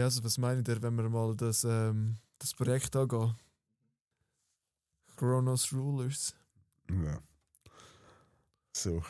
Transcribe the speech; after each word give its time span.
Ja, 0.00 0.06
also 0.06 0.24
was 0.24 0.38
meint 0.38 0.66
ihr, 0.66 0.80
wenn 0.80 0.96
wir 0.96 1.10
mal 1.10 1.36
das, 1.36 1.62
ähm, 1.62 2.16
das 2.38 2.54
Projekt 2.54 2.96
angehen? 2.96 3.34
Chronos 5.14 5.70
Rulers. 5.74 6.34
Ja. 6.90 7.20
So, 8.74 9.02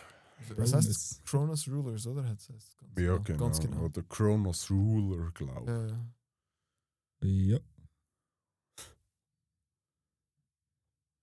Was 0.56 0.72
heißt 0.74 1.24
Chronos 1.26 1.68
Rulers, 1.68 2.08
oder? 2.08 2.24
Hat's- 2.28 2.48
hat's 2.48 2.76
ganz 2.76 2.98
ja, 2.98 3.12
genau. 3.18 3.22
genau. 3.22 3.44
Ganz 3.44 3.60
genau. 3.60 3.84
Oder 3.84 4.02
Chronos 4.02 4.68
Ruler, 4.68 5.30
glaube 5.30 5.70
Ja, 5.70 5.86
ja. 5.86 7.52
Ja. 7.52 7.58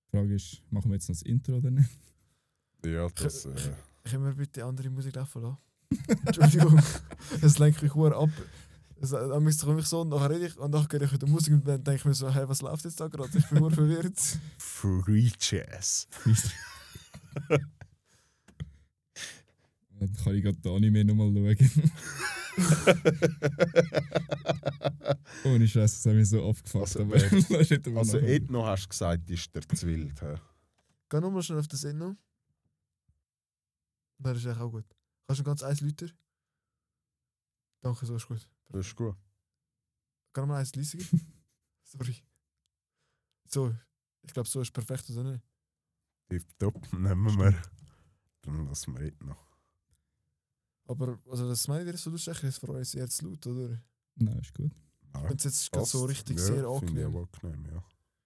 Die 0.05 0.17
Frage 0.17 0.35
ist, 0.35 0.61
machen 0.71 0.89
wir 0.89 0.95
jetzt 0.95 1.09
noch 1.09 1.15
das 1.17 1.23
Intro 1.23 1.57
oder 1.57 1.71
nicht? 1.71 1.89
ich. 2.85 2.91
Ja, 2.91 3.09
das. 3.09 3.45
Äh, 3.47 3.73
Können 4.05 4.23
wir 4.23 4.33
bitte 4.33 4.63
andere 4.63 4.89
Musik 4.89 5.15
laufen 5.15 5.41
lassen? 5.41 5.57
Entschuldigung, 6.25 6.79
es 7.41 7.59
lenkt 7.59 7.81
mich 7.81 7.93
hure 7.93 8.15
ab. 8.15 8.29
Dann 8.99 9.43
müsste 9.43 9.67
ich 9.67 9.73
mich 9.75 9.85
so 9.85 10.01
und 10.01 10.09
nachher 10.09 10.29
rede 10.31 10.47
ich 10.47 10.57
und 10.57 10.71
nachher 10.71 10.87
gehe 10.87 11.03
ich 11.03 11.11
wieder 11.13 11.27
Musik 11.27 11.53
und 11.53 11.67
dann 11.67 11.83
denke 11.83 11.99
ich 11.99 12.05
mir 12.05 12.13
so, 12.13 12.33
hey, 12.33 12.47
was 12.49 12.61
läuft 12.61 12.83
jetzt 12.85 12.99
da 12.99 13.07
gerade? 13.07 13.37
Ich 13.37 13.45
bin 13.47 13.59
nur 13.59 13.71
verwirrt. 13.71 14.19
Free 14.57 15.29
Jazz. 15.39 16.07
Dann 19.99 20.13
kann 20.23 20.35
ich 20.35 20.43
gerade 20.43 20.57
den 20.57 20.75
Anime 20.75 21.05
nochmal 21.05 21.55
schauen. 21.57 21.91
Ohne 25.45 25.67
Scheiß, 25.67 25.93
das 25.95 26.05
hat 26.05 26.13
mich 26.15 26.29
so 26.29 26.47
abgefuckt. 26.49 26.83
Also, 26.97 27.01
aber 27.01 27.13
wer- 27.21 27.59
nicht 27.59 27.87
Also. 27.97 28.17
Ethno 28.19 28.65
hast 28.65 28.85
du 28.85 28.89
gesagt, 28.89 29.29
ist 29.29 29.53
der 29.55 29.67
zu 29.67 29.87
wild. 29.87 30.21
hä? 30.21 30.35
Geh 31.09 31.19
nochmal 31.19 31.43
schnell 31.43 31.59
auf 31.59 31.67
das 31.67 31.83
Ende. 31.83 32.15
Das 34.19 34.37
ist 34.37 34.45
eigentlich 34.47 34.59
auch 34.59 34.71
gut. 34.71 34.85
Kannst 35.27 35.39
du 35.39 35.43
ganz 35.43 35.63
eins 35.63 35.81
Liter? 35.81 36.07
Danke, 37.81 38.05
so 38.05 38.15
ist 38.15 38.27
gut. 38.27 38.47
Das 38.69 38.85
ist 38.87 38.95
gut. 38.95 39.15
Kann 40.33 40.43
nochmal 40.43 40.59
eins 40.59 40.75
leiser? 40.75 40.99
Sorry. 41.83 42.23
So, 43.49 43.73
ich 44.21 44.33
glaube, 44.33 44.49
so 44.49 44.61
ist 44.61 44.73
perfekt, 44.73 45.09
oder 45.09 45.23
nicht? 45.31 45.43
Tipptopp, 46.29 46.91
nehmen 46.93 47.37
wir. 47.37 47.61
Dann 48.41 48.65
lassen 48.67 48.93
wir 48.93 49.01
Ethno. 49.07 49.35
Aber 50.85 51.19
also 51.29 51.47
das 51.47 51.67
meine 51.67 51.83
ich 51.83 51.91
dir 51.91 51.97
so 51.97 52.09
lustig, 52.09 52.43
ist 52.43 52.59
für 52.59 52.69
euch 52.69 52.89
sehr 52.89 53.07
zu 53.09 53.27
laut, 53.27 53.45
oder? 53.47 53.81
Nein, 54.15 54.39
ist 54.39 54.53
gut. 54.53 54.71
Ja, 55.13 55.23
Wenn 55.29 55.37
es 55.37 55.43
jetzt 55.43 55.71
gerade 55.71 55.85
so 55.85 56.05
richtig 56.05 56.37
ja, 56.37 56.43
sehr 56.43 56.55
finde 56.79 57.01
ich 57.01 57.05
angenehm. 57.05 57.15
auch 57.15 57.43
angenehm, 57.43 57.65
ja. 57.73 57.83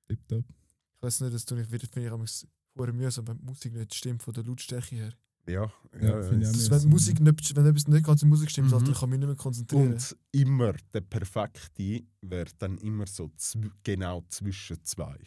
Tipptopp. 0.07 0.45
Ich 0.49 1.01
weiß 1.01 1.21
nicht, 1.21 1.33
das 1.33 1.45
tue 1.45 1.61
ich 1.61 1.71
wieder, 1.71 1.87
finde 1.87 2.07
ich 2.07 2.13
amigs 2.13 2.47
hure 2.75 2.93
mühsam, 2.93 3.27
wenn 3.27 3.37
die 3.37 3.45
Musik 3.45 3.73
nicht 3.73 3.93
stimmt 3.95 4.21
von 4.23 4.33
der 4.33 4.43
Lautstärke 4.43 4.95
her. 4.95 5.13
Ja, 5.47 5.71
Ja, 5.99 6.01
ja, 6.01 6.21
finde 6.23 6.49
ich 6.49 6.71
wenn, 6.71 6.79
die 6.79 6.87
Musik 6.87 7.19
nicht, 7.19 7.55
wenn 7.55 7.65
etwas 7.65 7.87
nicht 7.87 8.05
ganz 8.05 8.23
in 8.23 8.29
Musik 8.29 8.49
stimmt, 8.49 8.69
Mhm. 8.69 8.73
Alter, 8.75 8.91
ich 8.91 8.99
kann 8.99 9.09
mich 9.09 9.19
nicht 9.19 9.27
mehr 9.27 9.35
konzentrieren. 9.35 9.93
Und 9.93 10.17
immer 10.31 10.73
der 10.93 11.01
perfekte 11.01 12.03
wäre 12.21 12.49
dann 12.59 12.77
immer 12.77 13.07
so 13.07 13.31
genau 13.83 14.23
zwischen 14.29 14.83
zwei. 14.83 15.17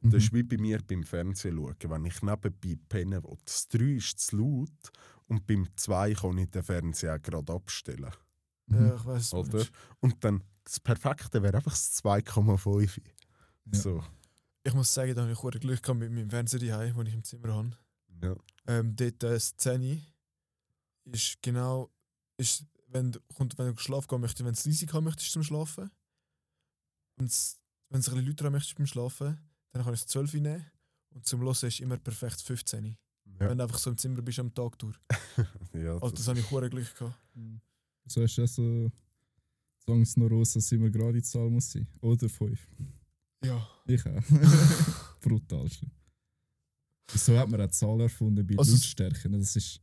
Mhm. 0.00 0.10
Das 0.10 0.22
ist 0.22 0.32
wie 0.32 0.42
bei 0.42 0.56
mir 0.56 0.80
beim 0.86 1.02
Fernsehen 1.02 1.56
schauen. 1.56 1.76
Wenn 1.90 2.04
ich 2.04 2.22
nebenbei 2.22 2.78
pennen 2.88 3.22
will. 3.22 3.36
Das 3.44 3.68
3 3.68 3.84
ist 3.96 4.18
zu 4.20 4.36
laut 4.36 4.90
und 5.26 5.46
beim 5.46 5.66
2 5.76 6.14
kann 6.14 6.38
ich 6.38 6.50
den 6.50 6.62
Fernseher 6.62 7.16
auch 7.16 7.22
gerade 7.22 7.52
abstellen. 7.52 8.12
Mhm. 8.66 8.86
ja, 8.86 8.96
ich 8.96 9.04
weiß. 9.04 9.34
Oder? 9.34 9.64
Und 10.00 10.22
dann 10.24 10.42
das 10.64 10.80
Perfekte 10.80 11.42
wäre 11.42 11.56
einfach 11.56 11.72
das 11.72 12.02
2,5. 12.04 13.00
Ja. 13.72 13.78
So. 13.78 14.02
Ich 14.64 14.74
muss 14.74 14.92
sagen, 14.92 15.14
da 15.14 15.22
habe 15.22 15.32
ich 15.32 15.60
Glück 15.60 15.82
gehabt 15.82 16.00
mit 16.00 16.10
meinem 16.10 16.28
Fernseher 16.28 16.58
den 16.60 17.06
ich 17.06 17.14
im 17.14 17.22
Zimmer 17.22 17.54
habe. 17.54 17.70
Ja. 18.22 18.34
Ähm, 18.66 18.96
dort 18.96 19.22
äh, 19.22 19.30
das 19.30 19.56
10 19.56 20.02
ist 21.12 21.40
genau, 21.42 21.90
ist, 22.36 22.64
wenn, 22.88 23.12
du- 23.12 23.20
kommt, 23.34 23.56
wenn 23.58 23.74
du 23.74 23.80
schlafen 23.80 24.08
gehen 24.08 24.20
möchtest, 24.20 24.40
wenn 24.44 24.52
du 24.52 24.58
es 24.58 24.64
leise 24.66 24.92
haben 24.92 25.04
möchtest 25.04 25.32
zum 25.32 25.42
Schlafen. 25.42 25.90
Und 27.18 27.30
wenn 27.90 28.00
du 28.00 28.06
es 28.08 28.08
ein 28.08 28.24
bisschen 28.24 28.46
haben 28.46 28.52
möchtest 28.52 28.76
beim 28.76 28.86
Schlafen, 28.86 29.38
dann 29.72 29.84
kann 29.84 29.94
ich 29.94 30.00
es 30.00 30.06
12 30.08 30.34
nehmen. 30.34 30.66
Und 31.14 31.26
zum 31.26 31.40
Hören 31.40 31.68
ist 31.68 31.80
immer 31.80 31.96
perfekt 31.96 32.40
15. 32.42 32.96
Ja. 33.38 33.48
Wenn 33.48 33.58
du 33.58 33.64
einfach 33.64 33.78
so 33.78 33.90
im 33.90 33.98
Zimmer 33.98 34.20
bist 34.22 34.38
am 34.38 34.52
Tag 34.54 34.78
durch. 34.78 34.96
Ja, 35.72 35.94
Also 35.98 36.10
das 36.16 36.26
habe 36.28 36.40
ich 36.40 36.50
hure 36.50 36.70
Glück 36.70 36.94
gehabt. 36.96 37.18
So 38.06 38.22
hast 38.22 38.36
du 38.38 38.42
auch 38.44 38.48
so 38.48 38.90
Songs 39.84 40.16
noch 40.16 40.30
raus, 40.30 40.54
dass 40.54 40.72
immer 40.72 40.88
gerade 40.90 41.14
die 41.14 41.22
Zahl 41.22 41.48
muss 41.50 41.70
sein. 41.70 41.86
Oder 42.00 42.28
5. 42.28 42.58
Ja. 43.44 43.68
Ich 43.86 44.04
auch. 44.06 44.22
Brutalste. 45.20 45.86
So 47.14 47.38
hat 47.38 47.48
man 47.48 47.60
die 47.60 47.68
Zahl 47.70 48.00
erfunden 48.00 48.46
bei 48.46 48.56
Also- 48.58 48.72
Lautstärken. 48.72 49.32
Das 49.38 49.56
ist 49.56 49.80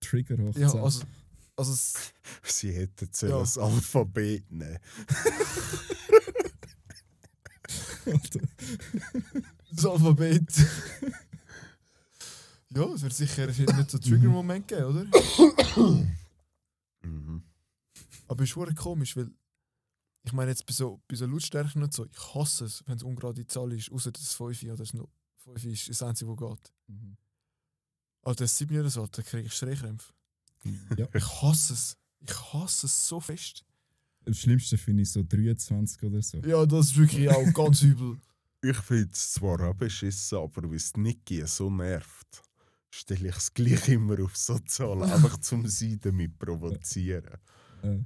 Trigger 0.00 0.38
hoch 0.38 0.54
Ja, 0.56 0.68
10. 0.68 0.80
also, 0.80 1.02
also 1.56 1.72
es- 1.72 2.12
Sie 2.44 2.72
hätten 2.72 3.08
Ja. 3.22 3.28
das 3.40 3.58
Alphabet 3.58 4.50
nehmen. 4.50 4.78
Das 9.72 9.86
Alphabet. 9.86 10.42
ja, 12.70 12.84
es 12.94 13.02
wird 13.02 13.12
sicher 13.14 13.46
nicht 13.46 13.90
so 13.90 13.98
Trigger-Moment 13.98 14.66
geben, 14.68 14.84
oder? 14.84 15.04
Mhm. 17.02 17.42
Aber 18.28 18.42
es 18.42 18.48
ist 18.48 18.52
schon 18.54 18.74
komisch, 18.74 19.16
weil 19.16 19.30
ich 20.24 20.32
meine 20.32 20.50
jetzt 20.50 20.66
bei 20.66 20.72
so, 20.72 21.00
bei 21.08 21.16
so 21.16 21.26
Lautstärken 21.26 21.82
und 21.82 21.92
so, 21.92 22.04
ich 22.06 22.34
hasse 22.34 22.64
es, 22.66 22.82
wenn 22.86 22.96
es 22.96 23.02
ungerade 23.02 23.46
Zahl 23.46 23.72
ist, 23.72 23.90
außer 23.90 24.12
das 24.12 24.34
5 24.34 24.62
oder 24.64 24.76
das 24.76 24.92
5 25.44 25.64
ist 25.64 25.88
das 25.88 26.02
Einzige, 26.02 26.30
was 26.30 26.38
geht. 26.38 26.72
Mhm. 26.88 27.16
Alter, 28.22 28.44
das 28.44 28.58
7 28.58 28.78
oder 28.78 28.90
so, 28.90 29.06
da 29.06 29.22
kriege 29.22 29.46
ich 29.46 29.54
Streichkrämpfe. 29.54 30.12
Ja. 30.96 31.08
Ich 31.14 31.42
hasse 31.42 31.72
es. 31.72 31.96
Ich 32.20 32.52
hasse 32.52 32.86
es 32.86 33.08
so 33.08 33.18
fest. 33.18 33.64
Am 34.26 34.34
schlimmsten 34.34 34.76
finde 34.76 35.02
ich 35.02 35.10
so 35.10 35.22
23 35.22 36.02
oder 36.02 36.20
so. 36.20 36.38
Ja, 36.38 36.66
das 36.66 36.86
ist 36.88 36.96
wirklich 36.98 37.30
auch 37.30 37.52
ganz 37.54 37.82
übel. 37.82 38.18
Ich 38.62 38.76
finde 38.76 39.10
es 39.12 39.32
zwar 39.32 39.60
auch 39.60 39.74
beschissen, 39.74 40.36
aber 40.36 40.68
weil 40.68 40.76
es 40.76 40.94
Niki 40.94 41.42
so 41.46 41.70
nervt, 41.70 42.42
stelle 42.90 43.30
ich 43.30 43.36
es 43.36 43.54
gleich 43.54 43.88
immer 43.88 44.22
auf 44.22 44.36
so 44.36 44.58
Zahlen, 44.58 45.10
einfach 45.10 45.38
zum 45.38 45.66
sie 45.66 45.98
damit 45.98 46.38
provozieren. 46.38 47.38
Äh, 47.82 48.00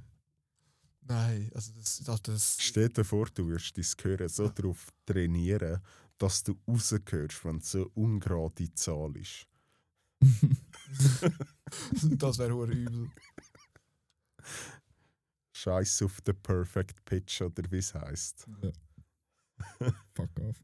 Nein, 1.07 1.51
also 1.53 1.71
das, 1.73 1.99
das, 1.99 2.21
das 2.23 2.57
Stell 2.59 2.89
dir 2.89 3.03
vor, 3.03 3.27
du 3.33 3.47
wirst 3.49 3.77
dein 3.77 3.85
Gehör 3.97 4.27
so 4.29 4.47
darauf 4.47 4.87
trainieren, 5.05 5.79
dass 6.17 6.43
du 6.43 6.57
rausgehörst, 6.67 7.43
wenn 7.45 7.57
es 7.57 7.71
so 7.71 7.79
eine 7.79 7.87
ungerade 7.89 8.73
Zahl 8.73 9.15
ist. 9.17 9.47
das 12.17 12.37
wäre 12.37 12.71
übel. 12.71 13.09
Scheiß 15.53 16.01
auf 16.03 16.21
den 16.21 16.41
Perfect 16.41 17.03
Pitch 17.05 17.41
oder 17.41 17.63
wie 17.71 17.77
es 17.77 17.93
heisst. 17.93 18.47
ja. 18.61 18.71
Fuck 20.13 20.39
off. 20.41 20.63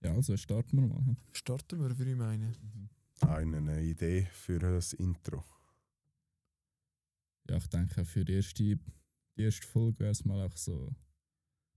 Ja, 0.00 0.12
also 0.14 0.36
starten 0.36 0.80
wir 0.80 0.86
mal. 0.86 1.16
Starten 1.32 1.80
wir, 1.80 1.98
würde 1.98 2.10
ich 2.10 2.16
meinen. 2.16 2.56
Eine 3.20 3.82
Idee 3.82 4.28
für 4.32 4.62
ein 4.62 4.82
Intro. 4.98 5.44
Ja, 7.48 7.56
ich 7.56 7.66
denke, 7.68 8.04
für 8.04 8.24
die 8.24 8.34
erste, 8.34 8.62
die 8.62 8.78
erste 9.42 9.66
Folge 9.66 10.00
wäre 10.00 10.10
es 10.10 10.24
mal 10.24 10.44
auch 10.46 10.56
so 10.56 10.94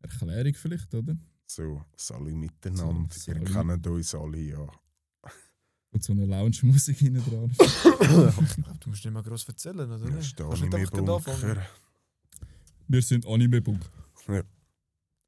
Erklärung 0.02 0.54
vielleicht, 0.54 0.94
oder? 0.94 1.18
So, 1.54 1.82
alle 2.12 2.32
miteinander. 2.34 3.14
So, 3.14 3.32
Ihr 3.32 3.44
kennt 3.44 3.88
uns 3.88 4.16
alle, 4.16 4.38
ja. 4.40 4.68
Und 5.94 6.02
so 6.02 6.14
eine 6.14 6.26
Lounge-Musik 6.26 6.98
hinten 7.00 7.22
dran. 7.30 7.52
Ich 7.60 7.82
glaube, 7.84 8.78
du 8.80 8.90
musst 8.90 9.04
nicht 9.04 9.14
mal 9.14 9.22
groß 9.22 9.48
erzählen, 9.50 9.92
oder 9.92 10.10
Ja, 10.10 10.18
ist. 10.18 10.40
Anime-Bunker. 10.40 11.66
Wir 12.88 13.02
sind 13.02 13.26
Anime-Bunk. 13.28 13.82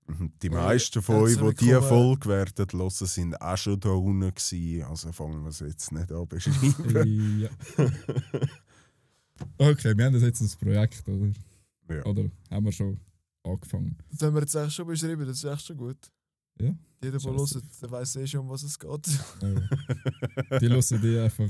Und 0.07 0.31
Die 0.41 0.47
Ja, 0.47 0.53
meisten 0.53 1.01
von 1.01 1.15
euch, 1.15 1.35
die 1.37 1.65
diese. 1.65 1.81
Folge 1.81 2.29
werden 2.29 2.53
hören, 2.73 2.89
sind 2.89 3.41
auch 3.41 3.57
schon 3.57 3.79
da 3.81 3.89
unten 3.89 4.33
gewesen. 4.33 4.83
Also 4.83 5.11
fangen 5.11 5.41
wir 5.43 5.49
es 5.49 5.59
jetzt 5.59 5.91
nicht 5.91 6.09
an 6.11 6.27
beschreiben. 6.27 7.39
ja. 7.41 7.49
Okay, 9.57 9.97
wir 9.97 10.05
haben 10.05 10.13
das 10.13 10.21
jetzt 10.23 10.41
als 10.41 10.55
Projekt, 10.55 11.07
oder? 11.09 11.31
Ja. 11.89 12.05
Oder 12.05 12.29
haben 12.49 12.65
wir 12.65 12.71
schon 12.71 12.97
angefangen? 13.43 13.97
Das 14.11 14.21
haben 14.21 14.33
wir 14.35 14.41
jetzt 14.41 14.55
eigentlich 14.55 14.73
schon 14.73 14.87
beschrieben, 14.87 15.25
das 15.25 15.37
ist 15.37 15.43
echt 15.43 15.65
schon 15.67 15.77
gut. 15.77 16.11
Ja. 16.59 16.75
Jeder, 17.03 17.17
der 17.17 17.31
hört, 17.31 17.81
der 17.81 17.91
weiß 17.91 18.15
eh 18.17 18.27
schon, 18.27 18.41
um 18.41 18.49
was 18.49 18.63
es 18.63 18.77
geht. 18.77 19.07
Ja. 19.41 20.59
Die 20.59 20.69
hören 20.69 21.01
die 21.01 21.19
einfach 21.19 21.49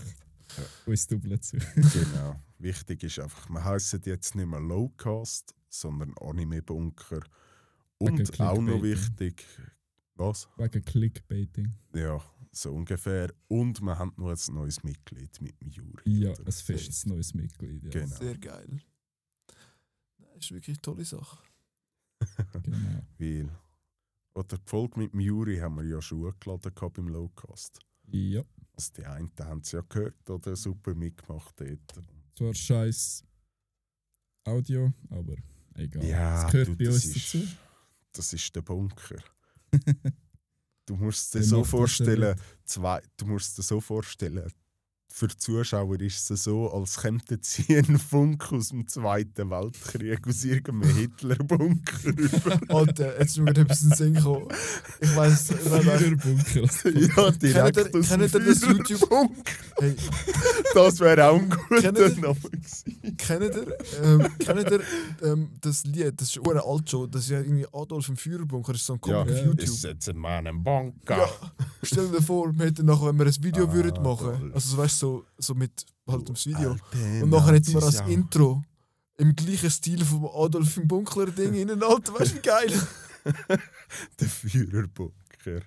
Uns 0.86 1.08
Double 1.08 1.40
zu. 1.40 1.58
Genau. 1.58 2.40
Wichtig 2.58 3.04
ist 3.04 3.20
einfach, 3.20 3.50
wir 3.50 3.64
heißen 3.64 4.02
jetzt 4.06 4.36
nicht 4.36 4.46
mehr 4.46 4.60
Lowcast, 4.60 5.54
sondern 5.70 6.14
Anime 6.20 6.62
Bunker. 6.62 7.22
Und 7.98 8.40
auch 8.40 8.62
noch 8.62 8.82
wichtig, 8.82 9.46
was? 10.16 10.48
Wegen 10.58 10.84
Clickbaiting. 10.84 11.74
Ja, 11.96 12.22
so 12.52 12.74
ungefähr. 12.74 13.34
Und 13.48 13.82
wir 13.82 13.98
haben 13.98 14.14
noch 14.18 14.30
ein 14.30 14.54
neues 14.54 14.84
Mitglied 14.84 15.42
mit 15.42 15.60
dem 15.62 15.70
Juri. 15.70 16.02
Ja, 16.06 16.34
ein 16.34 16.52
festes 16.52 17.06
neues 17.06 17.34
Mitglied. 17.34 17.84
Ja. 17.84 17.90
Genau. 17.90 18.16
Sehr 18.16 18.38
geil. 18.38 18.82
Das 20.18 20.46
ist 20.46 20.52
wirklich 20.52 20.78
eine 20.78 20.82
tolle 20.82 21.06
Sache. 21.06 21.38
Genau. 22.64 23.02
Weil, 23.18 23.50
oder 24.36 24.58
die 24.58 24.64
Folge 24.70 25.00
mit 25.00 25.14
dem 25.14 25.20
Juri 25.20 25.58
haben 25.58 25.76
wir 25.78 25.84
ja 25.84 26.02
schon 26.02 26.20
hochgeladen 26.26 26.72
beim 26.94 27.08
Lowcast. 27.08 27.80
Ja. 28.08 28.42
Also 28.76 28.92
die 28.98 29.06
einen 29.06 29.32
haben 29.40 29.62
es 29.62 29.72
ja 29.72 29.82
gehört 29.88 30.30
oder 30.30 30.56
super 30.56 30.94
mitgemacht 30.96 31.54
dort. 31.60 32.04
Zwar 32.36 32.54
scheiß 32.54 33.24
Audio, 34.46 34.92
aber 35.10 35.36
egal. 35.76 36.06
Ja, 36.06 36.46
es 36.46 36.52
gehört 36.52 36.68
du, 36.70 36.78
bei 36.78 36.86
das 36.86 36.96
uns 36.96 37.16
ist- 37.16 37.34
dazu. 37.36 37.48
Das 38.12 38.34
ist 38.34 38.56
der 38.56 38.62
Bunker. 38.62 39.24
Du 40.86 40.98
musst 40.98 41.34
dir 41.34 41.42
so 41.42 41.60
das 41.60 41.70
vorstellen, 41.70 42.38
zwei, 42.66 43.02
du 43.16 43.26
musst 43.26 43.58
dir 43.58 43.62
so 43.64 43.80
vorstellen, 43.80 44.52
für 45.16 45.28
die 45.28 45.38
Zuschauer 45.38 46.00
ist 46.02 46.32
es 46.32 46.44
so, 46.46 46.72
als 46.74 47.00
käme 47.00 47.20
sie 47.42 47.66
ein 47.78 48.00
Funk 48.00 48.52
aus 48.52 48.70
dem 48.70 48.88
Zweiten 48.88 49.52
Weltkrieg, 49.52 50.28
aus 50.28 50.44
irgendeinem 50.44 50.96
Hitlerbunker. 50.96 51.98
rüber. 52.06 52.60
Alter, 52.76 53.20
jetzt 53.20 53.30
ist 53.32 53.38
mir 53.38 53.54
gerade 53.54 53.62
etwas 53.62 53.84
in 53.84 53.90
den 53.90 53.96
Sinn 53.98 54.14
gekommen. 54.16 54.48
Ich 55.02 55.16
weiss, 55.16 55.52
ich 55.52 55.72
weiss 55.72 56.02
Führerbunker. 56.02 57.00
ja, 57.00 57.32
direkt 57.32 57.76
Kennt 57.76 57.94
ihr- 57.94 58.00
aus 58.00 58.08
dem 58.10 58.20
kennt 58.22 58.34
ihr 58.34 58.40
das 58.40 58.62
YouTube- 58.62 58.88
Führerbunker. 58.88 59.44
hey, 59.80 59.96
Das 60.74 61.00
wäre 61.00 61.30
auch 61.30 61.36
ein 61.40 61.50
guter 61.50 61.92
Name 61.92 62.34
gewesen. 62.34 63.18
kennt 63.18 63.42
ihr, 63.44 63.78
ähm, 64.04 64.28
kennt 64.40 64.72
ihr 64.72 64.82
ähm, 65.22 65.50
das 65.62 65.84
Lied, 65.86 66.14
das 66.20 66.30
ist 66.30 66.34
schon 66.34 66.58
alt 66.58 66.90
schon, 66.90 67.12
das 67.12 67.26
ist 67.26 67.30
ja 67.30 67.40
irgendwie 67.40 67.68
Adolf 67.72 68.10
im 68.10 68.18
Führerbunker, 68.18 68.72
das 68.74 68.82
ist 68.82 68.88
so 68.88 68.94
ein 68.94 69.00
Ja, 69.06 69.20
Comic 69.20 69.32
auf 69.34 69.38
Ja. 69.40 69.46
YouTube. 69.46 69.64
ist 69.64 69.84
jetzt 69.84 70.10
ein 70.10 70.18
Mann 70.18 70.48
im 70.48 70.64
Bunker. 70.64 71.18
Ja, 71.18 71.30
stell 71.84 72.08
dir 72.10 72.22
vor, 72.24 72.52
wir 72.58 72.66
hätten 72.66 72.88
nachher, 72.88 73.08
wenn 73.10 73.20
wir 73.20 73.28
ein 73.28 73.44
Video 73.44 73.66
Ah, 73.68 73.74
würden 73.74 74.02
machen, 74.02 74.52
also 74.56 74.70
so, 74.76 74.78
weißt, 74.78 75.03
so, 75.04 75.26
so 75.38 75.54
mit 75.54 75.86
halt 76.08 76.24
ums 76.30 76.46
Video. 76.46 76.72
Alte 76.72 77.24
Und 77.24 77.30
nachher 77.30 77.56
hätten 77.56 77.74
wir 77.74 77.84
als 77.84 78.00
ja. 78.00 78.08
Intro 78.08 78.64
im 79.18 79.36
gleichen 79.36 79.70
Stil 79.70 80.04
vom 80.06 80.26
Adolf 80.26 80.78
im 80.78 80.88
Bunkler 80.88 81.26
Ding 81.28 81.54
innen, 81.62 81.84
Alter, 81.84 82.14
weißt 82.14 82.32
du, 82.32 82.36
wie 82.38 82.42
geil? 82.42 82.88
Der 84.20 84.28
Führerbunker. 84.30 85.62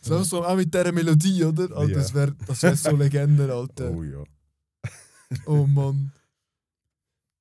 So, 0.00 0.22
so 0.22 0.44
auch 0.44 0.54
mit 0.56 0.72
dieser 0.72 0.92
Melodie, 0.92 1.42
oder? 1.44 1.64
Alter, 1.76 1.88
Ja. 1.90 1.98
das 1.98 2.14
wäre 2.14 2.32
das 2.46 2.62
wär 2.62 2.76
so 2.76 2.90
Legende, 2.96 3.52
Alter. 3.52 3.90
Oh 3.90 4.02
ja. 4.04 4.22
Oh 5.46 5.66
Mann. 5.66 6.12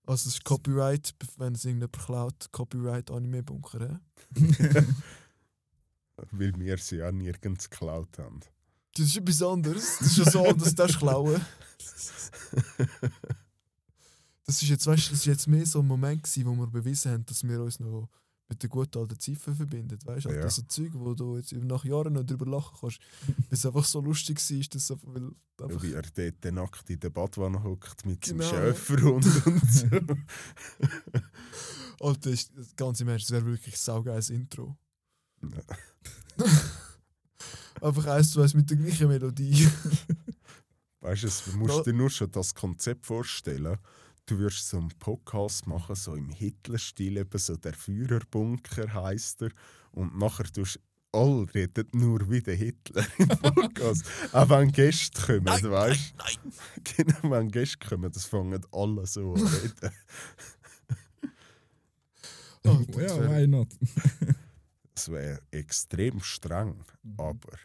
Also, 0.08 0.30
es 0.30 0.36
ist 0.36 0.44
Copyright, 0.44 1.14
wenn 1.38 1.54
es 1.54 1.66
irgendjemand 1.66 2.00
klaut, 2.00 2.52
Copyright 2.52 3.12
Anime-Bunker, 3.12 3.80
hä? 3.88 4.84
Weil 6.32 6.54
wir 6.58 6.78
sie 6.80 6.98
ja 6.98 7.12
nirgends 7.12 7.70
geklaut 7.70 8.18
haben. 8.18 8.40
Das 8.98 9.08
ist 9.08 9.18
etwas 9.18 9.42
anderes. 9.42 9.98
Das 10.00 10.08
ist 10.08 10.18
ja 10.18 10.32
so, 10.32 10.54
dass 10.54 10.74
das 10.76 10.98
klauen. 10.98 11.42
Das 14.46 14.62
ist 14.62 14.70
jetzt, 14.70 14.86
weißt, 14.86 15.12
das 15.12 15.20
ist 15.20 15.26
jetzt 15.26 15.48
mehr 15.48 15.66
so 15.66 15.80
ein 15.80 15.88
Moment 15.88 16.22
gewesen, 16.24 16.46
wo 16.46 16.54
wir 16.56 16.68
bewiesen 16.68 17.12
haben, 17.12 17.26
dass 17.26 17.44
wir 17.44 17.62
uns 17.62 17.80
noch 17.80 18.08
mit 18.48 18.62
der 18.62 18.70
guten 18.70 19.00
alten 19.00 19.20
Ziffer 19.20 19.56
verbinden. 19.56 19.98
Weißt 20.06 20.26
du, 20.26 20.30
Ja. 20.30 20.42
also 20.44 20.62
so 20.62 20.68
Zeug, 20.68 20.92
wo 20.94 21.16
du 21.16 21.36
jetzt 21.38 21.52
nach 21.52 21.84
Jahren 21.84 22.14
noch 22.14 22.24
drüber 22.24 22.46
lachen 22.46 22.78
kannst, 22.80 23.00
weil 23.26 23.36
es 23.50 23.66
einfach 23.66 23.84
so 23.84 24.02
lustig 24.02 24.38
war, 24.40 24.66
dass 24.70 24.92
einfach, 24.92 25.08
weil 25.08 25.32
einfach, 25.64 25.82
Wie 25.84 25.94
er 25.94 26.04
dort 26.04 26.54
nackt 26.54 26.88
in 26.92 27.00
der 27.00 27.10
Badwanne 27.10 27.64
hockt 27.64 28.06
mit 28.06 28.22
Genau. 28.22 28.44
seinem 28.44 28.76
Schäferhund 28.76 29.26
und 29.48 29.72
so. 29.72 29.88
Alter, 32.06 32.30
ist, 32.30 32.52
ganz 32.78 33.02
im 33.02 33.08
Ernst, 33.08 33.26
das 33.26 33.32
wäre 33.32 33.46
wirklich 33.48 33.74
ein 33.74 33.80
saugeiles 33.80 34.30
Intro. 34.30 34.78
Einfach 37.82 38.08
eins 38.08 38.32
zu 38.32 38.42
eins 38.42 38.54
mit 38.54 38.70
der 38.70 38.78
gleichen 38.78 39.08
Melodie. 39.08 39.68
Weißt 41.02 41.24
du, 41.24 41.52
du 41.52 41.58
musst 41.58 41.86
dir 41.86 41.94
nur 41.94 42.10
schon 42.10 42.32
das 42.32 42.54
Konzept 42.56 43.06
vorstellen. 43.06 43.78
Du 44.26 44.40
wirst 44.40 44.68
so 44.70 44.78
einen 44.78 44.90
Podcast 44.98 45.68
machen, 45.68 45.96
so 45.96 46.16
im 46.16 46.30
Hitler-Stil, 46.30 47.18
eben 47.18 47.38
so 47.38 47.56
der 47.58 47.74
Führerbunker 47.74 48.92
heisst 48.94 49.44
er. 49.44 49.52
Und 49.92 50.18
nachher 50.18 50.46
tust 50.46 50.80
alle 51.12 51.46
reden 51.54 51.88
nur 51.94 52.30
wie 52.30 52.42
der 52.42 52.56
Hitler 52.56 53.06
im 53.20 53.28
Podcast. 53.54 54.04
Auch 54.34 54.50
wenn 54.50 54.72
Gäste 54.72 55.22
kommen, 55.22 55.44
Nein, 55.44 55.64
weißt 55.72 56.14
du? 56.14 56.18
nein, 56.18 56.54
Genau, 56.98 57.32
wenn 57.36 57.52
Gäste 57.52 57.78
kommen, 57.88 58.12
das 58.12 58.26
fangen 58.26 58.66
alle 58.72 59.06
so 59.06 59.34
an 59.34 59.46
reden. 59.48 59.92
Das 62.64 62.74
ja, 62.96 63.30
why 63.30 63.48
not? 63.48 63.68
Das 64.96 65.10
wäre 65.10 65.42
extrem 65.52 66.20
streng, 66.22 66.84
aber 67.18 67.60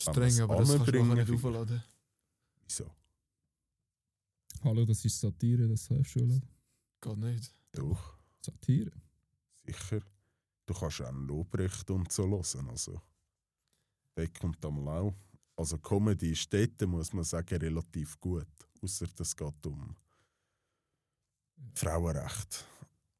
Streng, 0.00 0.40
aber 0.40 0.56
das 0.56 0.68
kannst 0.76 0.88
du 0.92 1.14
nicht 1.14 1.30
aufladen. 1.30 1.82
wieso? 2.64 2.90
Hallo, 4.62 4.84
das 4.84 5.04
ist 5.04 5.20
Satire, 5.20 5.68
das 5.68 5.86
darfst 5.86 6.16
du 6.16 6.18
schon 6.20 6.28
laden. 6.28 6.48
Geht 7.00 7.16
nicht. 7.18 7.54
Doch, 7.72 8.18
Satire? 8.40 8.90
sicher. 9.64 10.00
Du 10.66 10.74
kannst 10.74 11.00
auch 11.02 11.06
einen 11.08 11.26
Lobrecht 11.26 11.90
und 11.90 12.10
so 12.10 12.26
hören. 12.28 12.68
Also. 12.70 13.00
Der 14.16 14.28
kommt 14.28 14.64
einmal 14.64 15.02
auch. 15.02 15.14
Also 15.56 15.78
Comedy 15.78 16.32
ist 16.32 16.52
dort, 16.52 16.80
muss 16.88 17.12
man 17.12 17.24
sagen, 17.24 17.56
relativ 17.58 18.18
gut. 18.20 18.46
Außer 18.82 19.06
es 19.18 19.36
geht 19.36 19.66
um 19.66 19.94
Frauenrecht. 21.74 22.64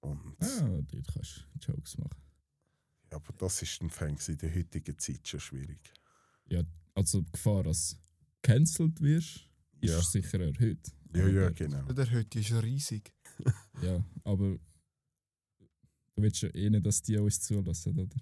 Und, 0.00 0.36
Ah, 0.40 0.80
dort 0.82 1.06
kannst 1.12 1.46
du 1.54 1.72
Jokes 1.72 1.96
machen. 1.98 2.23
Ja, 3.14 3.20
aber 3.20 3.32
das 3.38 3.62
ist 3.62 3.80
im 3.80 3.90
Fängnis 3.90 4.28
in 4.28 4.38
der 4.38 4.54
heutigen 4.54 4.98
Zeit 4.98 5.26
schon 5.26 5.40
schwierig. 5.40 5.92
Also 6.96 7.22
die 7.22 7.32
Gefahr, 7.32 7.64
dass 7.64 7.90
du 7.90 7.96
cancelled 8.42 9.00
wirst, 9.00 9.48
Ja, 9.80 9.98
ist 9.98 10.12
sicher 10.12 10.38
erhöht. 10.40 10.86
ja, 11.12 11.22
Aber 11.22 11.32
ja 11.32 11.50
genau. 11.50 11.82
Der 11.92 12.10
heute 12.12 12.38
ist 12.38 12.52
riesig. 12.52 13.12
Ja, 13.82 14.04
aber 14.22 14.56
du 16.14 16.22
willst 16.22 16.42
ja 16.42 16.54
eh 16.54 16.70
nicht, 16.70 16.86
dass 16.86 17.02
die 17.02 17.18
uns 17.18 17.40
zulassen, 17.40 17.98
oder? 17.98 18.16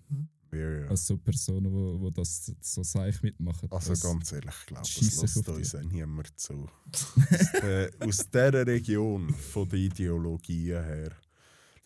Ja, 0.53 0.81
ja. 0.81 0.89
Also 0.89 1.15
so 1.15 1.19
Personen, 1.19 1.71
wo, 1.71 2.01
wo 2.01 2.11
das 2.11 2.51
so 2.61 2.83
seich 2.83 3.23
mitmachen. 3.23 3.71
Also 3.71 3.91
das, 3.91 4.01
ganz 4.01 4.33
ehrlich, 4.33 4.55
ich 4.61 4.67
glaube, 4.67 4.89
es 4.89 5.21
lässt 5.21 5.49
uns 5.49 5.71
die. 5.71 5.77
auch 5.79 5.83
niemand 5.83 6.41
zu. 6.41 6.67
aus, 6.93 7.53
der, 7.61 7.91
aus 8.01 8.31
dieser 8.31 8.67
Region, 8.67 9.35
von 9.35 9.69
der 9.69 9.79
Ideologie 9.79 10.69
her, 10.69 11.13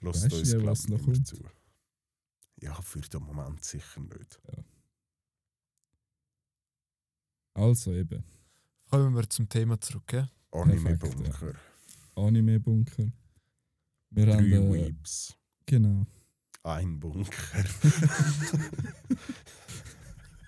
lässt 0.00 0.24
Weißt 0.24 0.32
uns, 0.34 0.52
ja, 0.52 0.58
glaube 0.58 0.78
ich, 0.80 0.88
noch 0.88 1.00
niemand 1.00 1.26
zu. 1.26 1.36
Ja, 2.62 2.74
für 2.82 3.00
den 3.00 3.22
Moment 3.22 3.62
sicher 3.64 4.00
nicht. 4.00 4.40
Also 7.54 7.92
eben, 7.92 8.22
Kommen 8.90 9.14
wir 9.14 9.28
zum 9.28 9.48
Thema 9.48 9.80
zurück. 9.80 10.06
Gell? 10.06 10.28
Anime-Bunker, 10.52 11.54
Anime-Bunker. 12.14 13.10
Wir 14.10 14.26
haben. 14.32 14.50
drei 14.50 14.56
Äh, 14.56 14.72
Weeps, 14.88 15.36
genau. 15.66 16.06
ein 16.62 16.98
Bunker. 17.00 17.30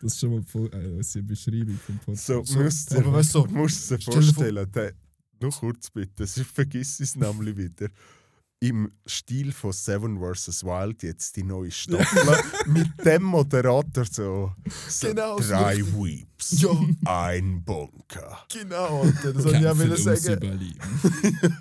Das 0.00 0.12
ist 0.12 0.20
schon 0.20 0.30
mal 0.30 0.42
voll, 0.44 0.70
äh, 0.72 0.96
unsere 0.96 1.24
Beschreibung 1.24 1.76
vom 1.78 1.96
Podcast. 1.98 2.26
So, 2.26 2.44
So, 2.44 2.60
musst 2.60 2.92
aber 2.94 3.02
du 3.02 3.12
weißt 3.14 3.34
du, 3.34 3.44
musst 3.50 3.90
dir 3.90 4.00
stell 4.00 4.14
dir 4.14 4.22
vor- 4.22 4.22
vorstellen, 4.22 4.70
der, 4.72 4.94
noch 5.40 5.58
kurz 5.58 5.90
bitte, 5.90 6.24
sonst 6.24 6.50
vergiss 6.52 7.00
es 7.00 7.16
nämlich 7.16 7.56
wieder. 7.56 7.88
Im 8.60 8.90
Stil 9.06 9.52
von 9.52 9.72
Seven 9.72 10.18
vs. 10.18 10.64
Wild 10.64 11.04
jetzt 11.04 11.36
die 11.36 11.44
neue 11.44 11.70
Staffel 11.72 12.42
mit 12.66 12.88
dem 13.04 13.22
Moderator 13.22 14.04
so, 14.04 14.52
so 14.88 15.08
Genau, 15.08 15.40
so 15.40 15.48
drei 15.48 15.76
richtig. 15.76 15.94
Weeps, 15.94 16.60
Ja, 16.60 16.70
ein 17.04 17.62
Bunker. 17.64 18.44
genau, 18.52 19.02
Alter. 19.02 19.32
Das 19.32 19.44
wollte 19.44 19.58
ich 19.60 19.66
auch 19.66 19.78
ums 19.78 20.02
sagen. 20.22 20.78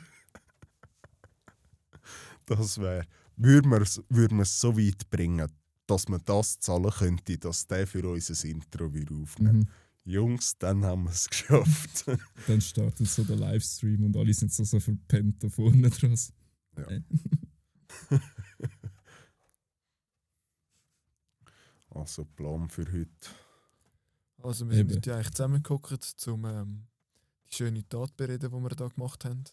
Das 2.48 2.78
wäre, 2.80 3.06
würden 3.36 3.72
wir 3.72 3.82
es 3.82 4.02
würd 4.08 4.32
so 4.48 4.78
weit 4.78 5.10
bringen, 5.10 5.52
dass 5.86 6.08
man 6.08 6.22
das 6.24 6.60
zahlen 6.60 6.90
könnte, 6.92 7.38
dass 7.38 7.68
der 7.68 7.86
für 7.86 8.08
uns 8.10 8.30
ein 8.46 8.52
Intro 8.52 8.94
wieder 8.94 9.14
aufnimmt. 9.16 9.66
Mhm. 9.66 9.70
Jungs, 10.06 10.58
dann 10.58 10.86
haben 10.86 11.04
wir 11.04 11.12
es 11.12 11.28
geschafft. 11.30 12.06
Dann 12.48 12.62
startet 12.62 13.06
so 13.10 13.26
der 13.26 13.36
Livestream 13.36 14.06
und 14.06 14.16
alle 14.16 14.34
sind 14.34 14.54
so, 14.54 14.64
so 14.64 14.80
verpennt 14.80 15.44
da 15.44 15.50
vorne 15.50 15.90
dran. 15.90 16.18
Ja. 16.78 18.20
Also 21.90 22.26
Plan 22.26 22.70
für 22.70 22.86
heute. 22.92 23.30
Also, 24.44 24.70
wir 24.70 24.76
sind 24.76 24.92
Eben. 24.92 24.98
heute 24.98 25.16
eigentlich 25.16 25.32
zusammengeguckt, 25.32 26.28
um 26.28 26.46
ähm, 26.46 26.88
die 27.50 27.56
schöne 27.56 27.88
Tat 27.90 28.16
bereden, 28.16 28.52
die 28.52 28.58
wir 28.62 28.70
da 28.70 28.88
gemacht 28.88 29.26
haben. 29.26 29.44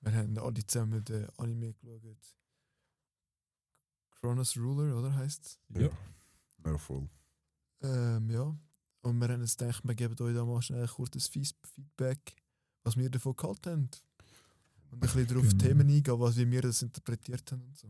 Wir 0.00 0.12
haben 0.12 0.38
alle 0.38 0.66
zusammen 0.66 1.02
den 1.04 1.26
Anime 1.38 1.72
geschaut. 1.72 2.36
Chronos 4.20 4.56
Ruler, 4.56 4.96
oder 4.96 5.14
heißt 5.14 5.46
es? 5.46 5.58
Ja. 5.80 5.88
Ja, 6.64 6.76
voll. 6.78 7.08
Ähm, 7.82 8.30
ja. 8.30 8.56
Und 9.02 9.18
wir 9.18 9.28
haben 9.28 9.40
jetzt 9.40 9.58
gedacht, 9.58 9.82
wir 9.84 9.94
geben 9.94 10.20
euch 10.20 10.34
da 10.34 10.44
mal 10.44 10.60
schnell 10.60 10.82
ein 10.82 10.88
kurzes 10.88 11.28
Feedback, 11.28 12.36
was 12.82 12.96
wir 12.96 13.08
davon 13.08 13.36
gehalten 13.36 13.70
haben. 13.70 13.90
Und 14.90 14.94
ein 14.94 15.00
bisschen 15.00 15.26
darauf 15.26 15.48
Genau. 15.48 15.62
Themen 15.64 15.88
eingehen, 15.88 16.20
was, 16.20 16.36
wie 16.36 16.50
wir 16.50 16.62
das 16.62 16.82
interpretiert 16.82 17.50
haben 17.52 17.62
und 17.62 17.76
so. 17.76 17.88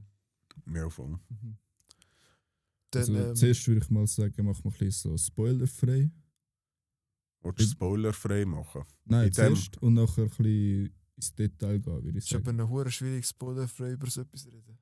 Ja, 0.72 0.88
voll. 0.90 1.18
Mhm. 1.28 1.56
Dann, 2.90 3.00
Also, 3.02 3.14
ähm, 3.16 3.36
zuerst 3.36 3.68
würde 3.68 3.80
ich 3.84 3.90
mal 3.90 4.06
sagen, 4.06 4.44
machen 4.46 4.64
wir 4.64 4.70
ein 4.72 4.78
bisschen 4.78 5.10
so 5.12 5.16
spoilerfrei. 5.16 6.10
Willst 7.42 7.60
du 7.60 7.64
spoilerfrei 7.64 8.44
machen? 8.44 8.82
Nein, 9.04 9.28
In 9.28 9.32
dem- 9.32 9.34
zuerst 9.34 9.76
und 9.82 9.94
nachher 9.94 10.22
ein 10.24 10.28
bisschen 10.28 10.92
ins 11.16 11.34
Detail 11.34 11.78
gehen, 11.78 11.92
würde 12.04 12.10
ich 12.10 12.16
es 12.16 12.24
ist 12.30 12.34
aber 12.34 12.44
sagen. 12.46 12.56
noch 12.56 12.68
hure 12.68 12.90
schwierig, 12.90 13.26
spoilerfrei 13.26 13.92
über 13.92 14.08
so 14.10 14.22
etwas 14.22 14.42
zu 14.42 14.48
reden. 14.50 14.78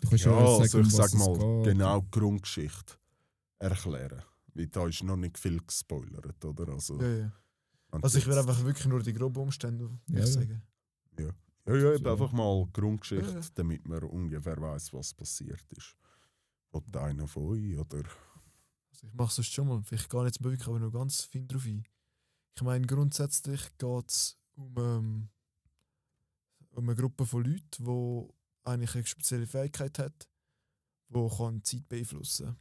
Du 0.00 0.08
kannst 0.08 0.24
Ja, 0.24 0.30
ja, 0.32 0.46
sagen, 0.46 0.60
also 0.62 0.80
ich 0.80 0.90
sag 0.90 1.14
mal 1.14 1.62
genau 1.64 2.00
die 2.00 2.10
Grundgeschichte 2.10 2.94
erklären. 3.58 4.22
Weil 4.54 4.66
da 4.68 4.86
ist 4.86 5.02
noch 5.02 5.16
nicht 5.16 5.38
viel 5.38 5.58
gespoilert, 5.60 6.44
oder? 6.44 6.68
Also, 6.68 7.00
Ja, 7.00 7.08
ja. 7.16 7.32
Also 7.90 8.18
ich 8.18 8.26
will 8.26 8.36
einfach 8.38 8.62
wirklich 8.64 8.86
nur 8.86 9.02
die 9.02 9.12
groben 9.12 9.40
Umstände 9.40 9.88
Ja, 10.08 10.24
ich 10.24 10.36
ja. 11.20 11.30
Ja, 11.66 11.74
ja, 11.74 11.94
eben 11.94 12.04
So. 12.04 12.12
einfach 12.12 12.32
mal 12.32 12.66
Grundgeschichte, 12.72 13.32
Ja, 13.32 13.40
ja. 13.40 13.46
damit 13.54 13.86
man 13.88 14.02
ungefähr 14.04 14.60
weiß, 14.60 14.92
was 14.92 15.12
passiert 15.14 15.64
ist. 15.76 15.96
Hat 16.72 16.96
einer 16.96 17.26
von 17.26 17.44
euch 17.48 17.76
oder. 17.76 18.04
Also 18.90 19.06
ich 19.06 19.14
mache 19.14 19.40
es 19.40 19.46
schon 19.48 19.68
mal. 19.68 19.82
Vielleicht 19.82 20.08
gar 20.08 20.24
nicht 20.24 20.42
wirklich, 20.42 20.66
aber 20.68 20.78
noch 20.78 20.92
ganz 20.92 21.22
fein 21.24 21.48
drauf 21.48 21.64
ein. 21.66 21.84
Ich 22.54 22.62
meine, 22.62 22.86
grundsätzlich 22.86 23.60
geht 23.78 24.08
es 24.08 24.38
um, 24.54 24.74
ähm, 24.78 25.28
um 26.70 26.84
eine 26.88 26.94
Gruppe 26.96 27.26
von 27.26 27.44
Leuten, 27.44 27.84
die 27.84 28.28
eigentlich 28.64 28.94
eine 28.94 29.06
spezielle 29.06 29.46
Fähigkeit 29.46 29.98
hat, 29.98 30.28
die 31.08 31.28
kann 31.36 31.56
die 31.56 31.62
Zeit 31.62 31.88
beeinflussen 31.88 32.46
kann. 32.46 32.56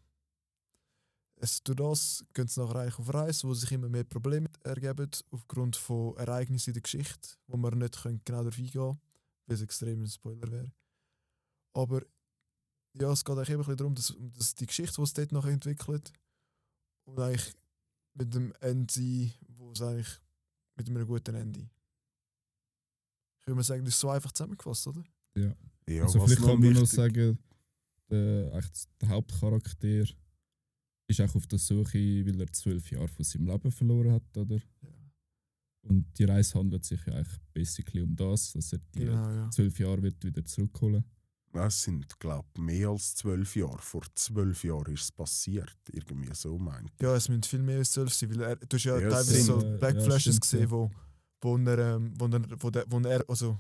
Es, 1.37 1.61
durch 1.63 1.77
das 1.77 2.25
gehen 2.33 2.47
sie 2.47 2.61
nachher 2.61 2.79
eigentlich 2.79 2.99
auf 2.99 3.13
Reise, 3.13 3.47
wo 3.47 3.53
sich 3.53 3.71
immer 3.71 3.89
mehr 3.89 4.05
Probleme 4.05 4.49
ergeben, 4.63 5.09
aufgrund 5.31 5.75
von 5.75 6.15
Ereignissen 6.17 6.69
in 6.69 6.75
der 6.75 6.81
Geschichte, 6.81 7.35
wo 7.47 7.57
wir 7.57 7.75
nicht 7.75 8.01
können 8.01 8.21
genau 8.23 8.39
darauf 8.39 8.57
eingehen 8.57 8.71
können, 8.71 8.99
weil 9.45 9.55
es 9.55 9.61
extrem 9.61 10.01
ein 10.01 10.07
Spoiler 10.07 10.49
wäre. 10.49 10.71
Aber 11.73 12.01
ja, 12.93 13.11
es 13.11 13.25
geht 13.25 13.35
eigentlich 13.35 13.49
eben 13.49 13.59
ein 13.59 13.65
bisschen 13.65 13.77
darum, 13.77 13.95
dass, 13.95 14.15
dass 14.37 14.55
die 14.55 14.65
Geschichte, 14.65 14.95
die 14.95 15.01
es 15.01 15.13
dort 15.13 15.31
nachher 15.33 15.51
entwickelt, 15.51 16.13
und 17.05 17.19
eigentlich 17.19 17.53
mit 18.13 18.33
dem 18.33 18.53
Ende, 18.61 19.31
wo 19.49 19.71
es 19.71 19.81
eigentlich 19.81 20.21
mit 20.77 20.89
einem 20.89 21.05
guten 21.05 21.35
Ende. 21.35 21.59
Ich 23.39 23.47
würde 23.47 23.55
mal 23.55 23.63
sagen, 23.63 23.85
das 23.85 23.93
ist 23.93 23.99
so 23.99 24.09
einfach 24.09 24.31
zusammengefasst, 24.31 24.87
oder? 24.87 25.03
Ja, 25.35 25.53
also 26.03 26.19
was 26.19 26.31
vielleicht 26.33 26.47
kann 26.47 26.59
man 26.59 26.73
noch 26.73 26.85
sagen, 26.87 27.37
der, 28.09 28.53
echt, 28.55 28.87
der 29.01 29.09
Hauptcharakter 29.09 30.05
ist 31.07 31.21
auch 31.21 31.35
auf 31.35 31.47
der 31.47 31.59
Suche, 31.59 32.25
weil 32.25 32.41
er 32.41 32.51
zwölf 32.51 32.89
Jahre 32.91 33.07
von 33.07 33.23
seinem 33.23 33.47
Leben 33.47 33.71
verloren 33.71 34.11
hat, 34.13 34.37
oder? 34.37 34.55
Ja. 34.57 34.89
Und 35.83 36.05
die 36.17 36.23
Reise 36.23 36.57
handelt 36.57 36.83
sich 36.83 36.99
ja 37.05 37.13
eigentlich 37.13 37.37
basically 37.53 38.01
um 38.01 38.15
das, 38.15 38.53
dass 38.53 38.73
er 38.73 38.79
die 38.95 38.99
Genau, 39.05 39.29
ja. 39.29 39.49
zwölf 39.51 39.77
Jahre 39.79 40.01
wird 40.01 40.23
wieder 40.23 40.43
zurückholen. 40.43 41.03
Es 41.53 41.83
sind, 41.83 42.19
glaube 42.19 42.45
ich, 42.55 42.61
mehr 42.61 42.89
als 42.89 43.15
zwölf 43.15 43.55
Jahre. 43.55 43.77
Vor 43.79 44.01
zwölf 44.15 44.61
Jahren 44.65 44.93
ist 44.93 45.03
es 45.03 45.11
passiert. 45.13 45.73
Irgendwie 45.89 46.29
so 46.33 46.57
meint. 46.57 46.91
Ja, 47.01 47.15
es 47.15 47.29
müssen 47.29 47.43
viel 47.43 47.61
mehr 47.61 47.77
als 47.77 47.91
12 47.91 48.13
sein, 48.13 48.29
weil 48.35 48.41
er, 48.41 48.55
du 48.57 48.75
hast 48.75 48.83
ja, 48.83 48.99
Ja, 48.99 49.09
teilweise 49.09 49.33
sind- 49.35 49.45
so 49.45 49.77
Black 49.77 49.95
ja, 49.95 50.01
Flashes 50.01 50.21
stimmt, 50.35 50.41
gesehen, 50.41 50.61
ja. 50.63 50.71
wo, 50.71 50.91
wo, 51.41 51.57
er, 51.57 51.95
ähm, 51.95 52.13
wo, 52.17 52.25
er, 52.25 52.41
wo, 52.61 52.69
der, 52.71 52.85
wo 52.89 52.99
er, 52.99 53.29
also 53.29 53.57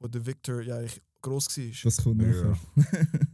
wo 0.00 0.08
der 0.08 0.26
Victor 0.26 0.60
ja 0.62 0.78
eigentlich 0.78 1.00
gross 1.22 1.56
war. 1.56 1.64
Das 1.84 1.96
kommt 1.98 2.22
Ja. 2.22 2.28
nachher. 2.28 2.58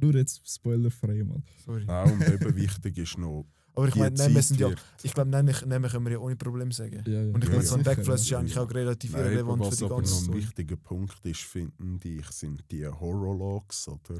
Nur 0.00 0.14
jetzt 0.14 0.48
spoilerfrei 0.48 1.22
mal. 1.24 1.42
Sorry. 1.64 1.84
Auch 1.88 2.10
und 2.10 2.22
eben 2.28 2.56
wichtig 2.56 2.98
ist 2.98 3.18
noch, 3.18 3.46
Aber 3.74 3.86
ich 3.88 3.94
meine, 3.94 4.16
Namen 4.16 4.34
Zeit 4.34 4.44
sind 4.44 4.60
ja, 4.60 4.70
ich 5.02 5.14
glaube, 5.14 5.30
Namen 5.30 5.54
Namen 5.66 5.88
können 5.90 6.04
wir 6.04 6.12
ja 6.12 6.18
ohne 6.18 6.34
Probleme 6.36 6.72
sagen. 6.72 7.02
Ja, 7.06 7.22
ja. 7.22 7.32
Und 7.32 7.42
ich 7.44 7.50
Ja, 7.50 7.56
meine, 7.56 7.66
so 7.66 7.74
ein 7.76 7.82
ja. 7.82 7.94
Backflash 7.94 8.20
ist 8.20 8.30
ja 8.30 8.38
eigentlich 8.40 8.54
ja. 8.56 8.62
auch 8.62 8.70
relativ 8.74 9.12
Nein, 9.12 9.22
irrelevant 9.26 9.62
für 9.64 9.70
was 9.70 9.76
die 9.78 9.84
aber 9.84 9.96
ganze 9.96 10.24
noch 10.26 10.34
ein 10.34 10.38
wichtiger 10.38 10.76
Punkt 10.76 11.24
ist, 11.26 11.40
finden 11.42 12.00
die, 12.00 12.20
sind 12.30 12.64
die 12.70 12.86
Horrorlogs 12.86 13.88
oder 13.88 14.18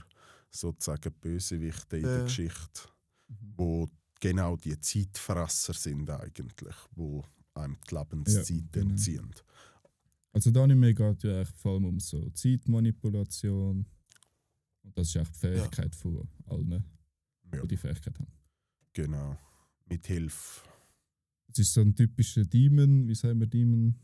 sozusagen 0.51 1.13
Bösewichte 1.21 1.97
in 1.97 2.03
der 2.05 2.17
Ja. 2.19 2.23
Geschichte, 2.25 2.81
Mhm. 3.29 3.53
wo 3.57 3.89
genau 4.21 4.57
die 4.57 4.79
Zeitfresser 4.81 5.73
sind 5.75 6.09
eigentlich, 6.11 6.75
wo 6.95 7.25
einem 7.55 7.77
die 7.91 7.95
Lebenszeit 7.97 8.49
Ja, 8.51 8.65
genau. 8.73 8.91
entziehen. 8.91 9.31
Also 10.33 10.51
der 10.53 10.63
Anime 10.63 10.95
geht 10.95 11.23
ja 11.25 11.37
eigentlich 11.39 11.49
vor 11.57 11.73
allem 11.75 11.87
um 11.87 11.99
so 12.01 12.31
Zeitmanipulation. 12.31 13.85
Und 14.91 14.99
das 14.99 15.09
ist 15.09 15.17
eigentlich 15.17 15.31
die 15.33 15.39
Fähigkeit 15.39 15.95
von 15.95 16.29
allen, 16.47 16.85
Ja, 17.53 17.63
die 17.63 17.69
die 17.69 17.77
Fähigkeit 17.77 18.19
haben. 18.19 18.33
genau. 18.93 19.37
Mit 19.87 20.07
Hilfe. 20.07 20.61
Es 21.49 21.59
ist 21.59 21.75
so 21.75 21.81
ein 21.81 21.95
typischer 21.95 22.45
Demon, 22.45 23.09
wie 23.09 23.15
sagen 23.15 23.41
wir 23.41 23.47
Demon 23.49 23.95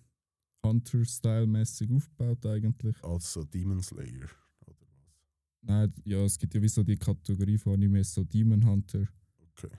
Hunter-Style-mäßig 0.65 1.91
aufgebaut 1.93 2.45
eigentlich. 2.47 2.97
Also 3.05 3.45
Demon 3.45 3.81
Slayer. 3.83 4.29
Oder 4.67 4.75
was? 4.81 5.15
Nein, 5.63 5.93
ja, 6.05 6.25
es 6.25 6.37
gibt 6.39 6.55
ja 6.55 6.63
wie 6.63 6.69
so 6.69 6.83
die 6.83 6.97
Kategorie 6.97 7.57
von 7.59 7.75
Animes, 7.75 8.13
so 8.15 8.25
Demon 8.25 8.65
Hunter. 8.65 9.07
Okay. 9.53 9.71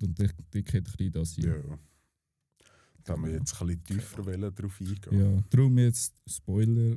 Und 0.00 0.18
die, 0.18 0.28
die 0.54 0.64
geht 0.64 0.74
ein 0.74 0.84
bisschen 0.84 1.12
das 1.12 1.36
Ja. 1.36 1.54
ein. 1.54 1.78
Da 3.04 3.12
haben 3.12 3.24
wir 3.26 3.32
jetzt 3.34 3.60
ein 3.60 3.66
bisschen 3.66 3.84
tiefer 3.84 4.24
wollen 4.26 4.54
drauf 4.54 4.80
eingehen. 4.80 5.18
Ja, 5.36 5.44
darum 5.50 5.78
jetzt 5.78 6.14
Spoiler. 6.26 6.96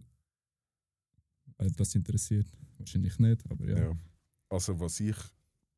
Weil 1.57 1.71
das 1.71 1.93
interessiert. 1.93 2.47
Wahrscheinlich 2.79 3.19
nicht, 3.19 3.43
aber 3.49 3.65
ja. 3.65 3.77
Ja. 3.77 3.97
Also 4.49 4.79
was 4.79 4.99
ich 4.99 5.15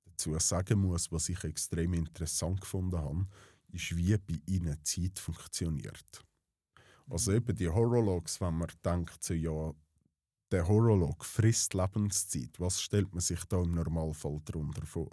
dazu 0.06 0.38
sagen 0.40 0.80
muss, 0.80 1.12
was 1.12 1.30
ich 1.30 1.44
extrem 1.44 1.94
interessant 1.94 2.62
gefunden 2.62 2.98
habe, 2.98 3.28
ist, 3.70 3.96
wie 3.96 4.18
bei 4.18 4.40
ihnen 4.46 4.78
Zeit 4.84 5.20
funktioniert. 5.20 6.24
Also 7.10 7.34
eben 7.34 7.56
die 7.56 7.68
Horrorlogs, 7.68 8.40
wenn 8.40 8.58
man 8.58 8.72
denkt, 8.86 9.24
so, 9.24 9.34
ja, 9.34 9.74
der 10.52 10.68
Horrorlog 10.68 11.26
frisst 11.26 11.74
Lebenszeit, 11.74 12.60
was 12.60 12.82
stellt 12.82 13.12
man 13.14 13.22
sich 13.22 13.44
da 13.46 13.62
im 13.62 13.72
Normalfall 13.72 14.40
darunter 14.46 14.86
vor? 14.86 15.12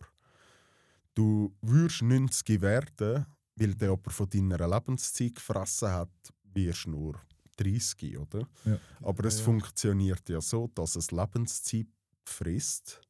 Du 1.14 1.52
würdest 1.62 2.02
90 2.02 2.60
werden, 2.60 3.26
weil 3.56 3.74
der 3.74 3.90
aber 3.90 4.10
von 4.10 4.28
deiner 4.28 4.68
Lebenszeit 4.68 5.34
gefressen 5.36 5.90
hat, 5.90 6.10
wirst 6.44 6.86
nur 6.86 7.20
30, 7.58 8.18
oder? 8.18 8.48
Ja. 8.64 8.78
Aber 9.02 9.24
es 9.24 9.34
Ja, 9.34 9.40
ja. 9.40 9.44
funktioniert 9.44 10.28
ja 10.28 10.40
so, 10.40 10.68
dass 10.74 10.96
es 10.96 11.10
Lebenszeit 11.10 11.86
frisst, 12.24 13.00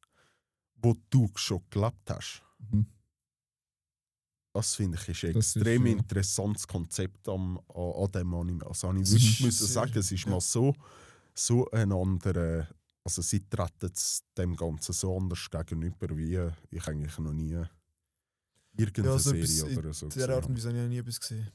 wo 0.75 0.95
du 1.09 1.29
schon 1.35 1.61
gelebt 1.69 2.09
hast. 2.09 2.41
Mhm. 2.71 2.85
Das 4.53 4.75
finde 4.75 4.97
ich 4.99 5.07
ist 5.09 5.23
ein 5.25 5.33
Das 5.33 5.47
ist, 5.47 5.55
extrem 5.57 5.85
ja. 5.85 5.91
interessantes 5.93 6.67
Konzept 6.67 7.29
am, 7.29 7.59
an, 7.73 7.91
an 8.03 8.11
dem 8.11 8.33
Anime. 8.33 8.65
Also 8.65 8.91
ich 8.93 9.01
Das 9.01 9.11
wirklich 9.11 9.39
ist 9.39 9.41
müssen 9.45 9.67
sagen, 9.67 9.97
es 9.97 10.11
ist 10.11 10.25
ja. 10.25 10.31
mal 10.31 10.41
so, 10.41 10.73
so 11.33 11.69
ein 11.71 11.91
anderer, 11.91 12.67
also 13.03 13.21
sie 13.21 13.47
treten 13.47 13.91
es 13.93 14.23
dem 14.37 14.55
Ganzen 14.55 14.93
so 14.93 15.15
anders 15.15 15.49
gegenüber, 15.49 16.17
wie 16.17 16.39
ich 16.71 16.87
eigentlich 16.87 17.17
noch 17.19 17.33
nie 17.33 17.61
irgendeine 18.75 19.07
Ja, 19.09 19.19
so 19.19 19.29
Serie 19.31 19.71
in 19.71 19.77
oder 19.77 19.93
so 19.93 20.07
Der 20.09 20.29
Art 20.29 20.47
und 20.47 20.55
gesehen 20.55 20.55
Weise 20.55 20.67
habe 20.69 20.77
ich 20.77 20.83
noch 20.83 20.89
nie 20.89 20.97
etwas 20.97 21.19
gesehen. 21.19 21.51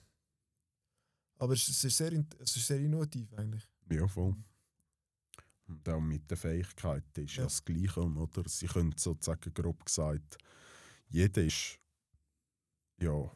Aber 1.45 1.53
es 1.53 1.69
ist, 1.69 1.83
sehr, 1.99 2.25
es 2.41 2.57
ist 2.57 2.67
sehr 2.67 2.81
innovativ 2.81 3.31
eigentlich. 3.35 3.69
Ja, 3.91 4.09
voll. 4.09 4.35
Und 5.67 5.87
auch 5.91 6.01
mit 6.01 6.31
den 6.31 6.39
Fähigkeiten 6.39 7.25
ist 7.25 7.37
ja 7.37 7.45
das 7.45 7.63
Gleiche, 7.63 8.01
oder? 8.01 8.49
Sie 8.49 8.67
können 8.67 8.95
sozusagen 8.97 9.53
grob 9.53 9.85
gesagt, 9.85 10.39
jeder 11.09 11.43
ist 11.43 11.79
ja 12.99 13.31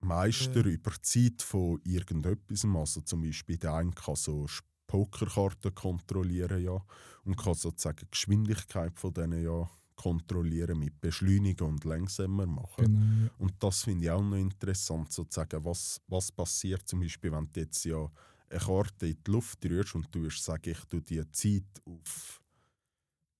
Meister 0.00 0.64
Ja. 0.64 0.72
über 0.72 0.90
die 0.90 1.02
Zeit 1.02 1.42
von 1.42 1.82
irgendetwas. 1.84 2.64
Also 2.64 3.02
zum 3.02 3.20
Beispiel 3.20 3.58
der 3.58 3.74
eine 3.74 3.90
kann 3.90 4.16
so 4.16 4.46
Pokerkarten 4.86 5.74
kontrollieren 5.74 6.62
ja 6.62 6.82
und 7.24 7.36
kann 7.36 7.52
sozusagen 7.52 8.06
die 8.06 8.10
Geschwindigkeit 8.10 8.98
von 8.98 9.12
denen 9.12 9.42
ja 9.44 9.70
kontrollieren 9.96 10.78
mit 10.78 11.00
Beschleunigen 11.00 11.66
und 11.68 11.84
langsamer 11.84 12.46
machen. 12.46 12.84
Genau, 12.86 13.24
ja. 13.24 13.30
Und 13.38 13.54
das 13.60 13.84
finde 13.84 14.04
ich 14.04 14.10
auch 14.10 14.22
noch 14.22 14.36
interessant, 14.36 15.12
sozusagen, 15.12 15.64
was, 15.64 16.00
was 16.08 16.32
passiert 16.32 16.86
zum 16.88 17.00
Beispiel, 17.00 17.32
wenn 17.32 17.48
du 17.52 17.60
jetzt 17.60 17.84
ja 17.84 18.10
eine 18.50 18.60
Karte 18.60 19.06
in 19.06 19.16
die 19.26 19.30
Luft 19.30 19.64
rührst 19.64 19.94
und 19.94 20.14
du 20.14 20.28
sagen, 20.30 20.70
ich 20.70 20.80
tue 20.86 21.02
die 21.02 21.22
Zeit 21.32 21.64
auf 21.86 22.40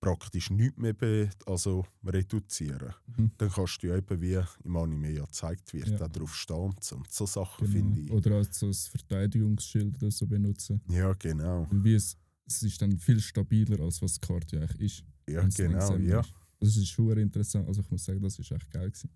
praktisch 0.00 0.50
nichts 0.50 0.76
mehr 0.76 0.92
be 0.92 1.30
also 1.46 1.86
reduzieren. 2.04 2.92
Mhm. 3.16 3.30
Dann 3.38 3.48
kannst 3.50 3.82
du 3.82 3.86
ja 3.86 3.96
eben, 3.96 4.20
wie 4.20 4.38
im 4.64 4.76
Anime 4.76 5.10
ja 5.10 5.24
gezeigt 5.24 5.72
wird, 5.72 5.88
Ja. 5.88 6.02
auch 6.04 6.08
darauf 6.10 6.34
stehen 6.34 6.56
und 6.56 6.84
so. 6.84 6.96
Und 6.96 7.10
Sachen 7.10 7.66
Genau. 7.66 7.72
finde 7.72 8.00
ich. 8.00 8.10
Oder 8.10 8.36
als 8.36 8.58
so 8.58 8.66
ein 8.66 8.74
Verteidigungsschild 8.74 9.96
oder 10.02 10.10
so 10.10 10.26
benutzen. 10.26 10.82
Ja, 10.90 11.14
genau. 11.14 11.66
Weil 11.70 11.84
wie 11.84 11.94
es, 11.94 12.18
es 12.46 12.62
ist 12.62 12.82
dann 12.82 12.98
viel 12.98 13.18
stabiler, 13.18 13.80
als 13.80 14.02
was 14.02 14.20
die 14.20 14.26
Karte 14.26 14.60
eigentlich 14.60 14.80
ist. 14.82 15.04
Ja, 15.26 15.42
genau, 15.48 15.96
ja. 15.96 16.20
ist. 16.20 16.34
Das 16.64 16.76
ist 16.76 16.88
schon 16.88 17.18
interessant. 17.18 17.68
Also 17.68 17.82
ich 17.82 17.90
muss 17.90 18.04
sagen, 18.04 18.22
das 18.22 18.38
ist 18.38 18.50
echt 18.50 18.70
geil 18.70 18.90
gewesen. 18.90 19.10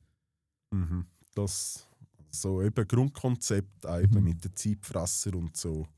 Mhm. 0.71 1.07
Das 1.35 1.87
so 2.31 2.61
eben 2.61 2.87
Grundkonzept 2.87 3.85
eben 3.87 4.19
Mhm. 4.19 4.25
mit 4.25 4.45
den 4.45 4.55
Zeitfresser 4.55 5.35
und 5.35 5.57
so 5.57 5.89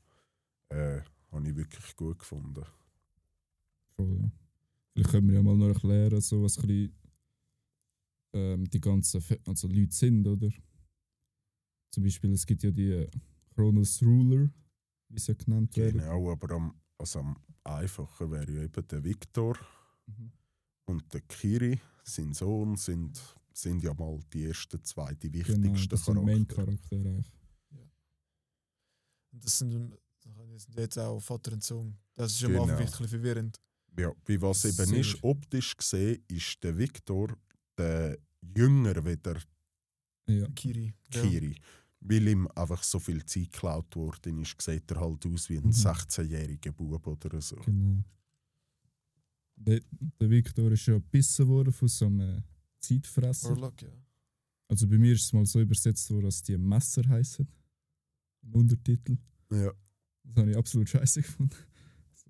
äh, 0.69 1.01
habe 1.31 1.49
ich 1.49 1.55
wirklich 1.55 1.93
gut 1.97 2.19
gefunden. 2.19 2.63
Voll, 3.97 4.17
ja. 4.21 4.31
Vielleicht 4.93 5.09
können 5.11 5.27
wir 5.27 5.35
ja 5.35 5.43
mal 5.43 5.57
noch 5.57 5.67
erklären, 5.67 6.21
so 6.21 6.41
was 6.43 6.57
ein 6.57 6.67
bisschen, 6.67 6.95
ähm, 8.33 8.69
die 8.69 8.79
ganzen 8.79 9.19
Fe- 9.19 9.41
also 9.45 9.67
Leute 9.67 9.93
sind, 9.93 10.25
oder? 10.25 10.49
Zum 11.93 12.03
Beispiel, 12.03 12.31
es 12.31 12.45
gibt 12.45 12.63
ja 12.63 12.71
die 12.71 13.07
Chronos 13.53 14.01
Ruler, 14.01 14.49
wie 15.09 15.19
sie 15.19 15.33
ja 15.33 15.37
genannt 15.37 15.75
werden. 15.75 15.99
Genau, 15.99 16.31
aber 16.31 16.55
am, 16.55 16.79
also 16.97 17.19
am 17.19 17.35
einfacher 17.65 18.31
wäre 18.31 18.49
ja 18.53 18.63
eben 18.63 18.87
der 18.87 19.03
Victor 19.03 19.57
Mhm. 20.07 20.31
Und 20.91 21.13
der 21.13 21.21
Kiri, 21.21 21.79
sein 22.03 22.33
Sohn, 22.33 22.75
sind, 22.75 23.19
sind 23.53 23.81
ja 23.83 23.93
mal 23.93 24.19
die 24.33 24.45
ersten 24.45 24.83
zwei, 24.83 25.13
die 25.15 25.31
Genau, 25.31 25.47
wichtigsten 25.47 25.89
das 25.89 26.05
sind 26.05 26.15
Charaktere. 26.15 26.35
Main-Charaktere 26.37 27.09
eigentlich. 27.09 27.31
Und 29.31 29.45
das 29.45 29.57
sind, 29.59 29.93
das 30.23 30.63
sind 30.63 30.77
jetzt 30.77 30.97
auch 30.99 31.19
Vater 31.19 31.53
und 31.53 31.63
Sohn. 31.63 31.97
Das 32.15 32.33
ist 32.33 32.43
am 32.43 32.51
Anfang 32.51 32.65
Genau. 32.67 32.77
vielleicht 32.77 32.93
ein 32.93 33.01
bisschen 33.03 33.09
verwirrend. 33.21 33.61
Ja, 33.97 34.11
wie 34.25 34.41
was 34.41 34.65
eben 34.65 34.75
Sehr. 34.87 34.97
ist, 34.99 35.23
optisch 35.23 35.75
gesehen, 35.75 36.23
ist 36.27 36.63
der 36.63 36.77
Victor 36.77 37.35
der 37.77 38.17
jünger 38.55 39.03
wie 39.05 39.17
der 39.17 39.37
Ja, 40.27 40.47
Kiri. 40.49 40.93
Ja. 41.13 41.21
Kiri. 41.21 41.55
Weil 42.01 42.27
ihm 42.29 42.47
einfach 42.55 42.81
so 42.83 42.99
viel 42.99 43.23
Zeit 43.25 43.51
geklaut 43.51 43.95
worden 43.95 44.41
ist, 44.41 44.59
sieht 44.61 44.89
er 44.91 44.99
halt 45.01 45.25
aus 45.25 45.49
wie 45.49 45.57
ein 45.57 45.65
Mhm. 45.65 45.71
16-jähriger 45.71 46.71
Bub 46.71 47.05
oder 47.07 47.41
so. 47.41 47.57
genau. 47.57 48.03
Der, 49.63 49.81
der 50.19 50.29
Victor 50.29 50.71
ist 50.71 50.85
ja 50.87 50.95
gebissen 50.95 51.47
worden 51.47 51.71
von 51.71 51.87
so 51.87 52.05
einem 52.05 52.43
Zeitfresser. 52.79 53.51
Warlock, 53.51 53.81
ja. 53.81 53.89
Also 54.67 54.87
bei 54.87 54.97
mir 54.97 55.13
ist 55.13 55.25
es 55.25 55.33
mal 55.33 55.45
so 55.45 55.59
übersetzt 55.59 56.09
worden, 56.09 56.25
dass 56.25 56.41
die 56.41 56.57
Messer 56.57 57.07
heißen. 57.07 57.47
Im 58.43 58.55
Untertitel. 58.55 59.17
Ja. 59.51 59.71
Das 60.23 60.37
habe 60.37 60.51
ich 60.51 60.57
absolut 60.57 60.89
scheiße 60.89 61.21
gefunden. 61.21 61.55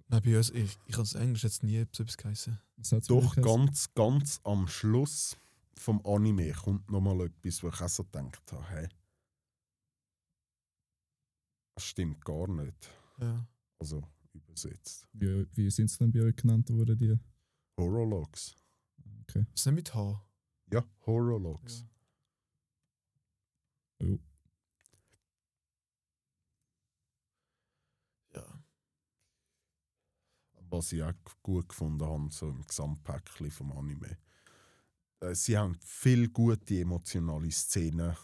Nein, 0.07 0.21
bei 0.23 0.37
uns, 0.37 0.49
ich, 0.49 0.77
ich 0.87 0.93
habe 0.95 1.03
es 1.03 1.13
Englisch 1.13 1.43
jetzt 1.43 1.63
nie 1.63 1.85
so 1.91 2.03
etwas 2.03 2.17
geheißen. 2.17 2.59
Doch 3.07 3.35
ganz, 3.35 3.93
ganz 3.93 4.41
am 4.43 4.67
Schluss 4.67 5.37
vom 5.77 6.05
Anime 6.05 6.51
kommt 6.51 6.89
nochmal 6.91 7.21
etwas, 7.21 7.63
wo 7.63 7.69
ich 7.69 7.81
auch 7.81 7.89
so 7.89 8.03
gedacht 8.03 8.51
habe, 8.51 8.69
hey, 8.69 8.89
das 11.75 11.85
stimmt 11.85 12.25
gar 12.25 12.47
nicht. 12.47 12.89
Ja. 13.19 13.47
Also 13.79 14.03
übersetzt. 14.33 15.07
Wie, 15.13 15.47
wie 15.53 15.69
sind 15.69 15.89
sie 15.89 15.97
denn 15.99 16.11
bei 16.11 16.21
euch 16.21 16.35
genannt 16.35 16.69
worden, 16.69 16.97
die? 16.97 17.17
Horologs. 17.77 18.55
Okay. 19.21 19.45
Ist 19.53 19.65
nicht 19.65 19.75
mit 19.75 19.93
H? 19.93 20.25
Ja, 20.71 20.83
Horologs. 21.05 21.85
Jo. 24.01 24.19
Ja. 28.33 28.63
Was 30.69 30.91
ich 30.91 31.03
auch 31.03 31.13
gut 31.43 31.69
gefunden 31.69 32.05
habe, 32.05 32.31
so 32.31 32.49
im 32.49 32.65
Gesamtpäckchen 32.65 33.51
vom 33.51 33.71
Anime. 33.73 34.17
Äh, 35.19 35.35
Sie 35.35 35.57
haben 35.57 35.75
viel 35.81 36.29
gute 36.29 36.79
emotionale 36.79 37.51
Szenen 37.51 38.15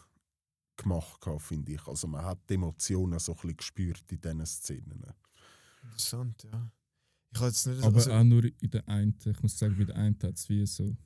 gemacht, 0.78 1.26
finde 1.40 1.74
ich. 1.74 1.88
Also 1.88 2.08
man 2.08 2.24
hat 2.26 2.50
die 2.50 2.54
Emotionen 2.54 3.20
so 3.20 3.34
ein 3.34 3.36
bisschen 3.36 3.58
gespürt 3.58 4.12
in 4.12 4.22
diesen 4.22 4.46
Szenen. 4.46 5.06
Interessant, 5.88 6.44
ja. 6.44 6.72
Ich 7.32 7.40
habe 7.40 7.48
jetzt 7.50 7.66
nicht 7.68 7.84
Aber 7.84 7.96
also, 7.98 8.12
auch 8.14 8.24
nur 8.24 8.44
in 8.46 8.70
der 8.72 8.88
einen, 8.88 9.18
ich 9.26 9.42
muss 9.42 9.58
sagen, 9.58 9.78
bei 9.78 9.84
der 9.86 9.96
einen 9.96 10.18
hat 10.22 10.36
es 10.36 10.48
wie 10.50 10.66
so 10.66 10.84
ein 10.84 10.98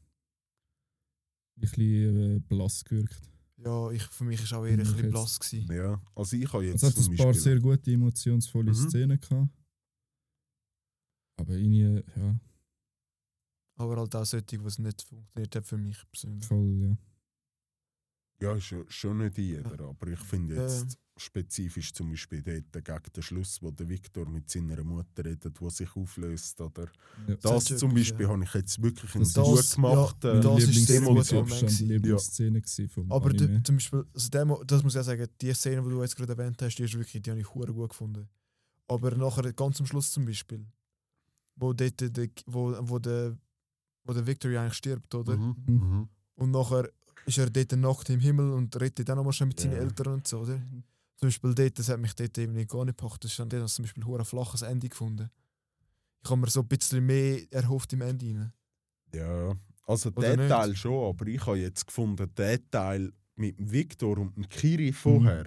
bisschen 1.55 2.35
äh, 2.37 2.39
blass 2.39 2.83
gewirkt. 2.83 3.19
Ja, 3.57 3.91
ich, 3.91 4.03
für 4.03 4.23
mich 4.23 4.51
war 4.51 4.59
auch 4.59 4.65
eher 4.65 4.73
ein 4.73 4.79
bisschen 4.79 4.97
jetzt- 4.97 5.11
blass. 5.11 5.39
Gewesen. 5.39 5.71
Ja, 5.73 6.01
also 6.15 6.35
ich 6.35 6.51
habe 6.53 6.65
jetzt 6.65 6.83
Es 6.83 6.95
hat 6.95 6.97
ein 6.97 7.15
paar 7.17 7.25
Beispiel... 7.27 7.41
sehr 7.41 7.59
gute, 7.59 7.91
emotionsvolle 7.91 8.71
Mhm. 8.71 8.75
Szenen 8.75 9.19
gehabt. 9.19 9.49
Aber 11.39 11.53
irgendwie, 11.53 12.03
ja, 12.15 12.39
Aber 13.75 13.97
halt 13.97 14.15
auch 14.15 14.25
solche, 14.25 14.45
die 14.45 14.55
es 14.57 14.77
nicht 14.79 15.01
funktioniert 15.01 15.55
hat 15.55 15.65
für 15.65 15.77
mich 15.77 15.97
persönlich. 16.11 16.45
voll, 16.45 16.81
ja. 16.81 16.97
Ja, 18.41 18.55
ist 18.55 18.71
ja 18.71 18.79
schon 18.87 19.19
nicht 19.19 19.37
jeder, 19.37 19.79
aber 19.81 20.07
ich 20.07 20.19
finde 20.19 20.55
Ja, 20.55 20.61
jetzt 20.63 20.97
spezifisch 21.17 21.93
zum 21.93 22.09
Beispiel 22.09 22.41
dort 22.41 22.83
gegen 22.83 23.13
den 23.15 23.21
Schluss, 23.23 23.61
wo 23.61 23.69
der 23.69 23.87
Viktor 23.87 24.27
mit 24.27 24.49
seiner 24.49 24.83
Mutter 24.83 25.23
redet, 25.23 25.61
wo 25.61 25.69
sich 25.69 25.95
auflöst. 25.95 26.59
Oder 26.59 26.87
ja. 27.27 27.35
das 27.35 27.69
ist 27.69 27.79
zum 27.79 27.93
Beispiel 27.93 28.25
ja. 28.25 28.31
habe 28.31 28.43
ich 28.43 28.53
jetzt 28.55 28.81
wirklich 28.81 29.11
Das 29.11 29.33
gut 29.35 29.59
ist- 29.59 29.75
gemacht. 29.75 30.23
ja, 30.23 30.33
äh, 30.33 30.41
das 30.41 30.63
ist 30.63 30.87
sehr 30.87 31.01
gut. 31.01 31.29
Lieblingsszene 31.31 32.89
vom 32.89 33.11
Aber 33.11 33.29
Anime. 33.29 33.61
zum 33.63 33.75
Beispiel, 33.75 34.03
also 34.13 34.29
der, 34.29 34.45
Mo- 34.45 34.63
das 34.63 34.83
muss 34.83 34.95
ich 34.95 34.99
auch 35.01 35.05
sagen, 35.05 35.27
die 35.39 35.53
Szene, 35.53 35.83
die 35.83 35.89
du 35.89 36.01
jetzt 36.01 36.15
gerade 36.15 36.33
erwähnt 36.33 36.59
hast, 36.61 36.75
die 36.77 36.83
ist 36.83 36.93
wirklich, 36.97 37.21
die 37.21 37.29
habe 37.29 37.39
ich 37.39 37.53
hure 37.53 37.71
gut 37.73 37.89
gefunden. 37.89 38.27
Aber 38.87 39.11
nachher, 39.15 39.53
ganz 39.53 39.79
am 39.79 39.85
Schluss 39.85 40.11
zum 40.11 40.25
Beispiel, 40.25 40.65
wo, 41.55 41.73
dort, 41.73 42.01
der, 42.17 42.27
wo, 42.47 42.75
wo, 42.81 42.97
der, 42.99 43.37
wo 44.05 44.13
der 44.13 44.25
Victory 44.25 44.57
eigentlich 44.57 44.73
stirbt, 44.73 45.13
oder? 45.13 45.37
Mhm. 45.37 45.55
mhm. 45.67 46.09
Und 46.35 46.51
nachher 46.51 46.89
ist 47.25 47.37
er 47.37 47.49
dort 47.49 47.71
nackt 47.73 48.09
im 48.09 48.19
Himmel 48.19 48.51
und 48.51 48.79
redet 48.79 49.07
dann 49.07 49.17
nochmal 49.17 49.33
schnell 49.33 49.47
mit 49.47 49.59
seinen 49.59 49.73
Ja. 49.73 49.79
Eltern 49.79 50.13
und 50.13 50.27
so, 50.27 50.39
oder? 50.39 50.61
Zum 51.17 51.27
Beispiel 51.27 51.53
dort, 51.53 51.77
das 51.79 51.89
hat 51.89 51.99
mich 51.99 52.13
dort 52.15 52.37
eben 52.37 52.53
nicht 52.53 52.69
gar 52.69 52.83
nicht 52.83 52.97
gepackt. 52.97 53.23
Das 53.23 53.31
ist 53.31 53.39
dann 53.39 53.49
dort 53.49 53.69
zum 53.69 53.83
Beispiel 53.83 54.03
hure 54.05 54.25
flaches 54.25 54.63
Ende 54.63 54.89
gefunden. 54.89 55.29
Ich 56.23 56.29
habe 56.29 56.41
mir 56.41 56.49
so 56.49 56.61
ein 56.61 56.67
bisschen 56.67 57.05
mehr 57.05 57.41
erhofft 57.51 57.93
im 57.93 58.01
Ende 58.01 58.25
rein. 58.25 58.53
Ja, 59.13 59.53
also 59.85 60.09
Oder 60.15 60.35
der? 60.37 60.47
Teil 60.49 60.75
schon, 60.75 61.09
aber 61.09 61.27
ich 61.27 61.45
habe 61.45 61.57
jetzt 61.59 61.85
gefunden, 61.85 62.27
der 62.37 62.69
Teil 62.69 63.11
mit 63.35 63.57
dem 63.59 63.71
Viktor 63.71 64.17
und 64.17 64.35
dem 64.35 64.47
Kiri 64.47 64.93
vorher, 64.93 65.45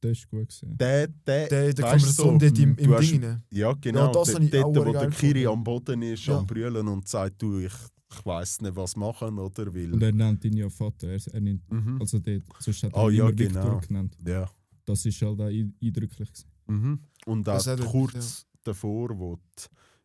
Das 0.00 0.10
ist 0.12 0.28
gut 0.28 0.48
gewesen. 0.48 0.76
der, 0.76 1.06
der, 1.08 1.48
Der, 1.48 1.72
der 1.72 1.84
Konversation 1.84 2.38
so, 2.40 2.46
dort 2.46 2.58
im, 2.58 2.76
du 2.76 2.82
im 2.84 3.00
Ding 3.00 3.24
rein. 3.24 3.42
Ja, 3.50 3.72
genau. 3.74 4.12
das 4.12 4.32
dort, 4.32 4.52
dort, 4.54 4.76
wo 4.86 4.92
der 4.92 5.10
Kiri 5.10 5.40
gefunden. 5.42 5.48
am 5.58 5.64
Boden 5.64 6.02
ist, 6.02 6.26
Ja. 6.26 6.38
am 6.38 6.46
Brüllen 6.46 6.86
und 6.88 7.08
sagt, 7.08 7.40
du, 7.40 7.58
ich, 7.60 7.72
ich 8.12 8.24
weiß 8.26 8.60
nicht, 8.62 8.76
was 8.76 8.96
machen, 8.96 9.38
oder? 9.38 9.74
Weil, 9.74 9.92
Und 9.92 10.02
er 10.02 10.12
nennt 10.12 10.44
ihn 10.44 10.56
ja 10.56 10.68
Vater. 10.68 11.08
Er, 11.08 11.20
er 11.32 11.40
nennt, 11.40 11.70
mhm. 11.70 11.98
also 12.00 12.18
dort, 12.18 12.42
sonst 12.58 12.82
hat 12.84 12.92
er 12.92 12.98
Ah, 12.98 13.08
ihn 13.08 13.16
ja, 13.16 13.28
immer 13.28 13.38
Victor 13.38 13.62
genau. 13.62 13.80
genannt. 13.80 14.16
ja. 14.26 14.50
Das 14.84 15.06
ist 15.06 15.22
halt 15.22 15.40
auch 15.40 15.44
ein- 15.46 15.74
eindrücklich. 15.80 16.28
Mhm. 16.66 16.98
Und 17.26 17.48
auch 17.48 17.62
Das 17.64 17.80
kurz 17.90 18.46
davor, 18.64 19.16
wo 19.18 19.36
die 19.36 19.62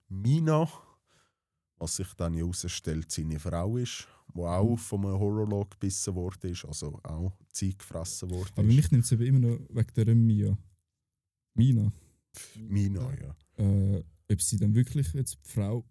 Mina, 0.10 0.70
was 1.80 1.96
sich 1.96 2.14
dann 2.16 2.34
ja 2.36 2.42
herausstellt, 2.42 3.12
seine 3.12 3.40
Frau 3.40 3.78
ist, 3.78 4.08
wo 4.34 4.44
Mhm. 4.44 4.48
auch 4.50 4.76
von 4.78 5.04
einem 5.06 5.20
Horolog 5.20 5.72
gebissen 5.72 6.14
worden 6.14 6.52
ist, 6.52 6.64
also 6.66 7.00
auch 7.04 7.34
Zeit 7.52 7.80
gefressen 7.80 8.30
worden 8.30 8.52
Aber 8.56 8.68
ist. 8.68 8.76
mich 8.76 8.92
nimmt 8.92 9.06
es 9.06 9.12
eben 9.14 9.24
immer 9.24 9.40
noch 9.40 9.60
wegen 9.70 9.94
der 9.96 10.16
Mia. 10.16 10.58
Mina. 11.56 11.92
Mina, 12.56 13.12
ja. 13.20 13.36
Äh, 13.64 14.04
ob 14.32 14.42
sie 14.42 14.58
dann 14.58 14.76
wirklich 14.76 15.12
jetzt 15.14 15.40
die 15.44 15.50
Frau 15.50 15.84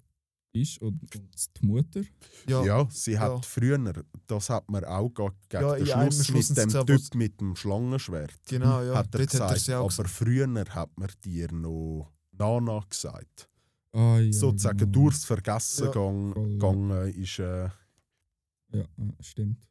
ist 0.63 0.79
und, 0.83 1.01
und 1.15 1.61
die 1.61 1.67
Mutter. 1.67 2.03
Ja, 2.49 2.65
Ja, 2.65 2.89
sie 2.91 3.19
hat 3.19 3.31
ja. 3.33 3.41
früher, 3.43 3.79
das 4.27 4.51
hat 4.51 4.69
man 4.71 4.85
auch 4.85 5.09
ge- 5.11 5.29
gegen 5.49 5.63
Ja, 5.63 5.75
den 5.77 6.13
Schluss 6.13 6.27
Schluss 6.27 6.49
mit 6.51 6.59
dem 6.59 6.65
gesagt, 6.67 6.87
Typ 6.87 7.01
was- 7.01 7.15
mit 7.15 7.41
dem 7.41 7.57
Schlangenschwert. 7.57 8.33
genau, 8.49 8.83
ja. 8.83 8.95
hat 8.97 9.15
er 9.15 9.19
dort 9.27 9.35
hat 9.35 9.41
er 9.41 9.47
gesagt, 9.49 9.61
sie 9.61 9.75
auch 9.75 9.93
aber 9.99 10.09
früher 10.09 10.65
hat 10.71 10.91
man 10.99 11.09
dir 11.25 11.53
noch 11.53 12.13
Nana 12.33 12.81
gesagt. 12.89 13.49
Ah, 13.93 14.19
ja, 14.19 14.33
Sozusagen 14.33 14.77
genau. 14.79 14.93
durchs 14.93 15.25
Vergessen 15.25 15.85
ja. 15.87 15.91
gegangen 15.91 16.93
ist. 17.15 17.39
Äh, 17.39 17.69
ja, 18.73 18.85
stimmt. 19.21 19.67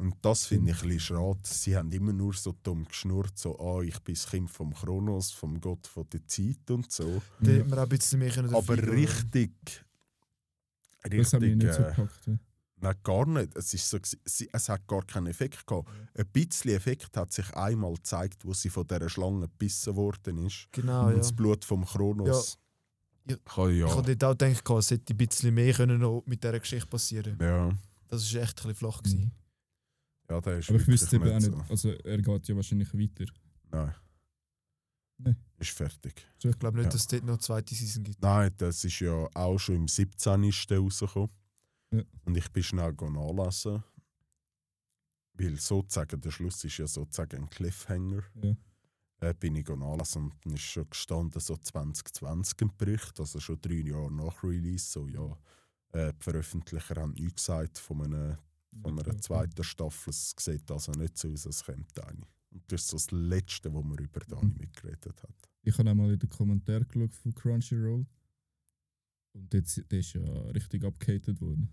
Und 0.00 0.14
das 0.22 0.46
finde 0.46 0.70
ich 0.70 0.82
ein 0.82 0.88
bisschen 0.90 1.16
schade. 1.16 1.40
Sie 1.42 1.76
haben 1.76 1.90
immer 1.90 2.12
nur 2.12 2.32
so 2.32 2.54
dumm 2.62 2.84
geschnurrt, 2.84 3.36
so, 3.36 3.58
ah, 3.58 3.82
ich 3.82 3.98
bin 4.00 4.14
das 4.14 4.30
Kind 4.30 4.48
vom 4.50 4.72
Kronos, 4.72 5.32
vom 5.32 5.60
Gott 5.60 5.86
von 5.88 6.08
der 6.10 6.24
Zeit 6.26 6.70
und 6.70 6.90
so. 6.92 7.20
Da 7.40 7.50
Ja. 7.50 7.56
hätte 7.58 7.68
man 7.68 7.78
auch 7.80 7.82
ein 7.82 7.88
bisschen 7.88 8.20
mehr 8.20 8.30
können 8.30 8.54
Aber 8.54 8.76
dafür- 8.76 8.92
richtig, 8.92 9.50
Das 11.02 11.12
richtig, 11.34 11.56
nicht 11.56 11.74
so 11.74 11.82
äh, 11.82 11.90
gepackt. 11.90 12.26
Ja. 12.26 12.38
nein, 12.76 12.94
gar 13.02 13.26
nicht. 13.26 13.56
Es, 13.56 13.74
ist 13.74 13.90
so, 13.90 13.98
es 14.52 14.68
hat 14.68 14.86
gar 14.86 15.04
keinen 15.04 15.26
Effekt 15.26 15.66
gehabt. 15.66 15.88
Ein 16.14 16.26
bisschen 16.28 16.70
Effekt 16.76 17.16
hat 17.16 17.32
sich 17.32 17.52
einmal 17.54 17.94
gezeigt, 17.94 18.44
wo 18.44 18.54
sie 18.54 18.70
von 18.70 18.86
dieser 18.86 19.08
Schlange 19.08 19.48
gebissen 19.48 19.96
worden 19.96 20.46
ist. 20.46 20.68
Genau, 20.70 21.06
und 21.06 21.12
ja. 21.12 21.18
das 21.18 21.32
Blut 21.32 21.64
vom 21.64 21.84
Kronos. 21.84 22.56
Ja. 23.28 23.36
Kann 23.44 23.76
ja. 23.76 23.86
Ich 23.86 23.92
habe 23.96 24.14
dort 24.16 24.24
auch 24.24 24.38
gedacht, 24.38 24.70
es 24.78 24.90
hätte 24.92 25.12
ein 25.12 25.16
bisschen 25.18 25.52
mehr 25.54 25.74
können 25.74 25.98
noch 26.00 26.22
mit 26.24 26.42
dieser 26.42 26.60
Geschichte 26.60 26.86
passieren 26.88 27.36
ja. 27.40 27.70
Das 28.06 28.32
war 28.32 28.42
echt 28.42 28.52
ein 28.60 28.68
bisschen 28.68 28.74
flach. 28.76 29.02
Gewesen. 29.02 29.20
Mhm. 29.24 29.30
Ja, 30.30 30.40
der 30.40 30.58
ist 30.58 30.68
Aber 30.70 30.78
ich 30.80 30.86
wüsste 30.86 31.16
eben 31.16 31.28
auch 31.30 31.34
nicht 31.34 31.44
so. 31.44 31.64
Also, 31.68 31.90
er 31.90 32.18
geht 32.22 32.48
ja 32.48 32.56
wahrscheinlich 32.56 32.92
weiter. 32.94 33.30
Nein. 33.70 33.94
Nein. 35.18 35.36
Ist 35.58 35.70
fertig. 35.70 36.26
Ich 36.42 36.58
glaube 36.58 36.76
nicht, 36.78 36.86
Ja. 36.86 36.90
dass 36.92 37.00
es 37.00 37.06
dort 37.08 37.22
noch 37.24 37.34
eine 37.34 37.38
zweite 37.40 37.74
Season 37.74 38.04
gibt. 38.04 38.22
Nein, 38.22 38.52
das 38.56 38.84
ist 38.84 39.00
ja 39.00 39.28
auch 39.34 39.58
schon 39.58 39.76
im 39.76 39.88
17. 39.88 40.44
rausgekommen. 40.70 41.30
Ja. 41.90 42.02
Und 42.24 42.36
ich 42.36 42.48
bin 42.52 42.62
schnell 42.62 42.92
go 42.94 43.10
nachlesen. 43.10 43.82
Weil 45.34 45.56
sozusagen, 45.58 46.20
der 46.20 46.30
Schluss 46.30 46.62
ist 46.64 46.78
ja 46.78 46.86
sozusagen 46.86 47.42
ein 47.42 47.50
Cliffhanger. 47.50 48.22
Ja. 48.42 48.56
Äh, 49.20 49.34
bin 49.34 49.56
ich 49.56 49.64
go 49.64 49.74
nachlesen 49.76 50.24
und 50.30 50.34
dann 50.44 50.54
ist 50.54 50.62
schon 50.62 50.88
gestanden, 50.88 51.40
so 51.40 51.56
2020 51.56 52.60
ein 52.62 52.76
Bericht, 52.76 53.18
also 53.18 53.40
schon 53.40 53.60
drei 53.60 53.74
Jahre 53.80 54.12
nach 54.12 54.42
Release. 54.44 54.86
So, 54.92 55.08
ja, 55.08 55.36
äh, 55.92 56.12
die 56.12 56.22
Veröffentlicher 56.22 56.94
haben 56.96 57.14
nichts 57.14 57.46
gesagt 57.46 57.78
von 57.78 58.02
einer, 58.04 58.38
von 58.82 58.98
einer 58.98 59.18
zweiten 59.18 59.64
Staffel. 59.64 60.10
Es 60.10 60.34
sieht 60.38 60.70
also 60.70 60.92
nicht 60.92 61.16
so 61.18 61.30
aus, 61.30 61.46
als 61.46 61.64
kommt 61.64 61.98
eine. 62.00 62.26
Und 62.50 62.62
das 62.72 62.82
ist 62.82 62.88
so 62.88 62.96
das 62.96 63.10
Letzte, 63.10 63.72
wo 63.72 63.82
man 63.82 63.98
über 63.98 64.20
den 64.20 64.30
Mhm. 64.38 64.38
Anime 64.38 64.66
geredet 64.68 65.22
hat. 65.22 65.34
Ich 65.62 65.76
habe 65.78 65.90
auch 65.90 65.94
mal 65.94 66.12
in 66.12 66.18
den 66.18 66.28
Kommentaren 66.28 66.86
geschaut 66.88 67.14
von 67.14 67.34
Crunchyroll. 67.34 68.06
Und 69.34 69.54
jetzt, 69.54 69.82
der 69.90 69.98
ist 69.98 70.14
ja 70.14 70.22
richtig 70.50 70.84
abgehatet 70.84 71.40
worden. 71.40 71.68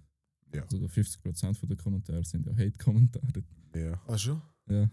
Ja. 0.54 0.66
Sogar 0.70 0.90
50% 0.90 1.66
der 1.68 1.78
Kommentare 1.78 2.24
sind 2.24 2.46
ja 2.46 2.54
Hate-Kommentare. 2.54 3.44
Ja. 3.76 4.02
Ah, 4.08 4.18
schon? 4.18 4.42
Ja. 4.70 4.90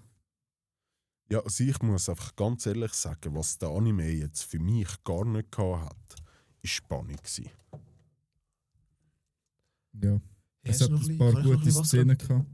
Ja, 1.31 1.41
also 1.41 1.65
ich 1.65 1.81
muss 1.83 2.09
einfach 2.09 2.35
ganz 2.37 2.67
ehrlich 2.67 2.93
sagen, 2.93 3.35
was 3.35 3.57
der 3.59 3.71
Anime 3.71 4.11
jetzt 4.11 4.43
für 4.43 4.59
mich 4.59 4.89
gar 5.05 5.25
nicht 5.25 5.51
gehabt 5.51 5.83
hat, 5.85 6.23
ist 6.61 6.71
Spannung 6.73 7.17
gewesen. 7.17 7.49
ja. 10.03 10.21
Es 10.63 10.81
hat 10.81 10.91
ein 10.91 11.19
paar 11.19 11.33
gute 11.43 11.71
Szenen 11.71 12.17
gehabt. 12.17 12.47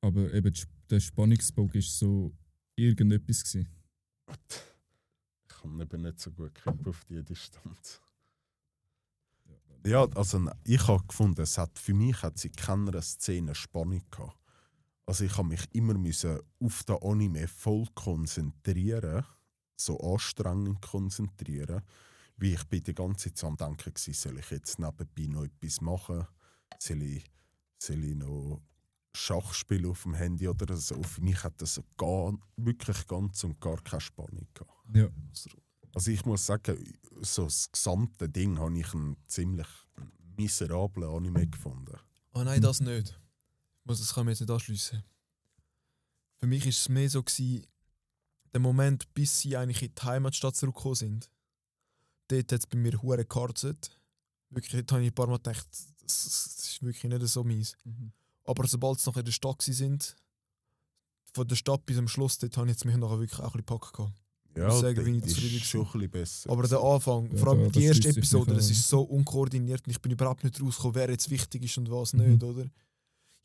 Aber 0.00 0.32
eben 0.32 0.54
der 0.90 1.00
Spannungsbogen 1.00 1.78
ist 1.78 1.98
so 1.98 2.32
irgendetwas 2.76 3.44
gewesen. 3.44 3.68
Ich 5.48 5.56
kann 5.56 5.80
eben 5.80 6.02
nicht 6.02 6.20
so 6.20 6.30
gut 6.30 6.54
kippen 6.54 6.86
auf 6.86 7.04
die 7.04 7.22
Distanz. 7.22 8.00
Ja, 9.86 10.06
also 10.14 10.50
ich 10.64 10.86
habe 10.88 11.06
gefunden, 11.06 11.42
es 11.42 11.58
hat, 11.58 11.78
für 11.78 11.92
mich 11.92 12.22
hat 12.22 12.38
sie 12.38 12.48
keiner 12.48 13.02
Szene 13.02 13.54
Spannung 13.54 14.02
gehabt. 14.10 14.38
Also 15.06 15.24
ich 15.24 15.36
habe 15.36 15.48
mich 15.48 15.66
immer 15.72 15.94
müssen 15.94 16.40
auf 16.58 16.84
den 16.84 16.96
Anime 17.02 17.46
voll 17.46 17.86
konzentrieren, 17.94 19.26
so 19.76 19.98
anstrengend 20.00 20.80
konzentrieren, 20.80 21.82
wie 22.36 22.54
ich 22.54 22.64
bin 22.64 22.82
die 22.82 22.94
ganze 22.94 23.32
Zeit 23.32 23.44
am 23.44 23.56
denken 23.56 23.94
gsi, 23.94 24.12
soll 24.12 24.38
ich 24.38 24.50
jetzt 24.50 24.78
nebenbei 24.78 25.26
noch 25.26 25.44
etwas 25.44 25.80
machen, 25.80 26.26
soll 26.78 27.02
ich, 27.02 27.24
soll 27.78 28.04
ich 28.04 28.16
noch 28.16 28.62
Schach 29.16 29.54
spielen 29.54 29.86
auf 29.86 30.02
dem 30.02 30.14
Handy 30.14 30.48
oder 30.48 30.76
so. 30.76 31.00
Für 31.02 31.20
mich 31.20 31.44
hat 31.44 31.54
das 31.62 31.80
gar, 31.96 32.36
wirklich 32.56 33.06
ganz 33.06 33.44
und 33.44 33.60
gar 33.60 33.80
keine 33.80 34.00
Spannung 34.00 34.48
gehabt. 34.52 34.72
Ja. 34.92 35.08
Also 35.94 36.10
ich 36.10 36.24
muss 36.24 36.44
sagen, 36.44 36.76
so 37.20 37.44
das 37.44 37.70
gesamte 37.70 38.28
Ding 38.28 38.58
habe 38.58 38.76
ich 38.76 38.92
einen 38.92 39.16
ziemlich 39.28 39.68
miserablen 40.36 41.08
Anime 41.08 41.46
gefunden. 41.46 41.96
Oh 42.32 42.42
nein, 42.42 42.60
das 42.60 42.80
nicht. 42.80 43.20
Das 43.84 44.12
kann 44.12 44.22
ich 44.22 44.24
mir 44.24 44.30
jetzt 44.32 44.40
nicht 44.40 44.50
anschliessen. 44.50 45.04
Für 46.38 46.46
mich 46.48 46.64
war 46.64 46.70
es 46.70 46.88
mehr 46.88 47.08
so, 47.08 47.22
gewesen, 47.22 47.64
der 48.52 48.60
Moment, 48.60 49.12
bis 49.14 49.40
sie 49.40 49.56
eigentlich 49.56 49.82
in 49.82 49.94
die 49.94 50.02
Heimatstadt 50.02 50.56
zurückgekommen 50.56 50.94
sind. 50.96 51.30
Dort 52.28 52.52
hat 52.52 52.60
es 52.60 52.66
bei 52.66 52.78
mir 52.78 53.00
hure 53.02 53.18
gekartet. 53.18 53.90
Wirklich, 54.50 54.72
dort 54.72 54.92
habe 54.92 55.02
ich 55.02 55.08
ein 55.10 55.14
paar 55.14 55.26
Mal 55.26 55.36
gedacht, 55.36 55.66
das, 55.70 56.24
das 56.24 56.64
ist 56.70 56.82
wirklich 56.82 57.04
nicht 57.12 57.26
so 57.28 57.44
mies. 57.44 57.76
Aber 58.44 58.66
sobald 58.66 59.00
sie 59.00 59.08
noch 59.10 59.16
in 59.16 59.24
der 59.24 59.32
Stadt 59.32 59.58
gewesen 59.58 59.76
sind, 59.76 60.16
von 61.34 61.48
der 61.48 61.56
Stadt 61.56 61.84
bis 61.86 61.96
zum 61.96 62.08
Schluss, 62.08 62.38
dort 62.38 62.56
habe 62.56 62.66
ich 62.68 62.74
jetzt 62.74 62.84
mich 62.84 62.96
nachher 62.96 63.18
wirklich 63.18 63.40
auch 63.40 63.54
ein 63.54 63.62
bisschen 63.62 63.66
gepackt. 63.66 63.92
gehabt. 63.92 64.20
Ja, 64.56 64.68
muss 64.68 64.80
sagen, 64.80 64.94
das 64.94 65.04
bin 65.04 65.16
ich 65.24 65.56
ist 65.56 65.64
schon 65.66 65.80
ein 65.84 65.92
bisschen 65.92 66.10
besser. 66.10 66.50
Aber 66.50 66.68
der 66.68 66.78
Anfang, 66.80 67.28
Ja, 67.32 67.36
vor 67.38 67.48
allem 67.48 67.64
da- 67.64 67.68
die 67.70 67.84
erste 67.86 68.08
Episode, 68.10 68.54
das 68.54 68.70
ist 68.70 68.88
so 68.88 69.02
unkoordiniert 69.02 69.84
und 69.84 69.90
ich 69.90 70.00
bin 70.00 70.12
überhaupt 70.12 70.44
nicht 70.44 70.62
rausgekommen, 70.62 70.94
wer 70.94 71.10
jetzt 71.10 71.28
wichtig 71.28 71.64
ist 71.64 71.76
und 71.78 71.90
was 71.90 72.12
Mhm. 72.12 72.20
nicht, 72.34 72.42
oder? 72.44 72.64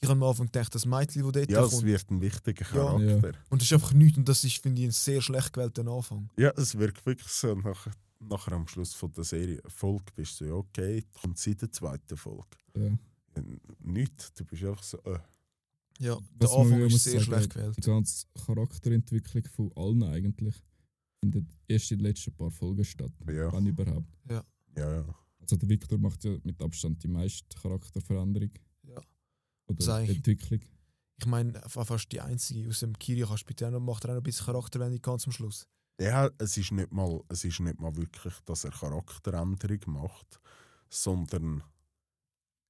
Ich 0.02 0.08
habe 0.08 0.24
am 0.24 0.30
Anfang 0.30 0.46
gedacht, 0.46 0.74
das 0.76 0.86
Mädchen, 0.86 1.24
das 1.24 1.32
dort 1.32 1.50
ja, 1.50 1.64
es 1.64 1.72
kommt, 1.72 1.84
wird 1.86 2.12
ein 2.12 2.22
wichtiger 2.22 2.64
Ja. 2.64 2.72
Charakter. 2.72 3.32
und 3.50 3.60
das 3.62 3.68
ist 3.68 3.74
einfach 3.74 3.92
nichts 3.94 4.18
und 4.20 4.30
das 4.30 4.44
ist, 4.44 4.58
finde 4.62 4.82
ich, 4.84 4.88
ein 4.90 4.92
sehr 4.92 5.20
schlecht 5.22 5.52
gewählter 5.52 5.86
Anfang. 5.88 6.30
Ja, 6.38 6.52
es 6.56 6.78
wirkt 6.78 7.04
wirklich 7.08 7.28
so, 7.32 7.56
nachher, 7.56 7.92
nachher 8.20 8.54
am 8.54 8.68
Schluss 8.68 8.94
von 8.94 9.12
der 9.14 9.24
Serie, 9.24 9.62
Folge 9.68 10.12
bist 10.16 10.40
du 10.42 10.46
so, 10.46 10.52
ja, 10.52 10.54
okay, 10.56 11.04
kommt 11.14 11.38
sie 11.38 11.52
in 11.52 11.58
der 11.58 11.72
zweiten 11.72 12.18
Folge. 12.18 12.48
Ja. 12.76 12.88
Ja, 13.36 13.44
Nicht, 13.80 14.40
du 14.40 14.46
bist 14.46 14.64
einfach 14.64 14.84
so, 14.84 14.98
äh, 15.04 15.20
Ja, 16.00 16.18
Was 16.38 16.50
der 16.50 16.50
man 16.50 16.60
Anfang 16.66 16.80
ja 16.80 16.86
ist 16.88 16.92
muss 16.94 17.04
sehr 17.04 17.14
sagen, 17.14 17.24
schlecht 17.26 17.50
gewählt. 17.54 17.78
Die 17.78 17.82
ganze 17.82 18.26
Charakterentwicklung 18.46 19.44
von 19.46 19.72
allen 19.76 20.04
eigentlich 20.04 20.56
findet 21.22 21.48
erst 21.68 21.92
in 21.92 22.00
den 22.00 22.06
letzten 22.08 22.34
paar 22.34 22.52
Folgen 22.52 22.84
statt. 22.84 23.12
ja, 23.28 23.52
Wenn 23.52 23.68
überhaupt. 23.68 24.08
ja, 24.30 24.44
ja. 24.76 25.06
Also 25.42 25.56
der 25.56 25.70
Victor 25.70 25.98
macht 25.98 26.24
ja 26.24 26.38
mit 26.44 26.62
Abstand 26.62 27.02
die 27.04 27.08
meiste 27.08 27.58
Charakterveränderung. 27.58 28.52
Ja. 28.84 29.02
Oder 29.68 30.00
Entwicklung. 30.02 30.60
Ich 31.18 31.26
meine, 31.26 31.54
fa- 31.68 31.84
fast 31.86 32.12
die 32.12 32.22
einzige 32.22 32.70
aus 32.70 32.80
dem 32.80 32.98
Kiri 32.98 33.22
kannst 33.28 33.44
du 33.44 33.48
bitte 33.48 33.68
auch 33.68 33.72
noch, 33.72 33.80
macht 33.80 34.04
er 34.06 34.12
auch 34.12 34.14
noch 34.16 34.22
ein 34.22 34.24
bisschen 34.24 34.46
Charakterwendung 34.46 35.02
ganz 35.02 35.24
zum 35.24 35.32
Schluss. 35.34 35.68
Ja, 36.00 36.30
es 36.38 36.58
ist 36.58 36.72
nicht 36.72 36.92
mal, 36.92 37.22
es 37.28 37.44
ist 37.44 37.60
nicht 37.60 37.80
mal 37.80 37.96
wirklich, 37.96 38.34
dass 38.46 38.64
er 38.64 38.72
Charakteränderung 38.72 39.80
macht, 39.88 40.40
sondern 40.90 41.64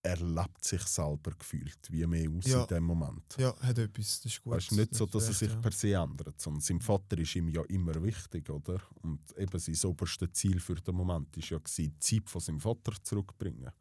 er 0.01 0.17
lebt 0.17 0.63
sich 0.63 0.81
selber 0.83 1.31
gefühlt, 1.31 1.91
wie 1.91 2.07
mehr 2.07 2.29
aus 2.31 2.45
Ja. 2.47 2.61
in 2.61 2.67
dem 2.67 2.83
Moment. 2.85 3.35
Ja, 3.37 3.55
hat 3.59 3.77
etwas, 3.77 4.21
das 4.21 4.31
ist 4.31 4.41
gut. 4.41 4.55
Es 4.55 4.65
ist 4.65 4.71
nicht 4.71 4.95
so, 4.95 5.05
Das 5.05 5.25
dass 5.27 5.41
er 5.41 5.47
sich 5.49 5.61
per 5.61 5.71
se 5.71 5.93
ändert, 5.93 6.39
sondern 6.39 6.61
sein 6.61 6.79
Vater 6.81 7.17
ist 7.17 7.35
ihm 7.35 7.49
ja 7.49 7.61
immer 7.65 8.01
wichtig, 8.01 8.49
oder? 8.49 8.81
Und 9.01 9.19
eben 9.37 9.59
sein 9.59 9.89
oberstes 9.89 10.31
Ziel 10.33 10.59
für 10.59 10.75
den 10.75 10.95
Moment 10.95 11.35
ist 11.37 11.49
ja 11.49 11.57
gewesen, 11.57 11.93
die 11.93 11.99
Zeit 11.99 12.29
von 12.29 12.41
seinem 12.41 12.59
Vater 12.61 12.93
zurückbringen. 13.03 13.71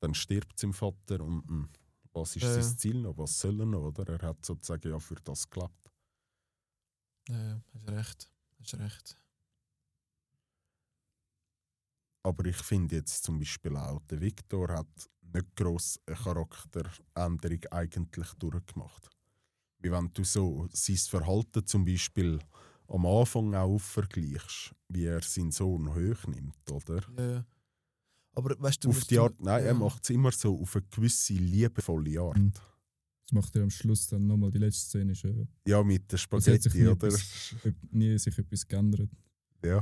Dann 0.00 0.14
stirbt 0.14 0.58
sein 0.58 0.72
Vater 0.72 1.20
und 1.20 1.46
hm, 1.48 1.68
was 2.12 2.34
ist 2.34 2.42
ja. 2.44 2.60
sein 2.62 2.78
Ziel 2.78 3.00
noch? 3.02 3.18
Was 3.18 3.38
soll 3.38 3.60
er 3.60 3.66
noch, 3.66 3.82
oder? 3.88 4.08
Er 4.08 4.28
hat 4.28 4.44
sozusagen 4.44 4.88
ja 4.90 4.98
für 4.98 5.16
das 5.16 5.48
gelebt. 5.50 5.92
Ja, 7.28 7.36
ja, 7.36 7.62
hast 7.74 7.88
recht. 7.88 8.30
Hast 8.60 8.74
recht. 8.74 9.16
Aber 12.22 12.44
ich 12.46 12.56
finde 12.56 12.96
jetzt 12.96 13.22
zum 13.24 13.38
Beispiel 13.38 13.76
auch, 13.76 14.00
der 14.10 14.20
Victor 14.20 14.68
hat 14.68 14.86
nicht 15.32 15.54
gross 15.56 15.98
eine 16.06 16.16
Charakteränderung 16.16 17.60
eigentlich 17.70 18.32
durchgemacht. 18.34 19.08
Wie 19.78 19.90
wenn 19.92 20.10
du 20.12 20.24
so 20.24 20.66
sein 20.72 20.96
Verhalten 20.96 21.66
zum 21.66 21.84
Beispiel 21.84 22.38
am 22.88 23.06
Anfang 23.06 23.54
auch 23.54 23.78
vergleichst, 23.78 24.74
wie 24.88 25.04
er 25.04 25.22
seinen 25.22 25.52
Sohn 25.52 25.88
hochnimmt, 25.94 26.70
oder? 26.70 27.02
Ja. 27.18 27.46
Aber 28.34 28.54
weißt 28.60 28.84
du, 28.84 28.90
auf 28.90 29.04
die 29.04 29.14
du- 29.16 29.22
Art, 29.24 29.40
nein, 29.40 29.62
er 29.62 29.72
ja. 29.72 29.74
macht 29.74 30.02
es 30.04 30.10
immer 30.10 30.32
so 30.32 30.60
auf 30.60 30.76
eine 30.76 30.84
gewisse 30.86 31.34
liebevolle 31.34 32.20
Art. 32.20 32.38
Mhm. 32.38 32.52
Das 33.28 33.34
macht 33.34 33.54
er 33.56 33.62
am 33.62 33.68
Schluss 33.70 34.06
dann 34.08 34.26
nochmal 34.26 34.50
die 34.50 34.56
letzte 34.58 34.86
Szene 34.86 35.14
schon. 35.14 35.46
Ja, 35.66 35.82
mit 35.84 36.10
der 36.10 36.14
Es 36.16 36.22
Spaghetti, 36.22 36.70
nie, 36.78 36.86
oder? 36.88 37.08
etwas, 37.08 37.54
nie 37.90 38.16
sich 38.18 38.38
etwas 38.38 38.66
geändert. 38.66 39.10
Ja. 39.62 39.80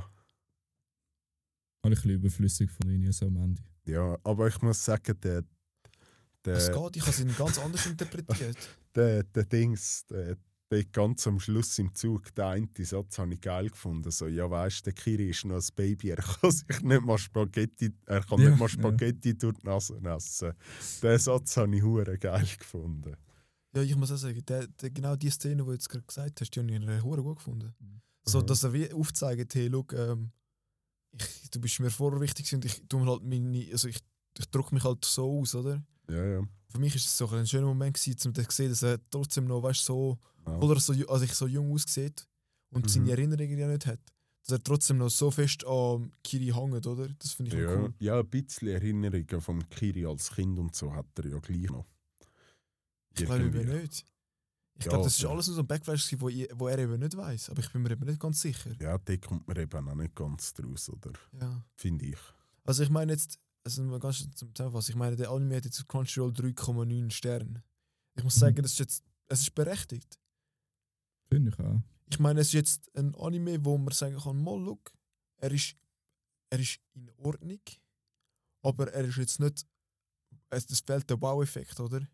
Habe 1.85 1.95
ich 1.95 2.01
ein 2.01 2.03
bisschen 2.03 2.11
überflüssig 2.11 2.71
von 2.73 2.91
ihnen 2.91 3.13
so 3.13 3.27
am 3.27 3.37
Ende. 3.37 3.63
ja, 3.87 4.19
aber 4.25 4.49
ich 4.49 4.61
muss 4.63 4.85
sagen, 4.85 5.15
der, 5.23 5.45
Es 6.45 6.67
der, 6.67 6.75
geht, 6.75 6.97
ich 6.97 7.03
habe 7.03 7.13
es 7.13 7.21
ihnen 7.21 7.37
ganz 7.37 7.59
anders 7.61 7.87
interpretiert. 7.87 8.57
der, 8.97 9.23
der 9.23 9.45
Dings, 9.45 10.05
der, 10.07 10.37
der 10.73 10.85
ganz 10.87 11.25
am 11.29 11.39
Schluss 11.39 11.79
im 11.79 11.95
Zug, 11.95 12.35
der 12.35 12.49
eine 12.49 12.69
Satz 12.81 13.17
habe 13.19 13.33
ich 13.35 13.41
geil 13.41 13.71
gefunden. 13.71 14.11
So, 14.11 14.27
ja, 14.27 14.51
weißt 14.51 14.81
du, 14.81 14.85
der 14.91 14.93
Kiri 14.95 15.31
ist 15.31 15.45
noch 15.45 15.55
ein 15.57 15.69
Baby, 15.77 16.11
er 16.11 16.17
kann 16.17 16.51
sich 16.51 16.81
nicht 16.83 17.03
mal 17.05 17.17
Spaghetti, 17.19 17.93
er 18.07 18.23
kann 18.25 18.41
Ja, 18.41 18.49
nicht 18.51 18.59
mal 18.59 18.65
ja. 18.67 18.71
Spaghetti 18.71 19.39
durch 19.39 19.57
die 19.59 19.67
Nase 19.67 20.01
essen. 20.03 20.53
Den 21.01 21.19
Satz 21.21 21.57
habe 21.57 21.77
ich 21.77 21.83
hure 21.85 22.19
geil 22.19 22.49
gefunden. 22.59 23.15
Ja, 23.77 23.83
ich 23.83 23.95
muss 23.95 24.11
auch 24.11 24.17
sagen, 24.17 24.43
der, 24.47 24.67
der, 24.69 24.91
genau 24.91 25.17
die 25.17 25.29
Szene, 25.29 25.57
die 25.57 25.67
du 25.67 25.73
jetzt 25.73 25.91
gerade 25.91 26.07
gesagt 26.07 26.41
hast, 26.41 26.51
die 26.51 26.61
habe 26.61 26.71
ich 26.71 26.77
in 26.77 27.03
hure 27.03 27.23
gut 27.23 27.37
gefunden. 27.37 27.75
So, 28.25 28.41
Mhm. 28.41 28.47
dass 28.47 28.65
er 28.65 28.73
wie 28.73 28.91
aufzeigt, 28.91 29.55
hey, 29.55 29.69
schau, 29.71 29.85
ähm, 29.93 30.33
ich, 31.13 31.51
du 31.51 31.61
bist 31.61 31.79
mir 31.81 31.91
vorher 31.91 32.19
wichtig 32.21 32.55
und 32.55 32.65
ich 32.65 32.83
tu 32.89 32.99
mir 32.99 33.11
halt 33.11 33.23
meine, 33.23 33.67
also 33.71 33.89
ich, 33.89 33.99
ich 34.39 34.47
drücke 34.51 34.75
mich 34.75 34.83
halt 34.83 35.05
so 35.05 35.41
aus, 35.41 35.55
oder? 35.55 35.85
Ja, 36.09 36.25
ja. 36.25 36.43
Für 36.69 36.79
mich 36.79 36.95
ist 36.95 37.05
es 37.05 37.19
so 37.19 37.29
ein 37.29 37.47
schöner 37.47 37.67
Moment 37.67 37.97
gewesen, 37.97 38.29
um 38.29 38.35
zu 38.35 38.43
sehen, 38.51 38.71
dass 38.71 38.83
er 38.83 38.99
trotzdem 39.11 39.45
noch, 39.47 39.63
weißt 39.63 39.85
so, 39.85 40.19
ja. 40.47 40.57
obwohl 40.57 40.77
er 40.77 40.81
so, 40.81 40.93
also 40.95 41.25
ich 41.25 41.35
so 41.35 41.47
jung 41.47 41.71
aussieht 41.73 42.27
und 42.71 42.87
Mhm. 42.87 42.89
seine 42.89 43.11
Erinnerungen 43.11 43.59
ja 43.59 43.69
nicht 43.69 43.85
hat, 43.87 44.01
dass 44.45 44.53
er 44.59 44.63
trotzdem 44.63 44.97
noch 44.99 45.11
so 45.11 45.31
fest 45.31 45.67
an 45.67 46.11
Kiri 46.25 46.47
hängt, 46.47 46.87
oder? 46.87 47.09
Das 47.19 47.33
finde 47.33 47.55
ich 47.55 47.63
Ja, 47.63 47.77
cool. 47.77 47.95
ja, 48.01 48.21
ein 48.21 48.27
bisschen 48.29 48.69
Erinnerungen 48.69 49.41
vom 49.43 49.69
Kiri 49.69 50.07
als 50.07 50.31
Kind 50.35 50.59
und 50.59 50.75
so 50.75 50.93
hat 50.95 51.07
er 51.17 51.27
ja 51.27 51.39
gleich 51.41 51.71
noch. 51.71 51.85
Ich 53.19 53.25
glaube 53.25 53.45
eben 53.45 53.81
nicht. 53.83 54.05
Ich 54.79 54.85
Ja, 54.85 54.91
glaube, 54.91 55.05
das 55.05 55.19
ist 55.19 55.25
alles 55.25 55.47
nur 55.47 55.57
so 55.57 55.63
ein 55.63 55.67
Backflash, 55.67 56.15
wo, 56.19 56.29
ich- 56.29 56.49
wo 56.55 56.69
er 56.69 56.79
eben 56.79 56.99
nicht 56.99 57.17
weiß. 57.17 57.49
Aber 57.51 57.61
ich 57.61 57.71
bin 57.73 57.83
mir 57.83 57.91
eben 57.93 58.05
nicht 58.05 58.21
ganz 58.21 58.41
sicher. 58.43 58.73
Ja, 58.79 58.99
da 58.99 59.17
kommt 59.17 59.47
man 59.49 59.57
eben 59.57 59.89
auch 59.89 59.95
nicht 59.95 60.15
ganz 60.15 60.53
draus, 60.53 60.91
oder? 60.91 61.13
Ja. 61.41 61.65
Finde 61.77 62.05
ich. 62.07 62.19
Also 62.65 62.83
ich 62.83 62.91
meine 62.91 63.13
jetzt, 63.13 63.39
also 63.65 63.83
mal 63.85 63.99
ganz 63.99 64.17
schnell 64.19 64.35
zum 64.35 64.55
Zusammenfassen, 64.55 64.91
ich 64.91 64.97
meine, 64.97 65.17
der 65.17 65.31
Anime 65.31 65.57
hat 65.57 65.65
jetzt 65.65 65.89
Crunchyroll 65.89 66.33
3,9 66.33 67.11
Sterne. 67.11 67.63
Ich 68.17 68.23
muss 68.25 68.37
Mhm. 68.37 68.41
sagen, 68.41 68.63
das 68.63 68.73
ist 68.73 68.79
jetzt, 68.81 69.05
es 69.29 69.41
ist 69.41 69.55
berechtigt. 69.55 70.19
Finde 71.31 71.51
ich 71.51 71.59
auch. 71.59 71.81
Ich 72.11 72.19
meine, 72.19 72.41
es 72.41 72.49
ist 72.49 72.53
jetzt 72.53 72.95
ein 72.97 73.15
Anime, 73.15 73.65
wo 73.65 73.79
man 73.79 73.93
sagen 73.95 74.17
kann, 74.19 74.43
mal, 74.43 74.61
look, 74.61 74.93
er 75.39 75.53
ist, 75.53 75.75
er 76.51 76.61
ist 76.61 76.81
in 76.95 77.11
Ordnung, 77.17 77.61
aber 78.63 78.93
er 78.93 79.05
ist 79.05 79.17
jetzt 79.17 79.41
nicht, 79.41 79.65
es 80.51 80.67
es 80.71 80.81
fehlt 80.81 81.09
der 81.11 81.17
Baueffekt, 81.17 81.81
oder? 81.81 82.07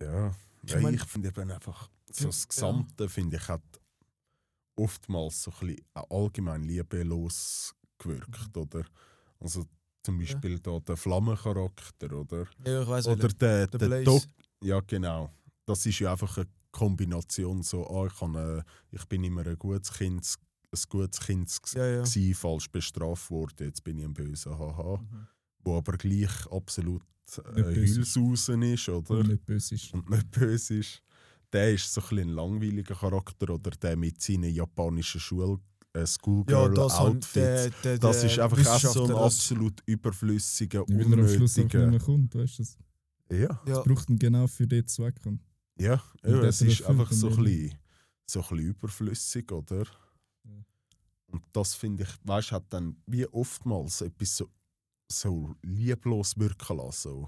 Ja, 0.00 0.34
Ich 0.64 0.70
ja, 0.72 0.76
ich, 0.78 0.82
mein- 0.82 0.98
finde 0.98 1.28
eben 1.28 1.50
einfach, 1.50 1.88
so 2.10 2.24
Ja. 2.24 2.28
das 2.30 2.48
Gesamte, 2.48 3.08
finde 3.08 3.36
ich, 3.36 3.48
hat 3.48 3.62
oftmals 4.76 5.42
so 5.42 5.52
ein 5.60 5.66
bisschen 5.68 5.84
allgemein 6.10 6.62
liebelos 6.64 7.74
gewirkt, 7.98 8.56
oder? 8.56 8.84
Also 9.40 9.64
zum 10.02 10.18
Beispiel 10.18 10.58
da 10.58 10.78
der 10.80 10.96
Flammencharakter, 10.96 12.12
oder? 12.12 12.46
Ja, 12.66 12.82
ich 12.82 12.88
weiß 12.88 13.06
Oder 13.08 13.28
der, 13.28 13.66
der 13.68 13.88
der. 13.88 14.02
Doc, 14.04 14.22
ja 14.62 14.80
genau. 14.80 15.30
Das 15.66 15.86
ist 15.86 15.98
ja 16.00 16.12
einfach 16.12 16.36
eine 16.36 16.46
Kombination 16.72 17.62
so, 17.62 17.86
ah, 17.88 18.06
ich, 18.06 18.14
kann, 18.18 18.34
äh, 18.34 18.62
ich 18.90 19.04
bin 19.06 19.22
immer 19.24 19.46
ein 19.46 19.58
gutes 19.58 19.92
Kind, 19.92 20.26
ein 20.72 20.82
gutes 20.88 21.20
Kind 21.20 21.56
Ja, 21.74 21.86
ja. 21.86 22.02
gsi, 22.02 22.34
falsch 22.34 22.68
bestraft 22.70 23.30
worden, 23.30 23.66
jetzt 23.68 23.84
bin 23.84 23.98
ich 23.98 24.04
ein 24.04 24.12
böser, 24.12 24.58
haha. 24.58 25.00
Wo 25.64 25.76
aber 25.78 25.96
gleich 25.96 26.46
absolut 26.50 27.02
äh. 27.56 27.62
Heulsausen 27.62 28.62
ist, 28.62 28.88
oder? 28.88 29.18
Und 29.18 29.28
nicht 29.28 29.46
böse 29.46 29.74
ist. 29.74 29.92
und 29.94 30.08
nicht 30.10 30.30
böse 30.30 30.76
ist. 30.78 31.02
Der 31.52 31.72
ist 31.72 31.92
so 31.92 32.00
ein, 32.00 32.08
bisschen 32.08 32.28
ein 32.30 32.34
langweiliger 32.34 32.94
Charakter 32.94 33.50
oder 33.50 33.70
der 33.70 33.96
mit 33.96 34.20
seinen 34.20 34.52
japanischen 34.52 35.20
Schul 35.20 35.58
äh, 35.92 36.04
Ja, 36.48 36.68
das, 36.68 37.00
der, 37.32 37.70
der, 37.70 37.98
Das 37.98 38.24
ist 38.24 38.38
einfach 38.40 38.66
auch 38.66 38.78
so 38.92 39.04
ein 39.04 39.08
das- 39.10 39.18
absolut 39.22 39.80
überflüssiger, 39.86 40.84
Weil 40.88 41.12
er 41.12 41.18
am 41.20 41.28
Schluss 41.28 41.56
einfach 41.58 41.72
nicht 41.72 41.74
unnötiger. 41.74 41.90
mehr 41.90 42.00
kommt, 42.00 42.34
weißt 42.34 42.58
du? 42.58 42.62
Das 42.64 42.76
Ja, 43.30 43.62
Ja, 43.66 43.80
braucht 43.82 44.10
ihn 44.10 44.18
genau 44.18 44.46
für 44.48 44.66
den 44.66 44.84
Zweck. 44.86 45.14
Und 45.24 45.40
ja, 45.78 46.02
Und 46.24 46.30
ja 46.30 46.42
es 46.44 46.60
ist 46.60 46.82
einfach 46.82 47.10
so 47.12 47.28
ein, 47.28 47.36
bisschen, 47.44 47.74
so 48.26 48.40
ein 48.40 48.48
bisschen 48.48 48.66
überflüssig, 48.66 49.52
oder? 49.52 49.84
Ja. 50.44 50.64
Und 51.28 51.42
das 51.52 51.74
finde 51.74 52.02
ich, 52.02 52.08
weißt 52.24 52.50
du, 52.50 52.54
hat 52.56 52.64
dann 52.70 52.96
wie 53.06 53.26
oftmals 53.28 54.00
etwas 54.00 54.36
so, 54.36 54.48
so 55.10 55.54
lieblos 55.62 56.38
wirken 56.38 56.76
lassen. 56.78 57.02
So. 57.10 57.26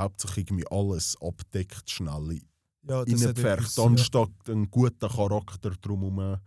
Hauptsächlich 0.00 0.46
irgendwie 0.46 0.66
alles 0.70 1.16
abdeckt, 1.20 1.90
schnell 1.90 2.40
ja, 2.82 3.00
reinpfercht, 3.02 3.60
etwas, 3.60 3.78
anstatt 3.78 4.30
einen 4.48 4.70
guten 4.70 5.08
Charakter 5.08 5.70
drumherum 5.70 6.38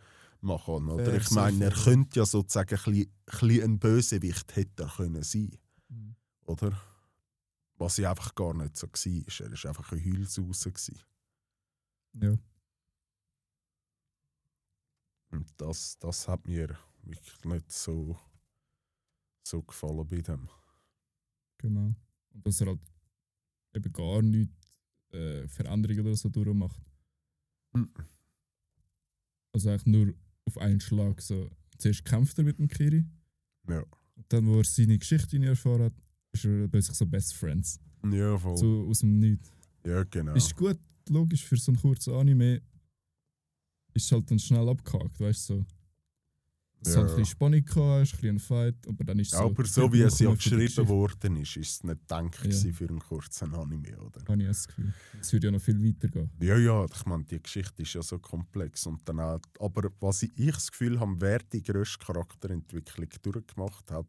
machen. 0.41 0.89
Oder? 0.89 1.05
Fair, 1.05 1.21
ich 1.21 1.31
meine, 1.31 1.65
er 1.65 1.71
könnte 1.71 2.19
ja 2.19 2.25
sozusagen 2.25 2.75
ein 2.85 3.07
bisschen, 3.25 3.63
ein 3.63 3.79
Bösewicht 3.79 4.55
hätte 4.55 4.83
er 4.83 4.89
können 4.89 5.23
sein, 5.23 5.57
Mhm. 5.89 6.15
oder? 6.45 6.79
Was 7.77 7.97
ja 7.97 8.09
einfach 8.11 8.33
gar 8.35 8.53
nicht 8.53 8.77
so 8.77 8.87
war. 8.87 9.45
Er 9.47 9.51
war 9.51 9.69
einfach 9.69 9.91
ein 9.91 10.03
Heulsause. 10.05 10.71
gewesen. 10.71 10.99
ja. 12.21 12.35
Und 15.29 15.49
das, 15.57 15.97
das 15.99 16.27
hat 16.27 16.45
mir 16.45 16.77
wirklich 17.03 17.43
nicht 17.45 17.71
so, 17.71 18.17
so 19.43 19.63
gefallen 19.63 20.07
bei 20.07 20.21
dem. 20.21 20.47
Genau. 21.63 21.95
Und 22.33 22.45
dass 22.45 22.59
er 22.59 22.67
halt 22.67 22.81
eben 23.73 23.93
gar 23.93 24.21
nichts 24.21 24.53
äh, 25.13 25.47
Veränderungen 25.47 26.05
oder 26.05 26.15
so 26.17 26.27
durchmacht. 26.27 26.79
Mhm. 27.73 27.89
Also 29.53 29.69
eigentlich 29.69 29.85
nur 29.85 30.13
auf 30.45 30.57
einen 30.57 30.81
Schlag 30.81 31.21
so. 31.21 31.49
Zuerst 31.77 32.03
kämpft 32.03 32.37
er 32.37 32.43
mit 32.43 32.59
dem 32.59 32.67
Kiri. 32.67 33.05
Ja. 33.67 33.81
Und 34.15 34.25
dann, 34.27 34.45
wo 34.45 34.57
er 34.57 34.65
seine 34.65 34.97
Geschichte 34.97 35.37
in 35.37 35.43
erfahren 35.43 35.83
hat, 35.83 35.93
ist 36.33 36.43
er 36.45 36.67
plötzlich 36.67 36.97
so 36.97 37.05
Best 37.05 37.33
Friends. 37.33 37.79
Ja, 38.11 38.37
voll. 38.37 38.57
So 38.57 38.87
aus 38.89 38.99
dem 38.99 39.19
Nichts. 39.19 39.49
ja, 39.85 40.03
genau. 40.03 40.33
Ist 40.35 40.55
gut, 40.55 40.77
logisch, 41.07 41.45
für 41.45 41.55
so 41.55 41.71
einen 41.71 41.79
kurzen 41.79 42.13
Anime 42.13 42.61
ist 43.93 44.11
halt 44.11 44.29
dann 44.29 44.39
schnell 44.39 44.67
abgehakt, 44.67 45.17
weißt 45.19 45.49
du? 45.51 45.59
So. 45.59 45.65
Es 46.85 46.95
Ja. 46.95 47.01
hat 47.01 47.03
ein 47.03 47.15
bisschen 47.15 47.25
Spannung 47.25 47.63
gehabt, 47.63 47.79
ein 47.79 48.01
bisschen 48.01 48.29
ein 48.35 48.39
Fight, 48.39 48.87
aber 48.87 49.03
dann 49.05 49.19
ist 49.19 49.31
es 49.33 49.37
so. 49.39 49.45
Aber 49.45 49.65
so 49.65 49.93
wie 49.93 50.01
es 50.01 50.19
ja 50.19 50.29
die 50.31 50.35
geschrieben 50.35 50.87
worden 50.89 51.35
ist, 51.37 51.55
ist 51.55 51.71
es 51.71 51.83
nicht 51.83 52.01
gedacht 52.01 52.45
Ja. 52.45 52.71
für 52.73 52.89
einen 52.89 52.99
kurzen 52.99 53.53
Anime, 53.53 53.97
oder? 54.01 54.21
Habe 54.27 54.41
ich 54.41 54.47
das 54.47 54.67
Gefühl. 54.67 54.93
Es 55.21 55.31
würde 55.31 55.47
ja 55.47 55.51
noch 55.51 55.61
viel 55.61 55.81
weitergehen. 55.81 56.29
Ja, 56.41 56.57
ja, 56.57 56.85
ich 56.85 57.05
meine, 57.05 57.23
die 57.23 57.41
Geschichte 57.41 57.81
ist 57.83 57.93
ja 57.93 58.01
so 58.03 58.19
komplex. 58.19 58.85
Und 58.85 59.07
dann 59.07 59.19
auch, 59.21 59.39
aber 59.59 59.89
was 60.01 60.23
ich, 60.23 60.31
ich 60.37 60.53
das 60.53 60.71
Gefühl 60.71 60.99
habe, 60.99 61.15
wer 61.19 61.39
die 61.39 61.63
grösste 61.63 62.05
Charakterentwicklung 62.05 63.07
durchgemacht 63.21 63.89
hat, 63.91 64.07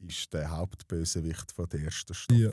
ist 0.00 0.32
der 0.32 0.50
Hauptbösewicht 0.50 1.52
von 1.52 1.68
der 1.68 1.82
ersten 1.84 2.14
Staffel. 2.14 2.52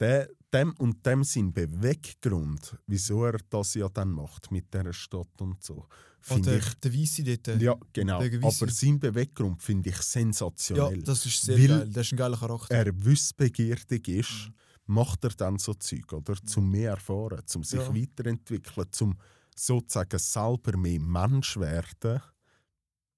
Der, 0.00 0.28
dem 0.52 0.74
und 0.78 1.06
dem 1.06 1.22
sein 1.22 1.52
Beweggrund, 1.52 2.76
wieso 2.86 3.24
er 3.26 3.38
das 3.48 3.74
ja 3.74 3.88
dann 3.88 4.10
macht 4.10 4.50
mit 4.50 4.74
dieser 4.74 4.92
Stadt 4.92 5.40
und 5.40 5.62
so, 5.62 5.86
oh, 6.30 6.38
der, 6.38 6.58
ich. 6.58 6.74
der 6.74 6.94
Weisse 6.94 7.22
dort. 7.24 7.60
Ja, 7.60 7.76
genau. 7.92 8.20
Aber 8.20 8.70
sein 8.70 8.98
Beweggrund 9.00 9.62
finde 9.62 9.90
ich 9.90 9.96
ja, 9.96 10.02
sensationell. 10.02 11.02
das 11.02 11.26
ist 11.26 11.42
sehr 11.42 11.58
Weil 11.58 11.68
geil. 11.68 11.90
Das 11.90 12.06
ist 12.06 12.12
ein 12.12 12.16
geiler 12.16 12.36
Charakter. 12.36 12.74
er 12.74 13.04
wissbegierig 13.04 14.08
ist, 14.08 14.30
Mhm. 14.48 14.54
macht 14.86 15.24
er 15.24 15.30
dann 15.30 15.58
so 15.58 15.74
Zeug, 15.74 16.12
oder? 16.12 16.34
Zum 16.44 16.70
mehr 16.70 16.90
erfahren, 16.90 17.42
zum 17.46 17.62
sich 17.64 17.80
Ja. 17.80 17.94
weiterentwickeln, 17.94 18.86
zum 18.90 19.16
sozusagen 19.56 20.18
selber 20.18 20.76
mehr 20.76 21.00
Mensch 21.00 21.56
werden, 21.56 22.20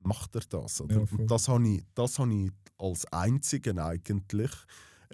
macht 0.00 0.34
er 0.34 0.42
das. 0.48 0.80
Oder? 0.80 0.96
Ja. 0.96 1.06
Und 1.18 1.30
das 1.30 1.48
habe 1.48 1.68
ich, 1.68 1.82
das 1.94 2.18
habe 2.18 2.34
ich 2.34 2.50
als 2.78 3.04
einzigen 3.12 3.78
eigentlich 3.78 4.50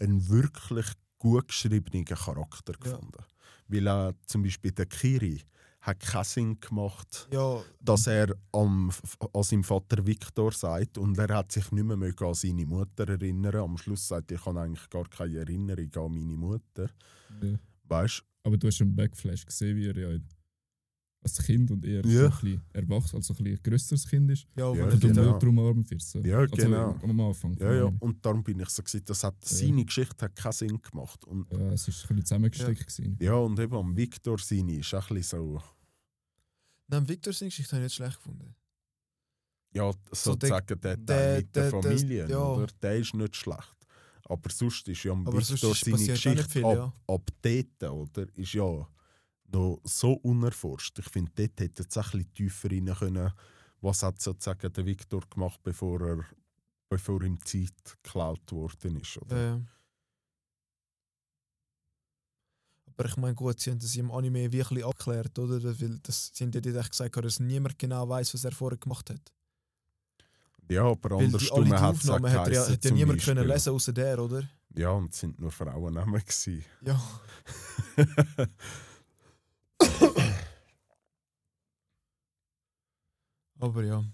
einen 0.00 0.28
wirklich 0.28 0.86
gut 1.18 1.48
geschriebenen 1.48 2.04
Charakter 2.04 2.72
Ja. 2.72 2.78
gefunden. 2.92 3.24
Weil 3.68 3.86
äh, 3.86 4.12
zum 4.26 4.42
Beispiel 4.42 4.72
der 4.72 4.86
Kiri 4.86 5.40
hat 5.82 6.00
keinen 6.00 6.24
Sinn 6.24 6.60
gemacht, 6.60 7.28
ja, 7.32 7.60
dass 7.80 8.06
er 8.06 8.34
am, 8.52 8.90
an 9.34 9.42
seinem 9.42 9.64
Vater 9.64 10.06
Viktor 10.06 10.52
sagt 10.52 10.96
und 10.96 11.18
er 11.18 11.36
hat 11.36 11.50
sich 11.50 11.70
nicht 11.72 11.84
mehr 11.84 12.14
an 12.20 12.34
seine 12.34 12.66
Mutter 12.66 13.08
erinnern. 13.08 13.56
Am 13.56 13.76
Schluss 13.76 14.06
sagt 14.06 14.30
er, 14.30 14.38
ich 14.38 14.46
habe 14.46 14.60
eigentlich 14.60 14.88
gar 14.88 15.08
keine 15.08 15.38
Erinnerung 15.38 15.90
an 15.96 16.12
meine 16.12 16.36
Mutter. 16.36 16.88
Ja. 17.42 17.58
Weißt 17.88 18.22
Aber 18.44 18.56
du 18.56 18.68
hast 18.68 18.80
im 18.80 18.94
Backflash 18.94 19.44
gesehen, 19.44 19.76
wie 19.76 19.88
er 19.88 19.96
ja 19.96 20.18
als 21.24 21.38
Kind 21.38 21.70
und 21.70 21.84
eher 21.84 22.04
Ja. 22.04 22.20
so 22.20 22.24
ein 22.24 22.30
bisschen 22.30 22.62
erwachsen, 22.72 23.16
also 23.16 23.34
ein 23.38 23.58
grösseres 23.62 24.06
Kind 24.08 24.30
ist. 24.30 24.46
ja, 24.56 24.66
Ja, 24.66 24.74
wenn 24.74 24.90
Und 24.92 25.02
du 25.04 25.08
genau. 25.08 25.38
drum 25.38 25.58
umarmt 25.58 25.90
wirst. 25.90 26.10
So. 26.10 26.18
Ja, 26.20 26.38
also 26.38 26.56
genau. 26.56 26.98
Am 27.02 27.20
Anfang. 27.20 27.54
Ja, 27.58 27.72
ja. 27.74 27.92
Und 28.00 28.24
darum 28.26 28.42
bin 28.42 28.58
ich 28.60 28.68
so 28.70 28.82
gewesen, 28.82 29.04
das 29.04 29.22
hat, 29.22 29.36
Ja. 29.42 29.56
seine 29.56 29.84
Geschichte 29.84 30.24
hat 30.24 30.34
keinen 30.34 30.52
Sinn 30.52 30.82
gemacht. 30.82 31.24
Und 31.24 31.50
ja, 31.52 31.58
es 31.72 31.86
ist 31.86 32.02
ein 32.02 32.08
bisschen 32.16 32.24
zusammengesteckt. 32.26 32.80
gewesen. 32.86 33.16
ja, 33.20 33.34
und 33.34 33.58
eben 33.60 33.74
am 33.76 33.96
Viktor 33.96 34.38
seine 34.38 34.76
ist 34.78 34.92
auch 34.94 35.08
ein 35.10 35.16
bisschen 35.16 35.38
so, 35.38 35.62
Nein, 36.88 37.08
Victor 37.08 37.32
seine 37.32 37.48
Geschichte 37.50 37.76
habe 37.76 37.82
ich 37.84 37.86
nicht 37.86 37.94
schlecht 37.96 38.16
gefunden. 38.16 38.54
ja, 39.74 39.90
So 40.10 40.34
der- 40.34 40.48
sozusagen 40.48 40.66
der, 40.66 40.76
der, 40.76 40.96
der- 40.96 41.36
mit 41.38 41.56
der 41.56 41.70
der- 41.70 41.82
Familie, 41.82 42.28
ja. 42.28 42.38
oder? 42.44 42.66
Der 42.82 42.96
ist 42.98 43.14
nicht 43.14 43.36
schlecht. 43.36 43.76
Aber 44.24 44.50
sonst 44.50 44.88
ist 44.88 45.02
ja 45.04 45.12
am 45.12 45.26
ist- 45.38 45.48
seine 45.56 45.72
Geschichte 46.06 46.48
viel, 46.48 46.64
ab, 46.64 46.74
ja. 46.74 46.92
ab 47.14 47.30
dort, 47.42 47.82
oder? 47.92 48.26
Ist 48.36 48.52
ja 48.54 48.88
noch 49.52 49.80
so 49.84 50.12
unerforscht. 50.14 50.98
Ich 50.98 51.08
finde, 51.08 51.32
dort 51.34 51.60
hätte 51.60 51.82
es 51.88 51.96
ein 51.96 52.02
bisschen 52.02 52.34
tiefer 52.34 52.70
rein 52.70 52.94
können. 52.98 53.32
Was 53.80 54.02
hat 54.02 54.20
sozusagen 54.20 54.72
der 54.72 54.86
Viktor 54.86 55.22
gemacht, 55.28 55.60
bevor 55.62 56.00
er 56.00 56.24
bevor 56.88 57.22
ihm 57.22 57.38
die 57.38 57.64
Zeit 57.66 57.96
geklaut 58.02 58.52
worden 58.52 59.00
ist, 59.00 59.16
oder? 59.16 59.54
Äh, 59.54 59.60
aber 62.86 63.06
ich 63.06 63.16
meine, 63.16 63.34
gut, 63.34 63.58
sie 63.58 63.70
haben 63.70 63.78
das 63.78 63.96
im 63.96 64.10
Anime 64.10 64.52
wirklich 64.52 64.84
abgeklärt, 64.84 65.38
oder? 65.38 65.62
Weil 65.80 65.98
das, 66.02 66.30
sie 66.34 66.44
haben 66.44 66.50
dort 66.50 66.66
echt 66.66 66.90
gesagt, 66.90 67.16
dass 67.16 67.40
niemand 67.40 67.78
genau 67.78 68.06
weiß, 68.06 68.34
was 68.34 68.44
er 68.44 68.52
vorher 68.52 68.78
gemacht 68.78 69.08
hat. 69.08 69.32
Ja, 70.68 70.84
aber 70.84 71.16
die, 71.18 71.24
andersrum 71.24 71.64
die 71.64 71.72
hat 71.72 71.94
es 71.96 72.08
Aufnahmen 72.10 72.32
hat 72.32 72.52
ja, 72.52 72.68
hat 72.68 72.84
ja 72.84 72.90
niemand 72.90 73.22
können 73.22 73.36
Beispiel- 73.36 73.54
lesen 73.54 73.72
außer 73.72 73.92
der, 73.92 74.18
oder? 74.18 74.48
Ja, 74.74 74.90
und 74.90 75.12
es 75.12 75.20
sind 75.20 75.38
nur 75.40 75.50
Frauennamen 75.50 76.20
gewesen. 76.20 76.64
Ja. 76.82 77.02
Aber 83.62 83.84
ja, 83.84 84.04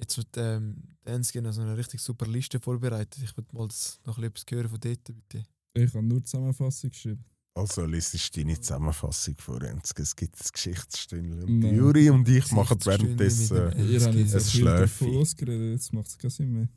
jetzt 0.00 0.16
wird 0.16 0.34
ähm, 0.38 0.82
Danskin 1.04 1.44
also 1.44 1.60
eine 1.60 1.76
richtig 1.76 2.00
super 2.00 2.26
Liste 2.26 2.58
vorbereitet. 2.58 3.22
Ich 3.22 3.36
würde 3.36 3.54
mal 3.54 3.68
das 3.68 4.00
noch 4.06 4.18
etwas 4.18 4.46
hören 4.48 4.70
von 4.70 4.80
dort, 4.80 5.04
bitte. 5.04 5.44
Ich 5.74 5.92
habe 5.92 6.02
nur 6.02 6.20
die 6.20 6.24
Zusammenfassung 6.24 6.88
geschrieben. 6.88 7.22
Also 7.52 7.84
liest 7.84 8.34
deine 8.34 8.58
Zusammenfassung 8.58 9.36
vor 9.36 9.62
uns. 9.62 9.92
Es 9.94 10.16
gibt 10.16 10.36
ein 10.40 10.48
Geschichtsstündchen. 10.50 11.42
Und 11.42 11.58
Nein. 11.58 11.74
Juri 11.76 12.08
und 12.08 12.26
ich 12.30 12.50
machen 12.50 12.78
währenddessen... 12.82 13.56
Äh, 13.56 13.94
es 13.94 14.04
so 14.32 14.58
schläft. 14.58 14.82
davon 14.82 15.12
losgeredet, 15.12 15.72
jetzt 15.72 15.92
macht 15.92 16.06
es 16.06 16.16
keinen 16.16 16.30
Sinn 16.30 16.52
mehr. 16.52 16.68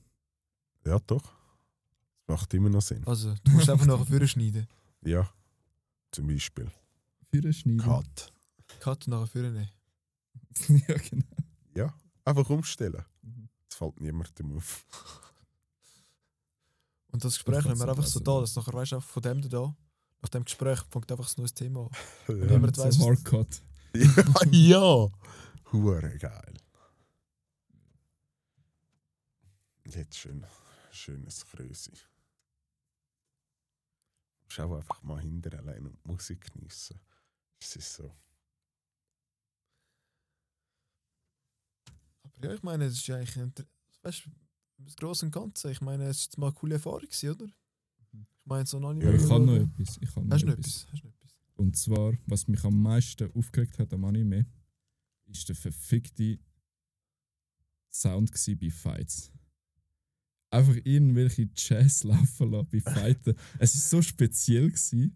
ja, 0.85 0.99
doch. 1.07 1.23
Das 1.23 2.39
macht 2.39 2.53
immer 2.53 2.69
noch 2.69 2.81
Sinn. 2.81 3.07
Also, 3.07 3.33
du 3.41 3.51
musst 3.51 3.69
einfach 3.69 3.85
nachher 3.85 4.05
vorne 4.05 4.27
schneiden. 4.27 4.67
Ja, 5.03 5.27
zum 6.11 6.27
Beispiel. 6.27 6.69
Für 7.31 7.53
Schneiden. 7.53 7.79
Cut. 7.79 8.33
Cut 8.81 9.07
und 9.07 9.13
nachher 9.13 9.27
vorne 9.27 9.51
nehmen. 9.51 10.83
ja, 10.87 10.95
genau. 10.97 11.25
Einfach 12.25 12.49
umstellen. 12.49 13.03
Es 13.69 13.75
fällt 13.75 13.99
niemandem 13.99 14.55
auf. 14.57 14.85
Und 17.07 17.23
das 17.25 17.33
Gespräch 17.35 17.65
nehmen 17.65 17.79
wir 17.79 17.89
einfach 17.89 18.05
so 18.05 18.19
da, 18.19 18.39
dass 18.41 18.55
nachher 18.55 18.73
weißt 18.73 18.91
du, 18.93 19.01
von 19.01 19.21
dem 19.23 19.41
da, 19.49 19.75
nach 20.21 20.29
dem 20.29 20.45
Gespräch 20.45 20.79
fängt 20.89 21.11
einfach 21.11 21.27
ein 21.29 21.33
neues 21.37 21.53
Thema 21.53 21.81
an. 21.87 21.89
Ja, 22.39 22.45
Niemand 22.45 22.77
weiss, 22.77 22.95
so 22.95 23.01
was- 23.01 23.07
Hardcut. 23.07 23.61
ja. 24.51 24.51
ja. 24.51 25.07
Hure 25.71 26.17
geil. 26.17 26.53
Jetzt 29.85 30.17
schön, 30.17 30.45
schönes 30.91 31.45
Größe. 31.45 31.91
Schau 34.47 34.75
einfach 34.75 35.01
mal 35.03 35.19
hinter 35.21 35.57
allein 35.57 35.85
und 35.87 35.97
die 36.05 36.11
Musik 36.11 36.53
geniessen. 36.53 36.99
Es 37.59 37.75
ist 37.75 37.93
so. 37.93 38.13
Ja, 42.43 42.53
ich 42.53 42.63
meine, 42.63 42.85
es 42.85 42.93
ist 42.95 43.07
ja 43.07 43.15
eigentlich, 43.17 43.67
weißt 44.03 44.29
das 44.79 44.95
Grosse 44.95 45.25
und 45.25 45.31
Ganze, 45.31 45.71
ich 45.71 45.81
meine, 45.81 46.05
es 46.05 46.21
ist 46.21 46.37
mal 46.37 46.47
eine 46.47 46.55
coole 46.55 46.73
Erfahrung 46.75 47.01
oder? 47.03 47.45
Ich 48.13 48.45
meine, 48.45 48.65
so 48.65 48.77
ein 48.77 48.85
Anime. 48.85 49.11
Ja, 49.11 49.17
Ich 49.23 49.29
habe 49.29 49.45
noch 49.45 49.55
etwas. 49.55 49.97
Ich 50.01 50.15
habe 50.15 50.25
noch 50.25 50.33
Hast 50.33 50.41
du 50.41 50.47
noch 50.47 50.53
etwas. 50.57 50.83
etwas? 50.83 50.91
Hast 50.93 51.03
du 51.03 51.07
noch 51.07 51.13
etwas? 51.13 51.35
Und 51.55 51.77
zwar, 51.77 52.13
was 52.25 52.47
mich 52.47 52.63
am 52.63 52.81
meisten 52.81 53.31
aufgeregt 53.33 53.77
hat 53.77 53.93
am 53.93 54.03
Anime, 54.05 54.45
ist 55.27 55.47
der 55.47 55.55
verfickte 55.55 56.39
Sound 57.91 58.31
bei 58.59 58.69
Fights. 58.69 59.31
einfach 60.49 60.75
irgendwelche 60.83 61.49
Jazz 61.55 62.03
laufen 62.03 62.51
lassen 62.51 62.69
bei 62.71 62.79
Fighten. 62.81 63.35
es 63.59 63.75
war 63.75 63.81
so 63.81 64.01
speziell. 64.01 64.67
Gewesen, 64.69 65.15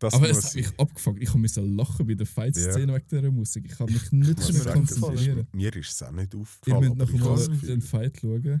Das 0.00 0.14
aber 0.14 0.30
es 0.30 0.44
hat 0.44 0.54
ich. 0.54 0.68
mich 0.70 0.78
abgefuckt. 0.80 1.20
Ich 1.22 1.34
musste 1.34 1.60
lachen 1.60 2.06
bei 2.06 2.14
der 2.14 2.26
Fight-Szene 2.26 2.94
wegen 2.94 3.06
dieser 3.10 3.30
Musik. 3.32 3.66
Ich 3.66 3.78
habe 3.80 3.90
mich 3.92 4.12
nicht 4.12 4.52
mehr 4.64 4.72
konzentrieren. 4.72 5.38
ist, 5.40 5.54
mir 5.54 5.74
ist 5.76 5.90
es 5.92 6.02
auch 6.02 6.12
nicht 6.12 6.34
Ihr 6.34 6.40
aufgefallen. 6.40 6.96
müsst 6.96 7.12
ich 7.12 7.20
habe 7.20 7.34
das 7.36 7.48
mal 7.48 7.58
den 7.58 7.82
Fight 7.82 8.18
schauen. 8.20 8.60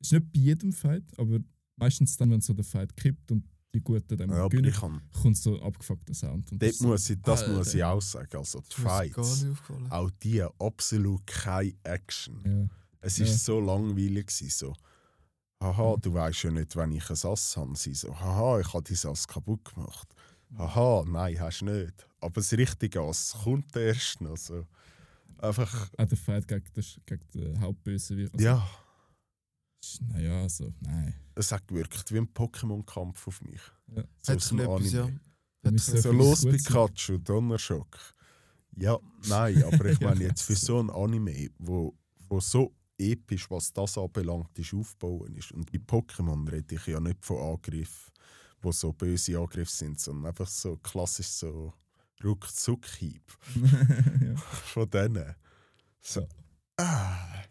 Ist 0.00 0.12
nicht 0.12 0.32
bei 0.32 0.40
jedem 0.40 0.72
Fight, 0.72 1.04
aber 1.18 1.38
meistens 1.76 2.16
dann, 2.16 2.30
wenn 2.30 2.40
so 2.40 2.52
der 2.52 2.64
Fight 2.64 2.96
kippt 2.96 3.30
und 3.30 3.44
die 3.74 3.80
Guten 3.80 4.16
dann 4.18 4.28
Ja, 4.30 4.48
gewinnen, 4.48 4.74
kommt 5.12 5.36
so 5.38 5.58
abgefuckter 5.62 6.12
Sound. 6.14 6.50
Das- 6.52 6.80
muss 6.80 7.08
ich, 7.08 7.22
das 7.22 7.42
Alter. 7.42 7.56
muss 7.56 7.72
ich 7.74 7.82
auch 7.84 8.02
sagen. 8.02 8.36
Also 8.36 8.60
die 8.60 8.66
Das 8.68 8.76
ist 8.76 8.78
mir 8.78 8.84
gar 8.84 8.98
Fights, 9.24 9.42
nicht 9.42 9.52
aufgefallen. 9.52 9.90
auch 9.92 10.10
die 10.22 10.42
absolut 10.58 11.26
keine 11.26 11.72
Action. 11.84 12.40
ja. 12.44 12.68
Es 13.00 13.16
Ja. 13.18 13.24
ist 13.24 13.44
so 13.44 13.58
langweilig 13.60 14.26
gewesen, 14.26 14.50
so. 14.50 14.74
Haha, 15.62 15.90
Ja. 15.92 15.96
du 15.96 16.12
weißt 16.12 16.42
ja 16.42 16.50
nicht, 16.50 16.74
wenn 16.76 16.92
ich 16.92 17.08
ein 17.08 17.16
Ass 17.24 17.56
habe. 17.56 17.76
Sie 17.76 17.94
so, 17.94 18.14
haha, 18.18 18.60
ich 18.60 18.72
habe 18.74 18.82
dein 18.82 19.10
Ass 19.10 19.26
kaputt 19.26 19.64
gemacht. 19.64 20.08
Haha, 20.56 21.04
nein, 21.06 21.38
hast 21.40 21.60
du 21.60 21.66
nicht. 21.66 22.06
Aber 22.20 22.34
das 22.34 22.52
richtige 22.52 23.00
Ass 23.00 23.36
kommt 23.42 23.74
erst 23.76 24.20
noch. 24.20 24.36
So. 24.36 24.66
Einfach, 25.38 25.88
Auch 25.98 26.04
der 26.06 26.16
Fight 26.18 26.46
gegen, 26.46 26.64
den, 26.74 26.84
gegen 27.06 27.26
den 27.34 27.60
Hauptbösewicht. 27.60 28.32
Also, 28.34 28.44
ja, 28.44 28.68
Naja, 30.08 30.42
also, 30.42 30.72
nein. 30.80 31.14
es 31.34 31.50
hat 31.50 31.66
gewirkt 31.66 32.12
wie 32.12 32.18
ein 32.18 32.28
Pokémon-Kampf 32.32 33.26
auf 33.26 33.40
mich. 33.42 33.60
Ja. 33.96 34.04
So 34.22 34.32
Hat 34.32 34.52
ein 34.52 34.58
etwas, 34.60 34.92
ja. 34.92 35.02
Anime. 35.04 35.20
Dann 35.62 35.74
Hat 35.74 35.80
ist 35.80 35.88
ein 35.90 35.96
es 35.96 36.02
So 36.02 36.12
los. 36.12 36.42
Pikachu, 36.42 37.18
Donnerschock. 37.18 37.98
Ja, 38.76 38.98
nein, 39.28 39.62
aber 39.64 39.86
ich 39.86 40.00
meine 40.00 40.22
jetzt 40.24 40.42
für 40.42 40.54
so. 40.54 40.66
so 40.66 40.80
ein 40.82 40.90
Anime, 40.90 41.50
wo, 41.58 41.94
wo 42.28 42.40
so 42.40 42.72
episch, 42.98 43.50
was 43.50 43.72
das 43.72 43.98
anbelangt, 43.98 44.56
ist, 44.58 44.72
aufbauen 44.74 45.34
ist. 45.34 45.50
Und 45.52 45.70
bei 45.72 45.78
Pokémon 45.78 46.48
rede 46.50 46.76
ich 46.76 46.86
ja 46.86 47.00
nicht 47.00 47.24
von 47.24 47.38
Angriffen, 47.54 48.11
wo 48.62 48.72
so 48.72 48.92
böse 48.92 49.38
Angriffe 49.38 49.70
sind, 49.72 50.00
sondern 50.00 50.26
einfach 50.26 50.48
so 50.48 50.76
klassisch 50.76 51.26
so 51.28 51.72
Ruckzuck-Hieb 52.22 53.22
ja. 54.24 54.36
von 54.36 54.88
denen. 54.90 55.34
So, 56.00 56.20
Ja. 56.20 56.26
ah, 56.78 57.42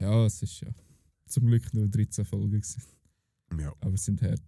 ja, 0.00 0.24
es 0.26 0.42
ist 0.42 0.60
ja 0.60 0.68
zum 1.26 1.46
Glück 1.46 1.72
nur 1.74 1.86
13 1.88 2.24
Folgen 2.24 2.50
gewesen. 2.50 2.82
ja, 3.58 3.72
Aber 3.80 3.94
es 3.94 4.04
sind 4.04 4.20
hart. 4.22 4.40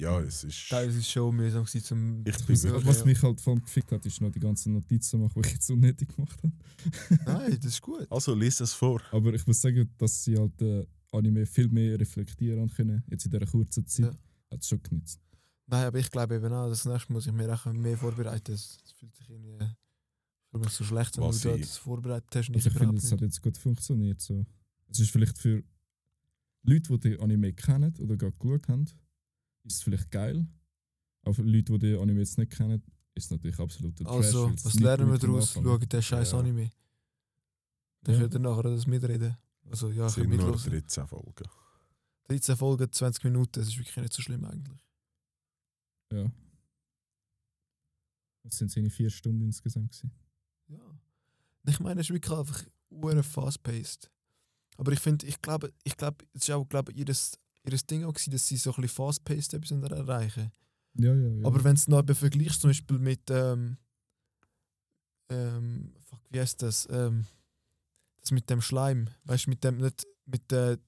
ja, 0.00 0.20
es 0.20 0.44
ist... 0.44 0.68
Teilweise 0.68 0.98
es 1.00 1.10
schon 1.10 1.34
mühsam, 1.34 1.64
gewesen, 1.64 1.82
zum. 1.84 2.18
Ich 2.26 2.36
bin 2.46 2.54
Was, 2.54 2.62
wirklich- 2.64 2.86
was 2.86 3.04
mich 3.04 3.22
halt 3.22 3.40
voll 3.40 3.60
gefickt 3.60 3.90
hat, 3.92 4.04
ist 4.06 4.20
noch 4.20 4.30
die 4.30 4.38
ganzen 4.40 4.72
Notizen 4.74 5.20
machen, 5.20 5.42
die 5.42 5.48
ich 5.48 5.54
jetzt 5.54 5.70
unnötig 5.70 6.14
gemacht 6.14 6.38
habe. 6.42 6.52
Nein, 7.26 7.56
das 7.60 7.72
ist 7.72 7.80
gut. 7.80 8.06
Also, 8.10 8.34
lies 8.34 8.60
es 8.60 8.72
vor. 8.72 9.02
Aber 9.10 9.32
ich 9.34 9.44
muss 9.46 9.60
sagen, 9.60 9.88
dass 9.98 10.22
sie 10.24 10.36
halt 10.38 10.60
äh, 10.62 10.86
Anime 11.12 11.44
viel 11.46 11.68
mehr 11.68 11.98
reflektieren 11.98 12.68
können, 12.70 13.02
jetzt 13.08 13.24
in 13.24 13.30
dieser 13.32 13.46
kurzen 13.46 13.84
Zeit. 13.86 14.06
Ja. 14.06 14.18
Hat 14.52 14.64
schon 14.64 14.82
genützt. 14.82 15.20
Nein, 15.66 15.86
aber 15.86 15.98
ich 15.98 16.10
glaube 16.10 16.34
eben 16.36 16.52
auch, 16.52 16.68
das 16.68 16.84
nächste 16.84 17.12
muss 17.12 17.26
ich 17.26 17.32
mir 17.32 17.52
auch 17.54 17.64
mehr 17.66 17.96
vorbereiten. 17.96 18.52
Es 18.52 18.78
es 18.84 18.92
fühlt 18.92 19.14
sich 19.14 19.30
irgendwie 19.30 19.58
fühle 20.50 20.64
mich 20.64 20.72
so 20.72 20.82
schlecht, 20.84 21.16
wenn 21.16 21.24
Was 21.24 21.40
du 21.40 21.54
ich- 21.54 21.60
das 21.60 21.76
vorbereitet 21.76 22.28
hast. 22.34 22.50
Also 22.52 22.68
ich 22.70 22.76
finde, 22.76 22.96
es 22.96 23.12
hat 23.12 23.20
jetzt 23.20 23.40
gut 23.40 23.56
funktioniert. 23.56 24.20
So. 24.20 24.44
Es 24.88 24.98
ist 24.98 25.10
vielleicht 25.12 25.38
für 25.38 25.62
Leute, 26.62 26.98
die 26.98 26.98
den 26.98 27.20
Anime 27.20 27.52
kennen 27.52 27.94
oder 28.00 28.16
gerade 28.16 28.36
geschaut 28.36 28.68
haben, 28.68 28.84
ist 29.62 29.74
es 29.76 29.82
vielleicht 29.82 30.10
geil. 30.10 30.44
Aber 31.22 31.34
für 31.34 31.42
Leute, 31.42 31.72
die 31.74 31.78
den 31.78 32.00
Anime 32.00 32.20
jetzt 32.20 32.36
nicht 32.36 32.50
kennen, 32.50 32.82
ist 33.14 33.26
es 33.26 33.30
natürlich 33.30 33.58
absolut 33.60 33.96
der 34.00 34.06
Trash. 34.06 34.16
Also, 34.16 34.50
was 34.64 34.74
lernen 34.74 35.06
wir 35.06 35.18
gut 35.18 35.22
daraus? 35.28 35.52
Schauen 35.52 35.88
den 35.88 36.02
scheiß 36.02 36.32
Ja. 36.32 36.38
Anime. 36.38 36.70
Dann 38.02 38.14
Ja. 38.14 38.20
könnt 38.22 38.34
ihr 38.34 38.40
nachher 38.40 38.62
das 38.64 38.86
mitreden. 38.86 39.36
Also, 39.70 39.90
ja, 39.90 40.06
Es 40.06 40.16
ich 40.16 40.22
sind 40.22 40.30
nur 40.30 40.38
mitlosen. 40.38 40.70
13 40.72 41.06
Folgen. 41.06 41.44
13 42.28 42.56
Folgen, 42.56 42.90
20 42.90 43.24
Minuten, 43.24 43.52
das 43.52 43.68
ist 43.68 43.78
wirklich 43.78 43.96
nicht 43.96 44.12
so 44.12 44.22
schlimm 44.22 44.44
eigentlich. 44.44 44.80
Ja. 46.12 46.30
Das 48.42 48.56
sind 48.56 48.70
seine 48.70 48.90
vier 48.90 49.10
Stunden 49.10 49.42
insgesamt. 49.42 49.92
Gewesen. 49.92 50.12
Ja. 50.68 50.98
Ich 51.68 51.80
meine, 51.80 52.00
es 52.00 52.08
ist 52.08 52.14
wirklich 52.14 52.36
einfach 52.36 52.64
uhr 52.90 53.22
fast-paced. 53.22 54.10
Aber 54.76 54.92
ich 54.92 55.00
finde, 55.00 55.26
ich 55.26 55.40
glaube, 55.42 55.72
ich 55.84 55.96
glaube, 55.96 56.24
es 56.32 56.42
ist 56.42 56.50
auch, 56.50 56.66
glaube 56.68 56.92
ich, 56.92 56.98
ihres, 56.98 57.38
ihres 57.64 57.86
Ding 57.86 58.04
auch 58.04 58.14
gewesen, 58.14 58.30
dass 58.30 58.48
sie 58.48 58.56
so 58.56 58.70
ein 58.70 58.80
bisschen 58.80 58.96
fast-paced 58.96 59.54
etwas 59.54 59.70
erreichen. 59.70 60.50
Ja, 60.94 61.14
ja, 61.14 61.28
ja. 61.28 61.46
Aber 61.46 61.62
wenn 61.62 61.74
es 61.74 61.86
noch 61.86 62.04
vergleichst, 62.04 62.60
zum 62.60 62.70
Beispiel 62.70 62.98
mit, 62.98 63.30
ähm, 63.30 63.76
ähm, 65.28 65.94
fuck, 66.00 66.20
wie 66.30 66.40
heißt 66.40 66.62
das? 66.62 66.88
Ähm, 66.90 67.26
das 68.20 68.32
mit 68.32 68.50
dem 68.50 68.60
Schleim, 68.60 69.08
weißt 69.24 69.46
du, 69.46 69.50
mit 69.50 69.64
dem, 69.64 69.78
nicht, 69.78 70.06
mit 70.26 70.50
der, 70.50 70.78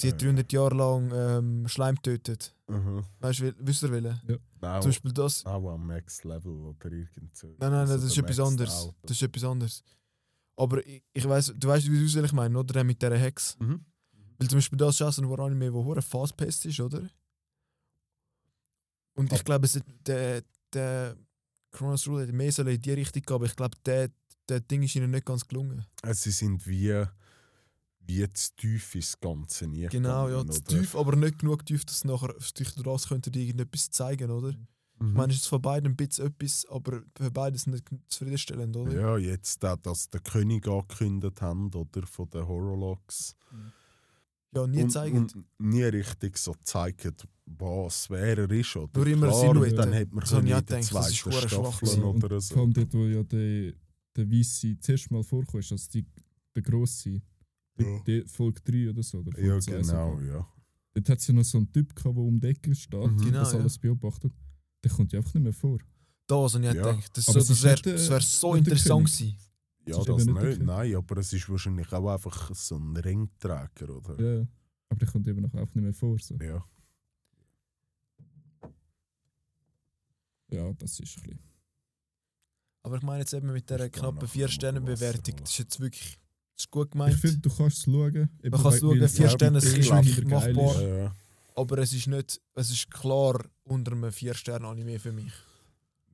sie 0.00 0.08
hat 0.08 0.22
Äh. 0.22 0.24
300 0.26 0.52
Jahre 0.52 0.74
lang 0.74 1.10
ähm, 1.12 1.68
Schleim 1.68 2.00
tötet. 2.02 2.54
Mhm. 2.68 3.04
Weißt 3.20 3.40
du, 3.40 3.54
wisst 3.58 3.82
ihr 3.82 3.92
welchen? 3.92 4.40
Auch, 4.60 4.80
Zum 4.80 4.90
Beispiel 4.90 5.12
das. 5.12 5.44
auch 5.44 5.70
am 5.74 5.86
Max 5.86 6.24
Level 6.24 6.52
oder 6.52 6.90
irgend 6.92 7.36
so. 7.36 7.48
Nein, 7.58 7.70
nein, 7.70 7.80
Also 7.80 7.94
das 7.94 8.04
ist 8.06 8.18
etwas 8.18 8.40
anderes. 8.40 8.72
Out. 8.86 8.94
Das 9.02 9.10
ist 9.12 9.22
etwas 9.22 9.44
anderes. 9.44 9.82
Aber 10.56 10.86
ich, 10.86 11.02
ich 11.12 11.28
weiß, 11.28 11.52
du 11.56 11.68
weißt, 11.68 11.90
wie 11.90 11.98
du 11.98 12.04
es 12.04 12.14
ich 12.14 12.32
meine, 12.32 12.58
oder? 12.58 12.72
Der 12.74 12.84
mit 12.84 13.00
dieser 13.02 13.16
Hex. 13.18 13.56
Mhm. 13.58 13.84
Weil 14.38 14.48
zum 14.48 14.56
Beispiel 14.58 14.78
das 14.78 15.00
ist 15.00 15.14
so 15.16 15.22
ein 15.22 15.40
Anime, 15.40 15.72
wo 15.72 15.84
hure 15.84 16.00
fast-paced 16.02 16.64
ist, 16.66 16.80
oder? 16.80 17.08
Und 19.14 19.32
ich 19.32 19.40
Ab- 19.40 19.44
glaube, 19.44 19.66
es- 19.66 19.80
der, 20.06 20.42
der 20.72 21.16
Chronos 21.70 22.06
Rule 22.08 22.22
hätte 22.22 22.32
mehr 22.32 22.52
sollen 22.52 22.74
in 22.74 22.80
die 22.80 22.92
Richtung 22.92 23.22
gehen, 23.22 23.34
aber 23.34 23.46
ich 23.46 23.56
glaube, 23.56 23.76
der, 23.84 24.10
der 24.48 24.60
Ding 24.60 24.82
ist 24.82 24.94
ihnen 24.96 25.10
nicht 25.10 25.26
ganz 25.26 25.46
gelungen. 25.46 25.84
Also 26.02 26.22
sie 26.22 26.30
sind 26.32 26.66
wie, 26.66 27.04
wie 28.06 28.30
zu 28.32 28.54
tief 28.56 28.94
ins 28.94 29.18
Ganze 29.18 29.66
nie 29.66 29.86
Genau, 29.88 30.28
ja, 30.28 30.44
zu 30.46 30.60
oder? 30.60 30.64
tief, 30.64 30.94
aber 30.96 31.16
nicht 31.16 31.38
genug 31.38 31.64
tief, 31.64 31.84
dass 31.84 32.04
nachher 32.04 32.34
durch 32.54 32.74
das 32.74 33.08
könnte 33.08 33.30
dir 33.30 33.40
irgendetwas 33.40 33.90
zeigen, 33.90 34.30
oder? 34.30 34.52
Mhm. 34.98 35.08
Ich 35.08 35.14
meine, 35.14 35.32
es 35.32 35.38
ist 35.40 35.48
von 35.48 35.60
beiden 35.62 35.92
ein 35.92 35.96
bisschen 35.96 36.26
etwas, 36.26 36.66
aber 36.70 37.02
für 37.16 37.30
beide 37.30 37.56
ist 37.56 37.66
nicht 37.66 37.88
zufriedenstellend, 38.08 38.76
oder? 38.76 38.92
Ja, 38.92 39.18
jetzt 39.18 39.64
auch, 39.64 39.76
dass 39.76 40.08
der 40.10 40.20
König 40.20 40.66
angekündigt 40.68 41.42
haben, 41.42 41.72
oder? 41.74 42.06
Von 42.06 42.30
den 42.30 42.46
Horrorlogs. 42.46 43.34
Ja, 44.54 44.66
nie 44.66 44.82
und, 44.82 44.90
zeigen. 44.90 45.18
Und 45.18 45.44
nie 45.58 45.82
richtig 45.82 46.38
so 46.38 46.54
zeigen, 46.62 47.14
was 47.46 48.08
wer 48.08 48.38
er 48.38 48.50
ist. 48.50 48.76
Oder? 48.76 48.90
Nur 48.94 49.06
immer 49.08 49.26
Klar, 49.28 49.40
Silhouette. 49.40 49.74
Dann 49.74 49.94
hat 49.94 50.12
man 50.12 50.20
Das 50.20 50.32
auch 50.32 50.38
in 50.38 50.46
der 50.46 50.62
das 50.62 50.80
ist 50.80 50.88
zweiten 50.88 51.14
Staffel 51.48 52.04
oder 52.04 52.40
so. 52.40 52.54
Vor 52.54 52.62
allem 52.62 52.72
dort, 52.72 52.94
wo 52.94 53.04
ja 53.06 53.22
der, 53.24 53.72
der 54.16 54.30
Weisse 54.30 54.78
zuerst 54.78 55.10
mal 55.10 55.24
vorkommt, 55.24 55.72
also 55.72 55.90
die, 55.92 56.06
der 56.54 56.62
Grosse. 56.62 57.20
Ja. 57.78 58.00
Die 58.06 58.22
Folge 58.26 58.60
3 58.62 58.90
oder 58.90 59.02
so. 59.02 59.18
Oder 59.18 59.32
Folge 59.32 59.48
Ja, 59.48 59.60
2 59.60 59.70
genau, 59.72 59.82
sogar. 60.12 60.22
ja. 60.24 60.48
Dort 60.94 61.08
hat 61.08 61.18
es 61.18 61.26
ja 61.26 61.34
noch 61.34 61.44
so 61.44 61.58
einen 61.58 61.72
Typ 61.72 61.94
gehabt, 61.96 62.16
der 62.16 62.22
um 62.24 62.38
die 62.40 62.46
Ecke 62.46 62.74
steht 62.74 62.94
Mhm. 63.00 63.06
und 63.06 63.24
Genau, 63.24 63.38
das 63.40 63.52
ja. 63.52 63.58
alles 63.58 63.78
beobachtet. 63.78 64.32
Der 64.84 64.90
kommt 64.92 65.12
ja 65.12 65.18
einfach 65.18 65.34
nicht 65.34 65.42
mehr 65.42 65.52
vor. 65.52 65.78
Das 66.26 66.54
habe 66.54 66.64
ich 66.64 66.70
auch 66.70 66.74
Ja. 66.74 66.92
gedacht. 66.92 67.16
Das, 67.16 67.26
so, 67.26 67.32
das 67.34 67.62
wäre 67.62 67.80
äh, 67.80 67.82
das 67.94 68.10
wär 68.10 68.20
so 68.20 68.54
interessant 68.54 69.06
gewesen. 69.06 69.36
Ja, 69.86 69.98
das 70.02 70.26
eben 70.26 70.32
nicht 70.48 70.62
nein, 70.62 70.94
aber 70.94 71.16
es 71.18 71.32
ist 71.32 71.48
wahrscheinlich 71.50 71.92
auch 71.92 72.08
einfach 72.10 72.54
so 72.54 72.76
ein 72.76 72.96
Ringträger, 72.96 73.90
oder? 73.96 74.18
Ja. 74.22 74.40
ja. 74.40 74.46
Aber 74.88 74.98
der 74.98 75.08
kommt 75.08 75.26
eben 75.28 75.42
noch 75.42 75.52
einfach 75.52 75.74
nicht 75.74 75.84
mehr 75.84 75.92
vor. 75.92 76.18
So. 76.18 76.36
Ja. 76.36 76.64
Ja, 80.50 80.72
das 80.74 81.00
ist 81.00 81.16
ein 81.18 81.22
bisschen. 81.24 81.38
Aber 82.82 82.96
ich 82.96 83.02
meine 83.02 83.20
jetzt 83.20 83.32
eben 83.34 83.52
mit 83.52 83.68
dieser 83.68 83.88
knappen 83.88 84.16
nachher 84.16 84.28
4 84.28 84.44
mal 84.44 84.48
Sterne 84.52 84.80
Bewertung, 84.80 85.34
Wasser 85.34 85.42
das 85.42 85.50
ist 85.50 85.58
jetzt 85.58 85.80
wirklich 85.80 86.16
das 86.16 86.23
ist 86.64 86.70
gut 86.70 86.90
gemeint. 86.90 87.14
Ich 87.14 87.20
finde, 87.20 87.38
du 87.38 87.50
kannst 87.50 87.78
es 87.78 87.84
schauen. 87.84 88.14
Eben 88.42 88.50
Man 88.50 88.62
kann 88.62 88.72
es 88.72 88.80
schauen, 88.80 89.08
vier 89.08 89.26
es 89.26 89.32
Sterne, 89.32 89.58
ist 89.58 89.74
wirklich 89.74 90.24
machbar. 90.26 90.82
Ja, 90.82 90.96
ja. 91.04 91.14
aber 91.54 91.78
es 91.78 91.92
ist 91.92 92.06
nicht, 92.06 92.40
es 92.54 92.70
ist 92.70 92.90
klar 92.90 93.44
unter 93.64 93.92
einem 93.92 94.10
4 94.12 94.34
Sterne 94.34 94.66
Anime 94.66 94.98
für 94.98 95.12
mich. 95.12 95.32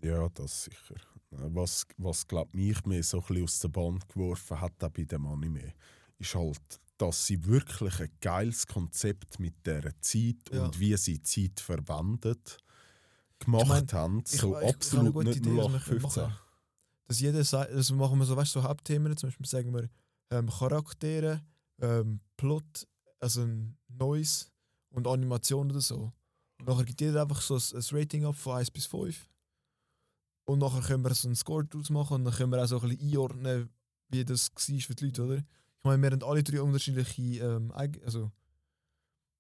Ja, 0.03 0.29
das 0.31 0.65
sicher. 0.65 0.97
Was, 1.31 1.87
was 1.97 2.27
glaube 2.27 2.57
mich 2.57 2.85
mir 2.85 3.03
so 3.03 3.19
ein 3.19 3.25
bisschen 3.27 3.45
aus 3.45 3.61
der 3.61 3.69
Bahn 3.69 4.01
geworfen 4.09 4.61
hat 4.61 4.83
auch 4.83 4.91
bei 4.91 5.05
dem 5.05 5.27
Anime, 5.27 5.75
ist 6.19 6.35
halt, 6.35 6.61
dass 6.99 7.27
sie 7.27 7.45
wirklich 7.47 8.01
ein 8.01 8.11
geiles 8.21 8.67
Konzept 8.67 9.39
mit 9.39 9.55
der 9.65 9.83
Zeit 10.01 10.37
Ja. 10.53 10.65
und 10.65 10.81
wie 10.81 10.97
sie 10.97 11.23
Zeit 11.23 11.61
verwendet 11.61 12.59
gemacht 13.39 13.63
Ich 13.63 13.69
mein, 13.69 13.93
haben. 13.93 14.23
Ich, 14.27 14.41
So 14.41 14.57
ich, 14.59 14.65
ich 14.65 14.75
absolut 14.75 15.15
gute 15.15 15.29
nicht 15.29 15.39
Idee, 15.39 15.51
was 15.51 15.57
wir 15.57 15.65
0815. 15.69 16.23
machen. 16.23 16.37
Dass 17.07 17.21
jeder 17.21 17.45
sagt, 17.45 17.73
das 17.73 17.91
machen 17.93 18.19
wir 18.19 18.25
so, 18.25 18.37
weißt, 18.37 18.55
du, 18.55 18.61
so 18.61 18.69
Hauptthemen, 18.69 19.17
zum 19.17 19.29
Beispiel 19.29 19.47
sagen 19.47 19.73
wir 19.73 19.89
ähm, 20.31 20.49
Charaktere, 20.49 21.43
ähm, 21.81 22.21
Plot, 22.37 22.87
also 23.19 23.43
ein 23.43 23.77
Neues 23.89 24.51
und 24.91 25.07
Animation 25.07 25.71
oder 25.71 25.81
so. 25.81 26.13
Und 26.59 26.69
nachher 26.69 26.85
gibt 26.85 27.01
jeder 27.01 27.23
einfach 27.23 27.41
so 27.41 27.57
ein, 27.57 27.63
ein 27.75 27.97
Rating 27.99 28.25
ab 28.25 28.37
von 28.37 28.57
1 28.59 28.71
bis 28.71 28.87
5. 28.87 29.29
Und 30.45 30.59
nachher 30.59 30.83
können 30.83 31.05
wir 31.05 31.15
so 31.15 31.29
einen 31.29 31.37
Score 31.37 31.65
draus 31.65 31.91
machen 31.91 32.17
und 32.17 32.25
dann 32.25 32.35
können 32.35 32.53
wir 32.53 32.63
auch 32.63 32.67
so 32.67 32.81
ein 32.81 32.89
bisschen 32.89 33.09
einordnen, 33.09 33.71
wie 34.09 34.25
das 34.25 34.51
war 34.51 34.81
für 34.81 34.95
die 34.95 35.05
Leute, 35.07 35.25
oder? 35.25 35.37
Ich 35.37 35.85
meine, 35.85 36.03
wir 36.03 36.11
haben 36.11 36.23
alle 36.23 36.43
drei 36.43 36.61
unterschiedliche, 36.61 37.45
ähm, 37.45 37.73
also 37.73 38.31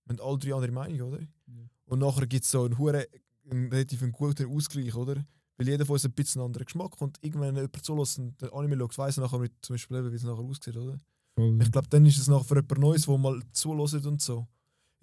wir 0.05 0.16
haben 0.16 0.20
alle 0.20 0.38
drei 0.38 0.55
andere 0.55 0.72
Meinungen, 0.72 1.03
oder? 1.03 1.20
Ja. 1.20 1.68
Und 1.86 1.99
nachher 1.99 2.26
gibt 2.26 2.45
es 2.45 2.51
so 2.51 2.64
einen, 2.64 3.05
einen 3.51 3.68
relativ 3.68 4.01
guten 4.12 4.47
Ausgleich, 4.55 4.95
oder? 4.95 5.26
Weil 5.61 5.69
jeder 5.69 5.85
von 5.85 5.93
uns 5.93 6.05
ein 6.07 6.13
bisschen 6.13 6.41
einen 6.41 6.47
anderen 6.47 6.65
Geschmack 6.65 6.99
und 7.03 7.19
irgendwann, 7.23 7.49
wenn 7.55 7.57
jemand 7.65 7.85
zulässt 7.85 8.19
und 8.19 8.41
den 8.41 8.51
Anime 8.51 8.79
schaut, 8.79 8.97
weiss 8.97 9.19
er 9.19 9.25
nachher, 9.25 9.39
mit, 9.39 9.53
zum 9.61 9.75
Beispiel, 9.75 9.99
eben, 9.99 10.11
wie 10.11 10.17
es 10.17 10.23
nachher 10.23 10.39
aussieht, 10.43 10.75
oder? 10.75 10.99
Voll. 11.35 11.59
Ich 11.63 11.71
glaube, 11.71 11.87
dann 11.89 12.07
ist 12.07 12.17
es 12.17 12.29
nachher 12.29 12.45
für 12.45 12.55
jemand 12.57 12.79
Neues, 12.79 13.07
wo 13.07 13.19
mal 13.19 13.43
zulässt 13.53 14.07
und 14.07 14.23
so, 14.23 14.49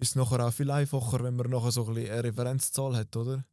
ist 0.00 0.08
es 0.10 0.14
nachher 0.16 0.44
auch 0.44 0.52
viel 0.52 0.68
einfacher, 0.68 1.22
wenn 1.22 1.36
man 1.36 1.48
nachher 1.48 1.70
so 1.70 1.86
ein 1.86 1.94
bisschen 1.94 2.10
eine 2.10 2.24
Referenzzahl 2.24 2.96
hat, 2.96 3.16
oder? 3.16 3.44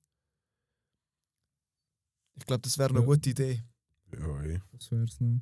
Ich 2.39 2.45
glaube, 2.47 2.61
das 2.61 2.75
wäre 2.79 2.89
eine 2.89 2.99
Ja. 3.01 3.05
gute 3.05 3.29
Idee. 3.29 3.63
Ja, 4.11 4.43
eh. 4.43 4.59
Das 4.71 4.89
wär's 4.91 5.19
noch. 5.21 5.39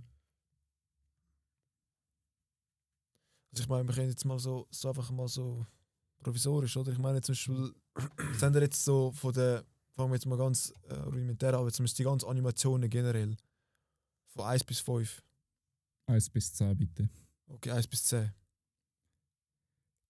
Also 3.51 3.63
ich 3.63 3.69
meine, 3.69 3.87
wir 3.87 3.95
können 3.95 4.09
jetzt 4.09 4.25
mal 4.25 4.39
so, 4.39 4.67
so 4.69 4.89
einfach 4.89 5.09
mal 5.11 5.27
so 5.29 5.65
provisorisch, 6.23 6.75
oder? 6.75 6.91
Ich 6.91 6.97
meine 6.97 7.21
zum 7.21 7.33
Beispiel, 7.33 7.73
sind 8.37 8.53
wir 8.53 8.61
jetzt 8.63 8.83
so 8.83 9.11
von 9.13 9.33
der, 9.33 9.63
fangen 9.95 10.09
wir 10.11 10.15
jetzt 10.15 10.25
mal 10.25 10.37
ganz 10.37 10.73
äh, 10.89 10.93
rudimentär 10.95 11.53
an, 11.53 11.69
zumindest 11.71 11.99
die 11.99 12.03
ganzen 12.03 12.27
Animationen 12.27 12.89
generell. 12.89 13.35
Von 14.27 14.45
1 14.45 14.63
bis 14.63 14.79
5. 14.79 15.21
1 16.07 16.29
bis 16.29 16.53
10 16.53 16.75
bitte. 16.77 17.09
Okay, 17.47 17.71
1 17.71 17.87
bis 17.87 18.03
10. 18.05 18.31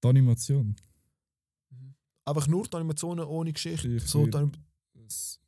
Die 0.03 0.07
Animation. 0.07 0.75
Einfach 2.25 2.47
nur 2.47 2.63
die 2.65 2.75
Animationen 2.77 3.25
ohne 3.25 3.51
Geschichte. 3.51 3.87
Ich 3.89 4.03
so 4.05 4.19
die 4.19 4.25
würde- 4.33 4.37
Anim- 4.39 4.51
Das 4.93 5.39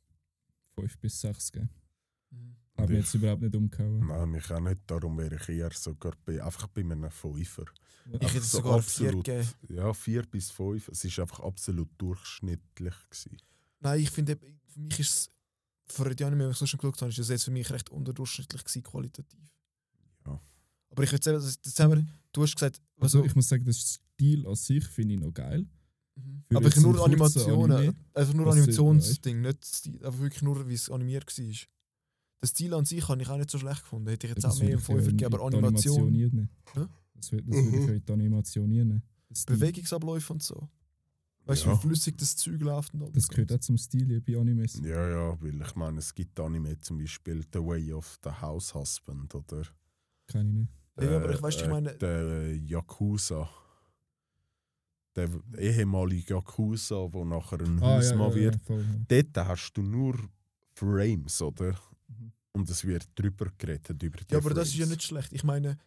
5 0.74 0.98
bis 0.98 1.20
6 1.20 1.52
geben. 1.52 1.70
Mhm. 2.30 2.56
Mich 2.78 2.90
Ich- 2.90 2.96
jetzt 2.96 3.14
überhaupt 3.14 3.40
nicht 3.42 3.56
umgehauen. 3.56 4.06
Nein, 4.06 4.30
mich 4.30 4.50
auch 4.52 4.60
nicht. 4.60 4.80
Darum 4.86 5.16
wäre 5.16 5.36
ich 5.36 5.48
eher 5.48 5.70
sogar 5.72 6.12
bei, 6.26 6.42
einfach 6.42 6.66
bei 6.68 6.82
einem 6.82 7.10
Fünfer. 7.10 7.64
Ich 8.20 8.20
hätte 8.34 8.40
so 8.42 8.58
sogar 8.58 8.82
4 8.82 9.08
absolut. 9.08 9.24
gegeben. 9.24 9.48
Ja, 9.68 9.92
vier 9.94 10.22
bis 10.26 10.50
fünf. 10.50 10.86
Es 10.88 11.02
ist 11.04 11.18
einfach 11.18 11.40
absolut 11.40 11.88
durchschnittlich. 11.98 12.94
Gewesen. 13.10 13.38
Nein, 13.80 14.00
ich 14.00 14.10
finde, 14.10 14.32
eben, 14.32 14.60
für 14.66 14.80
mich 14.80 14.98
ist 15.00 15.10
es, 15.10 15.30
für 15.94 16.14
die 16.14 16.24
Anime, 16.24 16.44
die 16.46 16.50
ich 16.50 16.56
so 16.56 16.66
schon 16.66 16.78
geschaut 16.78 17.00
habe, 17.00 17.10
ist 17.10 17.18
das 17.18 17.28
jetzt 17.28 17.44
für 17.44 17.50
mich 17.50 17.70
recht 17.70 17.90
unterdurchschnittlich 17.90 18.64
gewesen, 18.64 18.82
qualitativ. 18.82 19.38
Ja. 20.26 20.40
Aber 20.90 21.02
ich 21.04 21.12
würde 21.12 21.22
sagen, 21.24 21.36
das- 21.38 21.58
jetzt 21.64 21.80
haben 21.80 21.92
wir, 21.92 22.06
du 22.32 22.42
hast 22.42 22.54
gesagt, 22.56 22.80
Also 22.98 23.20
was 23.20 23.26
ich 23.26 23.34
muss 23.36 23.48
sagen, 23.48 23.64
der 23.64 23.72
Stil 23.74 24.46
an 24.46 24.54
sich 24.56 24.84
finde 24.86 25.14
ich 25.14 25.20
noch 25.20 25.32
geil. 25.32 25.66
Mhm. 26.16 26.44
Aber 26.54 26.64
jetzt 26.64 26.80
nur 26.80 27.04
Animationen, 27.04 27.72
Anime, 27.76 27.94
einfach 28.14 28.34
nur 28.34 28.50
Animationsding, 28.50 29.40
nicht 29.42 29.60
das 29.62 29.78
Stil, 29.78 30.04
einfach 30.04 30.18
wirklich 30.20 30.42
nur, 30.42 30.66
wie 30.68 30.74
es 30.74 30.90
animiert 30.90 31.26
war. 31.26 31.54
Der 32.42 32.48
Stil 32.48 32.74
an 32.74 32.84
sich 32.84 33.06
habe 33.08 33.20
ich 33.22 33.28
auch 33.28 33.36
nicht 33.36 33.50
so 33.50 33.58
schlecht 33.58 33.82
gefunden. 33.82 34.08
Hätte 34.08 34.26
ich 34.26 34.34
jetzt 34.34 34.44
Das 34.44 34.56
auch 34.56 34.60
mehr 34.60 34.70
im 34.72 34.74
würde 34.74 34.82
ich 34.82 34.88
ja 34.88 34.94
5 34.96 35.08
in 35.08 35.16
gegeben, 35.18 35.34
aber 35.34 35.44
Animation 35.46 36.06
Animation. 36.08 36.48
Hä? 36.74 36.86
Das, 37.14 37.32
würde- 37.32 37.44
das 37.44 37.56
würde 37.64 37.78
ich 37.78 37.86
ja 37.88 37.94
in 37.94 38.04
die 38.04 38.12
Animation 38.12 38.68
nie 38.68 38.76
nehmen. 38.78 39.02
Der 39.28 39.36
Stil. 39.36 39.56
Bewegungsabläufe 39.56 40.32
und 40.32 40.42
so. 40.42 40.68
Weißt 41.46 41.64
du, 41.64 41.68
Ja. 41.68 41.76
wie 41.76 41.80
flüssig 41.80 42.18
das 42.18 42.36
Zeug 42.36 42.60
läuft 42.60 42.92
und 42.94 43.02
alles. 43.02 43.12
Das 43.14 43.28
gehört 43.28 43.52
auch 43.52 43.60
zum 43.60 43.78
Stil 43.78 44.20
bei 44.20 44.36
Animes. 44.36 44.80
Ja, 44.82 45.08
ja, 45.08 45.40
weil 45.40 45.60
ich 45.60 45.74
meine, 45.76 45.98
es 46.00 46.12
gibt 46.14 46.38
Anime 46.40 46.78
zum 46.80 46.98
Beispiel 46.98 47.44
The 47.52 47.60
Way 47.60 47.92
of 47.92 48.18
the 48.24 48.30
House 48.30 48.74
Husband 48.74 49.32
oder 49.34 49.62
Keine 50.26 50.52
nicht. 50.52 50.72
Ja, 51.00 51.16
aber 51.16 51.32
ich 51.34 51.40
weißt, 51.42 51.58
ich 51.60 51.66
äh, 51.66 51.70
meine- 51.70 51.94
der 51.96 52.20
äh, 52.22 52.54
Yakuza. 52.56 53.48
Der 55.14 55.30
ehemalige 55.58 56.34
Yakuza, 56.34 57.06
der 57.08 57.24
nachher 57.24 57.60
ein 57.60 57.82
Ah, 57.82 57.96
Hausmann 57.96 58.34
wird. 58.34 58.60
voll, 58.64 58.82
ja. 59.08 59.22
Dort 59.22 59.48
hast 59.48 59.72
du 59.74 59.82
nur 59.82 60.18
Frames, 60.74 61.40
oder? 61.40 61.72
Mhm. 62.08 62.32
Und 62.52 62.68
es 62.68 62.84
wird 62.84 63.08
drüber 63.14 63.46
geredet, 63.56 64.02
über 64.02 64.18
die 64.18 64.32
Ja, 64.32 64.38
aber 64.38 64.52
das 64.52 64.68
ist 64.68 64.74
ja 64.74 64.84
Frames. 64.84 64.96
nicht 64.98 65.02
schlecht. 65.04 65.32
Ich 65.32 65.44
meine, 65.44 65.78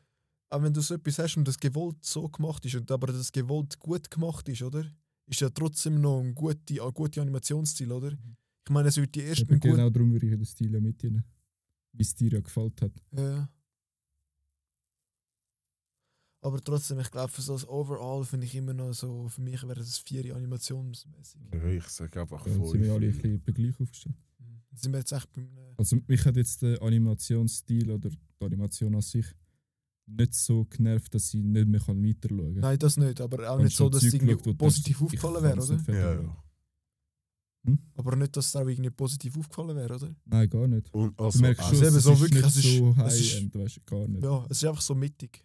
auch 0.50 0.64
wenn 0.64 0.74
du 0.74 0.82
so 0.82 0.96
etwas 0.96 1.20
hast 1.20 1.38
und 1.38 1.48
das 1.48 1.60
gewollt 1.60 2.04
so 2.04 2.28
gemacht 2.30 2.66
ist, 2.66 2.76
und 2.76 2.90
aber 2.92 3.08
das 3.08 3.32
gewollt 3.32 3.78
gut 3.80 4.10
gemacht 4.10 4.50
ist, 4.50 4.64
oder? 4.64 4.86
Ist 5.30 5.42
ja 5.42 5.50
trotzdem 5.50 6.02
noch 6.02 6.22
ein 6.22 6.34
guter 6.34 6.84
ein 6.84 6.94
guter 6.94 7.22
Animationsstil, 7.22 7.92
oder? 7.92 8.12
Mhm. 8.12 8.36
Ich 8.66 8.74
meine, 8.74 8.90
es 8.90 8.98
wird 8.98 9.14
die 9.14 9.24
ersten 9.24 9.48
gut. 9.48 9.62
genau 9.62 9.90
darum 9.90 10.12
würde 10.12 10.26
ich 10.26 10.34
den 10.34 10.46
Stil 10.46 10.74
ja 10.74 10.80
mitnehmen. 10.80 11.24
Wie 11.94 12.02
es 12.02 12.16
dir 12.16 12.32
ja 12.32 12.40
gefällt 12.40 12.82
hat. 12.82 12.92
Ja. 13.12 13.48
Aber 16.42 16.64
trotzdem, 16.64 17.00
ich 17.00 17.12
glaube, 17.12 17.32
für 17.32 17.42
so 17.42 17.54
das 17.54 17.68
Overall 17.68 18.24
finde 18.24 18.46
ich 18.46 18.56
immer 18.56 18.74
noch 18.74 18.94
so, 18.94 19.28
für 19.28 19.42
mich 19.42 19.62
wäre 19.64 19.76
das 19.76 19.98
vier 20.00 20.36
animationsmäßig. 20.36 21.42
Ja, 21.54 21.66
ich 21.66 21.84
sage 21.86 22.22
einfach 22.22 22.44
Da 22.44 22.52
sind 22.52 22.82
wir 22.82 22.94
alle 22.94 23.08
ein 23.08 23.12
bisschen 23.14 23.42
bei 23.42 23.52
gleich 23.52 23.80
aufgestellt. 23.80 24.16
Mhm. 24.40 24.62
Sind 24.74 24.92
wir 24.94 25.00
jetzt 25.00 25.12
echt 25.12 25.32
beim. 25.34 25.50
Also 25.78 25.98
mich 26.08 26.26
hat 26.26 26.38
jetzt 26.38 26.62
der 26.62 26.82
Animationsstil 26.82 27.92
oder 27.92 28.10
die 28.10 28.46
Animation 28.46 28.96
an 28.96 29.02
sich 29.02 29.26
nicht 30.18 30.34
so 30.34 30.66
genervt, 30.66 31.14
dass 31.14 31.34
ich 31.34 31.44
nicht 31.44 31.68
mehr 31.68 31.80
kann 31.80 32.04
weiter 32.04 32.30
schauen 32.30 32.54
kann. 32.54 32.62
nein, 32.62 32.80
das 32.80 32.98
nicht, 32.98 33.22
aber 33.22 33.50
auch 33.52 33.58
Wenn 33.58 33.66
nicht 33.66 33.78
so, 33.78 33.90
dass 33.90 34.04
es 34.04 34.14
irgendwie 34.14 34.34
schaut, 34.34 34.46
du 34.46 34.54
positiv 34.56 35.02
aufgefallen 35.02 35.44
wäre, 35.44 35.62
oder? 35.62 35.94
Ja, 35.94 36.22
ja. 36.22 36.44
Aber 37.96 38.16
nicht, 38.16 38.36
dass 38.36 38.48
es 38.48 38.56
auch 38.56 38.68
irgendwie 38.68 38.90
positiv 38.90 39.38
aufgefallen 39.38 39.76
wäre, 39.76 39.96
oder? 39.96 40.16
Nein, 40.26 40.50
gar 40.50 40.68
nicht. 40.68 40.92
Und 40.94 41.20
Du 41.20 41.24
also, 41.26 41.40
merkst 41.40 41.62
also, 41.64 41.76
schon, 41.76 41.86
eben 41.88 41.96
es 41.98 42.04
so 42.04 42.14
ist 42.14 42.20
wirklich, 42.22 42.44
nicht 42.44 42.56
es 42.58 42.66
ist- 42.66 42.78
so 42.78 42.96
high-end, 42.96 43.56
weißt 43.56 43.78
du, 43.78 43.82
gar 43.86 44.08
nicht. 44.08 44.24
Ja, 44.24 44.46
es 44.50 44.58
ist 44.64 44.66
einfach 44.66 44.82
so 44.82 44.96
mittig. 44.96 45.44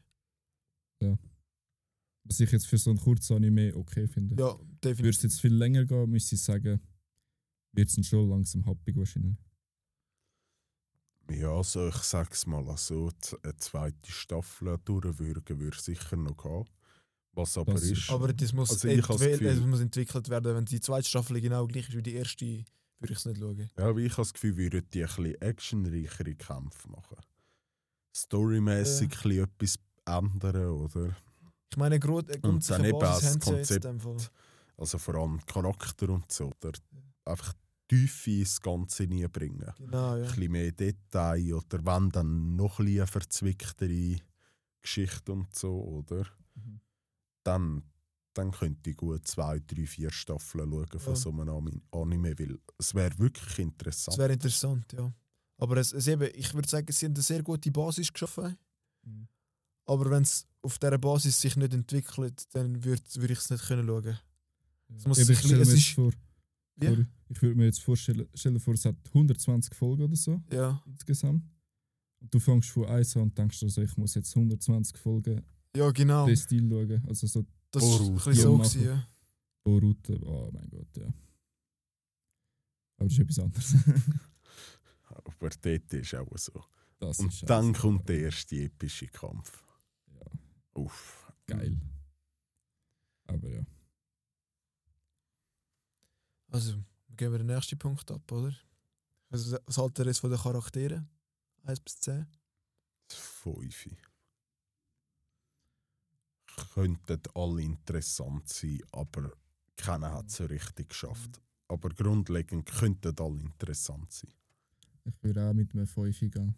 Was 2.26 2.40
ich 2.40 2.50
jetzt 2.50 2.66
für 2.66 2.78
so 2.78 2.90
ein 2.90 2.96
kurzes 2.96 3.30
Anime 3.32 3.76
okay 3.76 4.06
finde. 4.08 4.34
Ja, 4.42 4.52
Würde 4.58 4.62
es 4.72 4.80
definitiv. 4.80 5.22
jetzt 5.24 5.40
viel 5.42 5.52
länger 5.54 5.84
gehen, 5.84 6.08
müsste 6.08 6.36
ich 6.36 6.42
sagen, 6.42 6.80
wird 7.72 7.88
es 7.88 7.96
dann 7.96 8.04
schon 8.04 8.30
langsam 8.30 8.64
happig 8.64 8.96
wahrscheinlich. 8.96 9.36
Ja, 11.30 11.50
also 11.50 11.88
ich 11.88 11.96
sag's 11.96 12.46
mal, 12.46 12.68
also 12.68 13.10
z- 13.20 13.38
eine 13.42 13.56
zweite 13.56 14.10
Staffel 14.12 14.76
durchwürgen 14.84 15.58
würde 15.58 15.78
sicher 15.80 16.16
noch 16.16 16.36
gehen. 16.36 16.64
Was 17.32 17.58
aber 17.58 17.72
Das 17.74 17.82
ist. 17.84 18.10
Aber 18.10 18.32
das 18.32 18.52
muss, 18.52 18.70
Also 18.70 18.86
ich 18.88 19.02
habe 19.02 19.14
das 19.14 19.20
entwickeln- 19.22 19.38
Gefühl- 19.50 19.62
es 19.62 19.66
muss 19.66 19.80
entwickelt 19.80 20.28
werden. 20.28 20.54
Wenn 20.54 20.64
die 20.66 20.80
zweite 20.80 21.08
Staffel 21.08 21.40
genau 21.40 21.66
gleich 21.66 21.88
ist 21.88 21.96
wie 21.96 22.02
die 22.02 22.14
erste, 22.14 22.44
würde 23.00 23.12
ich 23.12 23.18
es 23.18 23.26
nicht 23.26 23.40
schauen. 23.40 23.70
Ja, 23.76 23.88
aber 23.88 23.98
ich 23.98 24.12
habe 24.12 24.22
das 24.22 24.32
Gefühl, 24.32 24.56
würden 24.56 24.88
die 24.92 25.02
ein 25.02 25.08
bisschen 25.08 25.34
actionreichere 25.40 26.34
Kämpfe 26.36 26.88
machen. 26.88 27.16
Storymäßig 28.16 29.10
Ja. 29.12 29.18
bisschen 29.22 29.44
etwas 29.44 29.78
ändern, 30.06 30.68
oder? 30.70 31.16
Ich 31.70 31.76
meine, 31.76 31.98
grund, 31.98 32.30
äh, 32.30 32.34
eben 32.34 32.98
Basis 33.00 33.22
das 33.22 33.32
haben 33.32 33.40
sie 33.40 33.50
Konzept. 33.50 33.84
in 33.84 33.90
dem 33.92 34.00
Fall. 34.00 34.16
Also 34.76 34.98
vor 34.98 35.14
allem 35.16 35.44
Charakter 35.46 36.08
und 36.10 36.30
so. 36.30 36.52
Oder 36.62 36.72
einfach 37.24 37.52
Tiefe 37.88 38.30
ins 38.30 38.60
Ganze 38.60 39.04
nie 39.06 39.26
bringen. 39.28 39.70
Genau, 39.78 40.16
ja. 40.16 40.22
Ein 40.22 40.28
bisschen 40.28 40.52
mehr 40.52 40.72
Detail 40.72 41.54
oder 41.54 41.84
wenn 41.84 42.10
dann 42.10 42.56
noch 42.56 42.78
ein 42.78 42.84
bisschen 42.86 43.00
eine 43.00 43.06
verzwicktere 43.06 44.16
Geschichte 44.80 45.32
und 45.32 45.54
so, 45.54 45.82
oder? 45.82 46.26
Mhm. 46.54 46.80
Dann, 47.42 47.82
dann 48.32 48.50
könnte 48.52 48.90
ich 48.90 48.96
gut 48.96 49.26
zwei, 49.28 49.58
drei, 49.60 49.86
vier 49.86 50.10
Staffeln 50.10 50.70
schauen 50.70 50.98
von 51.00 51.12
Ja. 51.14 51.18
so 51.18 51.30
einem 51.30 51.82
Anime, 51.92 52.38
weil 52.38 52.58
es 52.78 52.94
wäre 52.94 53.18
wirklich 53.18 53.58
interessant. 53.58 54.16
wäre 54.18 54.32
interessant, 54.32 54.92
ja. 54.92 55.12
Aber 55.58 55.76
es, 55.76 55.92
es 55.92 56.06
eben, 56.08 56.28
ich 56.34 56.52
würde 56.54 56.68
sagen, 56.68 56.90
sie 56.90 57.06
haben 57.06 57.14
eine 57.14 57.22
sehr 57.22 57.42
gute 57.42 57.70
Basis 57.70 58.12
geschaffen. 58.12 58.56
Mhm. 59.04 59.28
Aber 59.86 60.10
wenn 60.10 60.22
es 60.22 60.46
auf 60.62 60.78
dieser 60.78 60.98
Basis 60.98 61.38
sich 61.40 61.56
nicht 61.56 61.74
entwickelt, 61.74 62.42
dann 62.54 62.82
würde 62.82 63.02
würd 63.16 63.30
ich 63.30 63.38
es 63.38 63.50
nicht 63.50 63.64
können 63.66 63.86
schauen. 63.86 64.18
Es 64.96 65.06
muss 65.06 65.18
sich 65.18 65.28
es 65.44 65.44
mir 65.50 65.58
ist- 65.60 65.88
vor, 65.90 66.10
Wie? 66.76 66.86
sorry, 66.86 67.06
ich 67.28 67.42
würde 67.42 67.56
mir 67.56 67.64
jetzt 67.66 67.82
vorstellen, 67.82 68.26
stell 68.34 68.52
dir 68.54 68.60
vor, 68.60 68.74
es 68.74 68.84
hat 68.84 68.96
120 69.08 69.74
Folgen 69.74 70.02
oder 70.02 70.16
so 70.16 70.42
Ja, 70.52 70.82
insgesamt. 70.86 71.44
Und 72.20 72.32
du 72.34 72.38
fängst 72.40 72.70
von 72.70 72.86
1 72.86 73.16
an 73.16 73.22
und 73.24 73.38
denkst 73.38 73.62
also, 73.62 73.82
ich 73.82 73.96
muss 73.96 74.14
jetzt 74.14 74.34
120 74.36 74.96
Folgen 74.98 75.42
ja 75.76 75.90
genau. 75.90 76.26
den 76.26 76.36
Stil 76.36 76.68
schauen. 76.68 77.02
Also 77.06 77.26
so 77.26 77.44
Das 77.70 77.82
war 77.82 77.98
Boruto. 77.98 78.12
bisschen 78.14 78.34
so. 78.34 78.56
Gewesen, 78.58 78.84
ja. 78.84 79.08
Boruto, 79.62 80.14
oh 80.24 80.50
mein 80.52 80.68
Gott, 80.70 80.96
ja. 80.96 81.06
Aber 82.96 83.08
das 83.08 83.12
ist 83.12 83.18
etwas 83.18 83.38
anderes. 83.40 83.74
Aber 85.08 85.50
dort 85.60 85.92
ist 85.92 86.14
auch 86.14 86.38
so. 86.38 86.64
Das 86.98 87.18
Und 87.18 87.32
ist 87.32 87.48
dann 87.48 87.72
kommt 87.72 88.08
der 88.08 88.20
erste 88.20 88.56
epische 88.56 89.06
Kampf. 89.08 89.62
Ja, 90.12 90.26
Uff. 90.74 91.32
geil. 91.46 91.80
Aber 93.26 93.50
ja. 93.50 93.64
Also, 96.54 96.74
gehen 97.16 97.32
wir 97.32 97.38
den 97.38 97.48
nächsten 97.48 97.76
Punkt 97.76 98.08
ab, 98.12 98.30
oder? 98.30 98.54
Also, 99.28 99.58
was 99.66 99.76
haltet 99.76 100.06
ihr 100.06 100.10
jetzt 100.10 100.20
von 100.20 100.30
den 100.30 100.38
Charakteren? 100.38 101.08
1 101.64 101.80
bis 101.80 101.98
10? 101.98 102.28
Fünfe. 103.08 103.96
Könnten 106.72 107.20
alle 107.34 107.60
interessant 107.60 108.48
sein, 108.48 108.80
aber 108.92 109.32
keiner 109.76 110.12
hat 110.12 110.26
es 110.28 110.36
so 110.36 110.44
richtig 110.44 110.90
geschafft. 110.90 111.42
Aber 111.66 111.88
grundlegend 111.88 112.70
könnten 112.70 113.18
alle 113.18 113.40
interessant 113.40 114.12
sein. 114.12 114.32
Ich 115.06 115.14
würde 115.24 115.50
auch 115.50 115.54
mit 115.54 115.74
einem 115.74 115.88
5 115.88 116.20
gehen. 116.20 116.54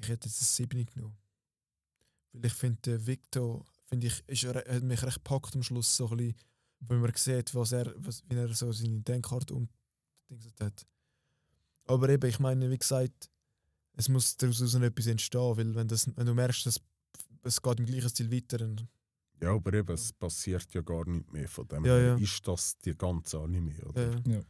Ich 0.00 0.08
hätte 0.08 0.26
jetzt 0.26 0.40
ein 0.40 0.68
7 0.70 0.86
genommen. 0.86 1.18
Weil 2.32 2.46
ich 2.46 2.54
finde, 2.54 3.06
Victor 3.06 3.62
finde 3.84 4.06
ich, 4.06 4.26
ist, 4.26 4.46
hat 4.46 4.82
mich 4.82 5.02
recht 5.02 5.16
gepackt 5.16 5.54
am 5.54 5.62
Schluss, 5.62 5.94
so 5.94 6.08
ein 6.08 6.16
bisschen, 6.16 6.34
wenn 6.80 7.00
man 7.00 7.12
sieht, 7.14 7.54
was 7.54 7.72
er, 7.72 7.92
was, 7.96 8.22
wie 8.28 8.34
er 8.36 8.52
so 8.54 8.70
seine 8.72 9.00
Denkkarte 9.00 9.54
umdingset 9.54 10.60
hat. 10.60 10.86
Aber 11.86 12.08
eben, 12.08 12.28
ich 12.28 12.38
meine, 12.38 12.70
wie 12.70 12.78
gesagt, 12.78 13.30
es 13.94 14.08
muss 14.08 14.36
daraus 14.36 14.60
etwas 14.74 15.06
entstehen, 15.06 15.56
weil 15.56 15.74
wenn, 15.74 15.88
das, 15.88 16.06
wenn 16.16 16.26
du 16.26 16.34
merkst, 16.34 16.66
dass 16.66 16.80
es 17.42 17.62
geht 17.62 17.78
im 17.80 17.86
gleichen 17.86 18.08
Stil 18.10 18.30
weiter, 18.30 18.58
dann 18.58 18.88
Ja, 19.40 19.52
aber 19.54 19.72
eben, 19.74 19.92
es 19.94 20.12
passiert 20.12 20.72
ja 20.74 20.80
gar 20.82 21.06
nicht 21.08 21.32
mehr 21.32 21.48
von 21.48 21.66
dem. 21.68 21.84
Ja, 21.84 21.92
her 21.94 22.06
ja. 22.08 22.16
Ist 22.16 22.46
das 22.46 22.76
die 22.78 22.94
ganze 22.96 23.38
Anime, 23.38 23.74
oder? 23.86 24.10
Ja. 24.26 24.40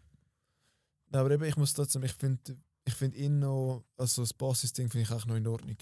Nein, 1.08 1.20
aber 1.20 1.30
eben, 1.32 1.44
ich 1.44 1.56
muss 1.56 1.74
trotzdem, 1.74 2.02
ich 2.04 2.14
finde 2.14 2.58
ich 2.84 2.94
find 2.94 3.14
ihn 3.16 3.40
noch, 3.40 3.84
also 3.96 4.22
das 4.22 4.32
Basis-Ding 4.32 4.88
finde 4.88 5.02
ich 5.02 5.10
auch 5.10 5.26
noch 5.26 5.34
in 5.36 5.46
Ordnung. 5.46 5.76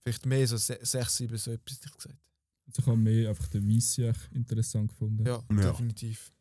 Vielleicht 0.00 0.26
mehr 0.26 0.46
so 0.46 0.56
se- 0.56 0.78
sechs, 0.82 1.16
sieben, 1.16 1.38
so 1.38 1.52
etwas, 1.52 1.80
ich 1.84 1.90
gesagt. 1.96 2.18
Ich 2.66 2.86
habe 2.86 2.96
mehr 2.96 3.28
einfach 3.30 3.48
den 3.48 3.68
Weissach 3.68 4.30
interessant 4.32 4.90
gefunden. 4.90 5.24
Ja, 5.24 5.42
Ja. 5.50 5.70
definitiv. 5.72 6.32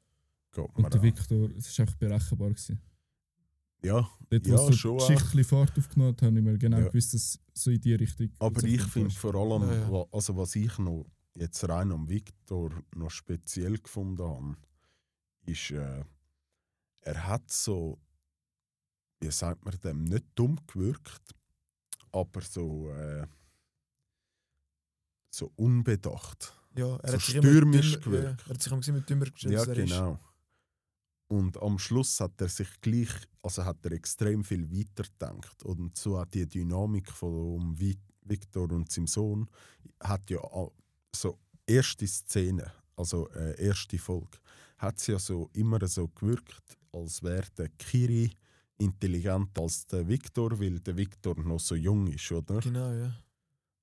Geht 0.51 0.65
Und 0.75 0.93
der 0.93 0.99
auch. 0.99 1.03
Victor, 1.03 1.49
es 1.51 1.77
war 1.77 1.83
einfach 1.85 1.95
berechenbar. 1.97 2.49
Gewesen. 2.49 2.81
Ja, 3.83 4.09
Dort, 4.29 4.47
Ja, 4.47 4.57
wo 4.57 4.69
es 4.69 4.77
schon 4.77 4.97
so 4.99 5.05
auch. 5.05 5.07
die 5.07 5.13
Geschichte 5.15 5.43
Fahrt 5.43 5.77
aufgenommen 5.77 6.15
habe 6.19 6.37
ich 6.39 6.43
mir 6.43 6.57
genau 6.57 6.79
Ja. 6.79 6.87
gewusst, 6.87 7.13
dass 7.13 7.39
so 7.53 7.69
in 7.69 7.79
die 7.81 7.93
Richtung. 7.93 8.31
aber 8.39 8.63
ich 8.63 8.81
finde 8.81 9.11
vor 9.11 9.35
allem, 9.35 9.69
Ja, 9.69 10.05
also 10.11 10.35
was 10.37 10.55
ich 10.55 10.75
noch 10.79 11.05
jetzt 11.35 11.67
rein 11.69 11.91
am 11.91 12.09
Victor 12.09 12.71
noch 12.95 13.11
speziell 13.11 13.77
gefunden 13.77 14.23
habe, 14.23 14.55
ist, 15.45 15.69
äh, 15.71 16.03
er 17.01 17.27
hat 17.27 17.51
so, 17.51 17.99
wie 19.19 19.29
sagt 19.29 19.63
man 19.65 19.75
dem, 19.83 20.05
nicht 20.05 20.25
dumm 20.33 20.57
gewirkt, 20.65 21.35
aber 22.11 22.41
so, 22.41 22.89
äh, 22.91 23.27
so 25.35 25.51
unbedacht. 25.55 26.53
Ja, 26.77 26.95
er 26.97 27.07
So 27.09 27.13
hat 27.13 27.21
sich 27.21 27.37
stürmisch 27.37 27.97
dümmer- 27.97 28.15
ja, 28.15 28.21
gewirkt. 28.21 28.41
Er 28.47 28.49
hat 28.53 28.61
sich 28.61 28.71
immer 28.71 28.97
mit 28.97 29.09
dümmer 29.09 29.25
gestellt, 29.25 29.53
Ja, 29.53 29.65
genau. 29.65 30.19
Und 31.27 31.57
am 31.61 31.79
Schluss 31.79 32.19
hat 32.19 32.39
er 32.39 32.49
sich 32.49 32.69
gleich, 32.81 33.09
also 33.41 33.65
hat 33.65 33.83
er 33.85 33.93
extrem 33.93 34.43
viel 34.43 34.69
weitergedacht. 34.71 35.63
Und 35.63 35.97
so 35.97 36.19
hat 36.19 36.33
die 36.33 36.47
Dynamik 36.47 37.11
von 37.11 37.75
Vi- 37.77 37.97
Victor 38.21 38.71
und 38.71 38.91
seinem 38.91 39.07
Sohn 39.07 39.49
hat 40.01 40.29
ja 40.29 40.39
so 41.15 41.39
erste 41.65 42.05
Szene, 42.07 42.71
also 42.95 43.27
äh, 43.31 43.59
erste 43.63 43.97
Folge, 43.97 44.37
hat 44.77 44.99
sie 44.99 45.13
ja 45.13 45.19
so 45.19 45.49
immer 45.53 45.85
so 45.87 46.07
gewirkt, 46.09 46.77
als 46.91 47.23
wäre 47.23 47.47
der 47.57 47.69
Kiri 47.69 48.29
intelligenter 48.77 49.61
als 49.61 49.87
der 49.87 50.07
Victor, 50.07 50.59
weil 50.59 50.79
der 50.79 50.95
Victor 50.97 51.35
noch 51.39 51.59
so 51.59 51.75
jung 51.75 52.07
ist, 52.07 52.31
oder? 52.31 52.59
Genau, 52.59 52.91
ja. 52.91 53.15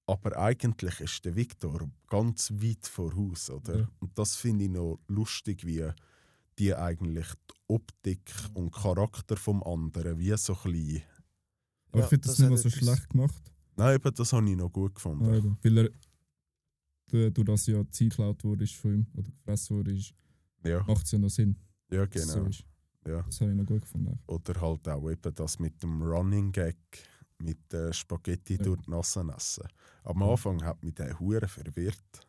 Aber 0.06 0.36
eigentlich 0.36 1.00
ist 1.00 1.24
der 1.24 1.36
Victor 1.36 1.88
ganz 2.08 2.50
weit 2.52 2.86
voraus, 2.86 3.50
oder? 3.50 3.80
Ja. 3.80 3.88
Und 4.00 4.18
das 4.18 4.36
finde 4.36 4.64
ich 4.64 4.70
noch 4.70 4.98
lustig, 5.08 5.64
wie 5.64 5.88
die 6.58 6.74
eigentlich 6.74 7.26
die 7.48 7.54
Optik 7.68 8.32
und 8.54 8.72
Charakter 8.72 9.36
vom 9.36 9.62
anderen 9.62 10.18
wie 10.18 10.36
so 10.36 10.54
ein 10.64 10.72
bisschen... 10.72 11.02
Aber 11.92 11.98
Ja, 12.00 12.04
ich 12.04 12.08
finde 12.10 12.26
das, 12.28 12.36
das 12.36 12.38
nicht 12.40 12.50
mal 12.50 12.56
so 12.56 12.70
schlecht 12.70 13.10
gemacht. 13.10 13.42
Nein, 13.76 13.94
eben, 13.96 14.14
das 14.14 14.32
habe 14.32 14.50
ich 14.50 14.56
noch 14.56 14.70
gut 14.70 14.94
gefunden. 14.94 15.24
Ah, 15.26 15.36
eben. 15.36 15.58
Weil 15.62 15.78
er 15.78 15.90
du- 17.08 17.30
durch 17.30 17.46
das 17.46 17.66
ja 17.66 17.82
die 17.82 17.90
Zeit 17.90 18.10
geklaut 18.10 18.44
wurde 18.44 18.64
ist 18.64 18.74
von 18.74 18.94
ihm 18.94 19.06
oder 19.14 19.30
gefressen 19.30 19.76
wurde, 19.76 19.98
Ja, 20.64 20.82
macht 20.84 21.04
es 21.06 21.12
ja 21.12 21.18
noch 21.18 21.30
Sinn. 21.30 21.56
ja 21.90 22.04
genau. 22.06 22.50
So. 22.50 22.64
Ja. 23.06 23.22
Das 23.22 23.40
habe 23.40 23.50
ich 23.50 23.56
noch 23.56 23.66
gut 23.66 23.82
gefunden. 23.82 24.18
Oder 24.26 24.60
halt 24.60 24.88
auch 24.88 25.10
eben 25.10 25.34
das 25.34 25.58
mit 25.58 25.82
dem 25.82 26.02
Running 26.02 26.52
Gag, 26.52 26.76
mit 27.42 27.58
der 27.72 27.92
Spaghetti 27.92 28.54
Ja. 28.56 28.62
durch 28.62 28.80
die 28.82 28.90
Nase 28.90 29.24
essen. 29.36 29.66
Am 30.04 30.20
Ja. 30.20 30.30
Anfang 30.30 30.62
hat 30.64 30.82
mich 30.82 30.94
der 30.94 31.18
Hure 31.18 31.48
verwirrt. 31.48 32.26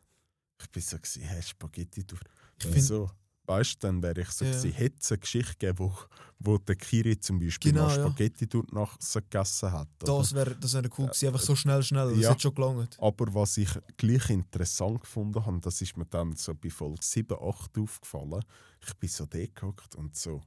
Ich 0.60 0.70
bin 0.70 0.82
so, 0.82 0.96
gewesen, 0.96 1.22
hey, 1.22 1.42
Spaghetti 1.42 2.04
durch... 2.06 2.20
Ich 2.58 2.64
Ja. 2.74 2.80
So, 2.80 3.10
weißt 3.46 3.74
du, 3.74 3.86
dann 3.86 4.02
wäre 4.02 4.20
ich 4.22 4.30
so, 4.30 4.44
Ja. 4.44 4.52
gewesen, 4.52 4.72
hätte 4.72 4.96
es 5.00 5.12
eine 5.12 5.18
Geschichte 5.18 5.52
gegeben, 5.58 5.78
wo, 5.78 5.92
wo 6.38 6.58
der 6.58 6.76
Kiri 6.76 7.18
zum 7.18 7.38
Beispiel 7.38 7.72
Genau, 7.72 7.88
ja. 7.88 7.94
Spaghetti 7.94 8.46
durch 8.48 8.66
die 8.66 8.74
Nase 8.74 9.20
gegessen 9.22 9.72
hat. 9.72 9.88
oder? 10.02 10.18
das 10.18 10.34
wäre 10.34 10.56
das 10.56 10.72
wär 10.74 10.82
cool 10.98 11.06
gewesen. 11.06 11.26
Einfach 11.28 11.40
so 11.40 11.54
schnell, 11.56 11.82
schnell. 11.82 12.10
Das 12.10 12.18
Ja. 12.18 12.30
hat 12.30 12.40
schon 12.42 12.54
gelangt. 12.54 12.96
Aber 13.00 13.34
was 13.34 13.56
ich 13.58 13.68
gleich 13.96 14.30
interessant 14.30 15.00
gefunden 15.00 15.44
habe, 15.44 15.60
das 15.60 15.80
ist 15.82 15.96
mir 15.96 16.06
dann 16.06 16.34
so 16.36 16.54
bei 16.54 16.70
Folge 16.70 17.02
7, 17.02 17.36
8 17.38 17.76
aufgefallen. 17.78 18.42
Ich 18.86 18.94
bin 18.94 19.08
so 19.10 19.26
dort 19.26 19.94
und 19.96 20.16
so. 20.16 20.42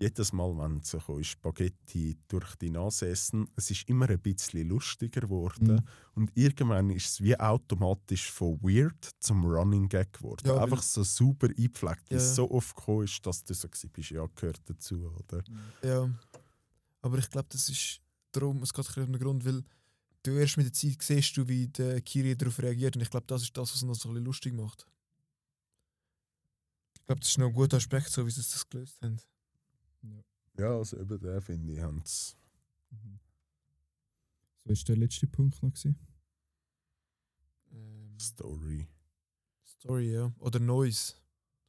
Jedes 0.00 0.32
Mal, 0.32 0.56
wenn 0.56 0.80
so 0.82 0.98
kam, 1.00 1.24
Spaghetti 1.24 2.16
durch 2.28 2.54
die 2.56 2.70
Nase 2.70 3.08
essen, 3.08 3.48
es 3.56 3.70
ist 3.72 3.88
immer 3.88 4.08
ein 4.08 4.20
bisschen 4.20 4.68
lustiger 4.68 5.22
geworden. 5.22 5.74
Mhm. 5.74 5.80
Und 6.14 6.30
irgendwann 6.36 6.90
ist 6.90 7.06
es 7.06 7.20
wie 7.20 7.36
automatisch 7.38 8.30
von 8.30 8.60
weird 8.62 9.10
zum 9.18 9.44
Running 9.44 9.88
Gag 9.88 10.12
geworden. 10.12 10.46
Ja, 10.46 10.62
Einfach 10.62 10.82
so 10.82 11.02
super 11.02 11.48
eingepflegt, 11.48 12.10
wie 12.10 12.14
Ja. 12.14 12.20
es 12.20 12.36
so 12.36 12.48
oft 12.48 12.76
gekommen 12.76 13.04
ist, 13.04 13.26
dass 13.26 13.42
du 13.42 13.54
so 13.54 13.68
bist, 13.92 14.10
ja, 14.10 14.24
gehört 14.36 14.60
dazu, 14.66 15.12
oder? 15.18 15.42
Ja. 15.82 16.08
Aber 17.02 17.18
ich 17.18 17.28
glaube, 17.28 17.48
das 17.50 17.68
ist 17.68 18.00
darum, 18.30 18.62
es 18.62 18.72
geht 18.72 18.96
um 18.98 19.12
den 19.12 19.20
Grund, 19.20 19.44
weil 19.44 19.64
du 20.22 20.32
erst 20.36 20.56
mit 20.58 20.66
der 20.66 20.72
Zeit 20.72 21.02
siehst, 21.02 21.36
du, 21.36 21.48
wie 21.48 21.66
der 21.68 22.00
Kiri 22.02 22.36
darauf 22.36 22.60
reagiert. 22.60 22.94
Und 22.94 23.02
ich 23.02 23.10
glaube, 23.10 23.26
das 23.26 23.42
ist 23.42 23.56
das, 23.56 23.72
was 23.72 23.82
noch 23.82 23.94
so 23.96 24.08
ein 24.10 24.14
bisschen 24.14 24.26
lustig 24.26 24.54
macht. 24.54 24.86
Ich 26.94 27.04
glaube, 27.06 27.20
das 27.20 27.30
ist 27.30 27.38
noch 27.38 27.48
ein 27.48 27.52
guter 27.54 27.78
Aspekt, 27.78 28.10
so 28.10 28.24
wie 28.24 28.30
sie 28.30 28.42
das 28.42 28.68
gelöst 28.68 28.96
haben. 29.02 29.16
Ja, 30.58 30.76
also 30.76 30.98
eben 30.98 31.20
der 31.20 31.40
finde 31.40 31.72
ich, 31.72 31.80
haben 31.80 32.02
sie 32.04 32.34
Mhm. 32.90 33.18
So 34.64 34.72
ist 34.72 34.88
der 34.88 34.96
letzte 34.96 35.26
Punkt 35.26 35.62
noch. 35.62 35.70
Gewesen. 35.70 35.96
Ähm, 37.72 38.18
Story. 38.18 38.88
Story, 39.64 40.12
ja. 40.14 40.32
Oder 40.38 40.58
Noise. 40.58 41.14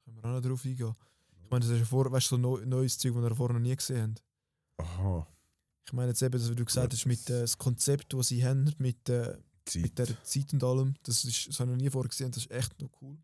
Da 0.06 0.12
können 0.12 0.18
wir 0.24 0.30
auch 0.30 0.42
noch 0.42 0.50
drauf 0.50 0.66
eingehen. 0.66 0.96
Ich 1.44 1.50
meine, 1.50 1.66
das 1.66 1.74
ist 1.74 1.80
ja 1.80 1.86
vor, 1.86 2.12
weißt, 2.12 2.28
du, 2.32 2.36
so 2.36 2.38
neu- 2.42 2.66
neues 2.66 2.98
Zeug, 2.98 3.14
das 3.16 3.24
wir 3.24 3.36
vorher 3.36 3.54
noch 3.60 3.62
nie 3.68 3.76
gesehen 3.76 4.02
haben. 4.02 4.16
Aha, 4.78 5.28
Ich 5.86 5.94
meine 5.94 6.10
jetzt 6.10 6.22
eben, 6.22 6.32
das, 6.40 6.50
wie 6.50 6.56
du 6.56 6.64
gesagt 6.66 6.94
hast, 6.94 7.06
mit 7.06 7.30
äh, 7.30 7.42
das 7.42 7.58
Konzept, 7.58 8.14
das 8.14 8.28
sie 8.30 8.46
haben, 8.46 8.74
mit, 8.78 9.10
äh, 9.10 9.36
mit 9.76 9.98
Zeit. 9.98 9.98
der 10.00 10.24
Zeit 10.24 10.54
und 10.54 10.64
allem, 10.64 10.96
das, 11.04 11.26
ist, 11.26 11.48
das 11.50 11.60
habe 11.60 11.72
ich 11.72 11.78
noch 11.78 11.84
nie 11.84 11.90
vorher 11.90 12.08
gesehen, 12.10 12.32
das 12.32 12.44
ist 12.46 12.52
echt 12.52 12.80
noch 12.82 12.90
cool. 13.02 13.18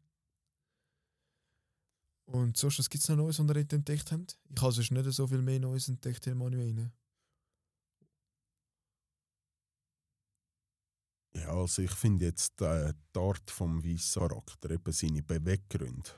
Und 2.26 2.58
sonst, 2.58 2.80
was 2.80 2.90
gibt 2.90 3.04
es 3.04 3.10
noch 3.10 3.18
Neues, 3.18 3.40
was 3.40 3.48
dort 3.48 3.74
entdeckt 3.74 4.12
haben? 4.12 4.26
Ich 4.50 4.62
habe 4.62 4.72
sonst 4.72 4.92
nicht 4.92 5.12
so 5.12 5.28
viel 5.28 5.42
mehr 5.42 5.60
Neues 5.60 5.88
entdeckt 5.88 6.26
im 6.28 6.42
Anime. 6.42 6.92
Ja, 11.36 11.50
also 11.50 11.82
ich 11.82 11.92
finde 11.92 12.26
jetzt 12.26 12.62
äh, 12.62 12.94
die 13.14 13.20
Art 13.20 13.52
vom 13.52 13.82
Charakter, 13.82 14.72
eben 14.72 14.92
seine 14.92 15.22
Beweggründe 15.22 16.10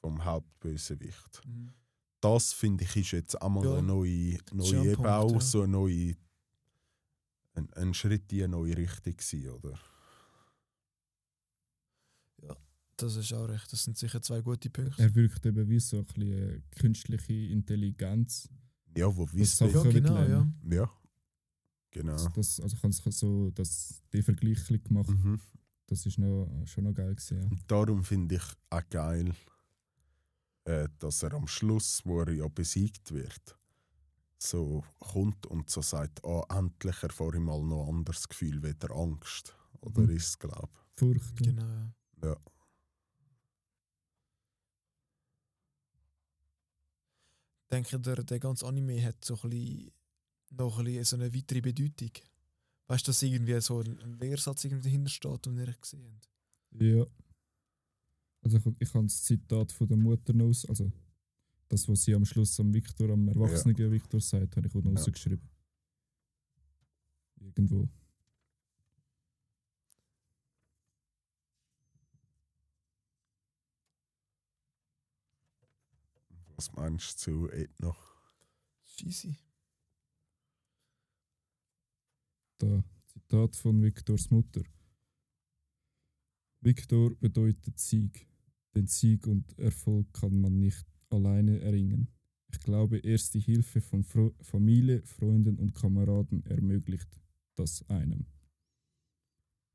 vom 0.00 0.24
Hauptbösewicht. 0.24 1.42
Das 2.20 2.52
finde 2.52 2.84
ich 2.84 2.96
ist 2.96 3.12
jetzt 3.12 3.40
einmal 3.40 3.64
Ja, 3.64 3.72
eine 3.74 3.82
neue, 3.86 4.38
neue 4.52 4.80
ein 4.80 4.90
eben 4.90 5.06
auch 5.06 5.32
ja. 5.32 5.40
so 5.40 5.62
eine 5.62 5.72
neue, 5.72 6.16
ein, 7.54 7.72
ein 7.74 7.94
Schritt 7.94 8.32
in 8.32 8.40
eine 8.40 8.48
neue 8.48 8.76
Richtung 8.76 9.16
gewesen, 9.16 9.48
oder? 9.50 9.78
Das 13.02 13.16
ist 13.16 13.32
auch 13.32 13.48
recht. 13.48 13.72
Das 13.72 13.82
sind 13.84 13.98
sicher 13.98 14.22
zwei 14.22 14.40
gute 14.40 14.70
Punkte. 14.70 15.02
Er 15.02 15.14
wirkt 15.14 15.44
eben 15.44 15.68
wie 15.68 15.80
so 15.80 15.98
ein 15.98 16.04
bisschen 16.04 16.32
äh, 16.56 16.60
künstliche 16.78 17.32
Intelligenz. 17.32 18.48
Ja, 18.96 19.14
wo 19.14 19.24
Das 19.26 19.34
wissen 19.34 19.70
ja, 19.70 19.82
genau, 19.82 20.14
ja. 20.16 20.22
lernen. 20.24 20.60
Ja, 20.70 20.90
genau. 21.90 22.28
Das, 22.34 22.60
also 22.60 22.76
ich 22.76 22.82
habe 22.82 23.12
so 23.12 23.50
das, 23.50 24.02
den 24.12 24.22
Vergleich 24.22 24.64
gemacht. 24.66 25.08
Mhm. 25.10 25.40
Das 25.86 26.06
ist 26.06 26.18
noch, 26.18 26.48
schon 26.66 26.84
noch 26.84 26.94
geil 26.94 27.14
gewesen, 27.14 27.38
ja. 27.42 27.48
Und 27.48 27.70
darum 27.70 28.04
finde 28.04 28.36
ich 28.36 28.42
auch 28.70 28.88
geil, 28.88 29.34
äh, 30.64 30.88
dass 30.98 31.22
er 31.22 31.34
am 31.34 31.46
Schluss, 31.48 32.02
wo 32.04 32.20
er 32.20 32.32
ja 32.32 32.48
besiegt 32.48 33.12
wird, 33.12 33.58
so 34.38 34.84
kommt 34.98 35.46
und 35.46 35.68
so 35.70 35.82
sagt, 35.82 36.24
ah, 36.24 36.44
endlich 36.56 37.02
erfahre 37.02 37.36
ich 37.36 37.42
mal 37.42 37.62
noch 37.62 37.88
ein 37.88 37.96
anderes 37.96 38.28
Gefühl, 38.28 38.62
weder 38.62 38.90
Angst. 38.92 39.56
Oder 39.80 40.02
Mhm. 40.02 40.10
ist 40.10 40.26
es, 40.28 40.38
glaube 40.38 40.68
Furcht. 40.94 41.40
ja. 41.44 41.52
Genau, 41.52 41.62
ja. 41.66 41.92
ich. 42.16 42.24
Ja. 42.24 42.36
Denke 47.72 47.98
der, 47.98 48.22
der 48.22 48.38
ganze 48.38 48.66
Anime 48.66 49.02
hat 49.02 49.24
so 49.24 49.34
ein 49.42 49.50
bisschen, 49.50 49.90
noch 50.50 50.78
ein 50.78 50.84
bisschen 50.84 51.04
so 51.04 51.16
eine 51.16 51.34
weitere 51.34 51.60
Bedeutung. 51.62 52.10
Weißt 52.86 53.06
du, 53.06 53.10
dass 53.10 53.22
irgendwie 53.22 53.58
so 53.60 53.80
ein 53.80 54.18
Lehrsatz 54.20 54.64
irgendwie 54.64 54.82
dahinter 54.90 55.10
steht, 55.10 55.46
den 55.46 55.56
ihr 55.58 55.72
gesehen 55.80 56.04
habt? 56.06 56.28
Ja. 56.82 57.06
Also 58.42 58.58
ich, 58.58 58.66
ich 58.80 58.94
habe 58.94 59.06
das 59.06 59.22
Zitat 59.22 59.72
von 59.72 59.86
der 59.86 59.96
Mutter 59.96 60.32
noch 60.34 60.46
aus, 60.48 60.66
also 60.66 60.92
das, 61.68 61.88
was 61.88 62.02
sie 62.04 62.14
am 62.14 62.24
Schluss 62.26 62.58
am 62.60 62.74
Victor, 62.74 63.08
am 63.10 63.28
erwachsenen 63.28 63.90
Victor 63.90 64.20
sagt, 64.20 64.56
habe 64.56 64.66
ich 64.66 64.74
auch 64.74 64.82
noch 64.82 64.92
Ja. 64.92 64.98
rausgeschrieben. 64.98 65.48
Irgendwo. 67.40 67.88
Was 76.62 76.72
meinst 76.74 77.26
du 77.26 77.48
zu 77.48 77.50
Ethno? 77.50 77.96
Scheisse. 78.84 79.34
Da, 82.58 82.84
Zitat 83.04 83.56
von 83.56 83.82
Victors 83.82 84.30
Mutter. 84.30 84.62
Victor 86.60 87.16
bedeutet 87.16 87.80
Sieg. 87.80 88.28
Den 88.76 88.86
Sieg 88.86 89.26
und 89.26 89.58
Erfolg 89.58 90.12
kann 90.12 90.40
man 90.40 90.60
nicht 90.60 90.86
alleine 91.10 91.58
erringen. 91.58 92.06
Ich 92.52 92.60
glaube, 92.60 92.98
erst 92.98 93.34
die 93.34 93.40
Hilfe 93.40 93.80
von 93.80 94.04
Fro 94.04 94.32
Familie, 94.40 95.04
Freunden 95.04 95.58
und 95.58 95.74
Kameraden 95.74 96.46
ermöglicht 96.46 97.08
das 97.56 97.82
einem. 97.88 98.26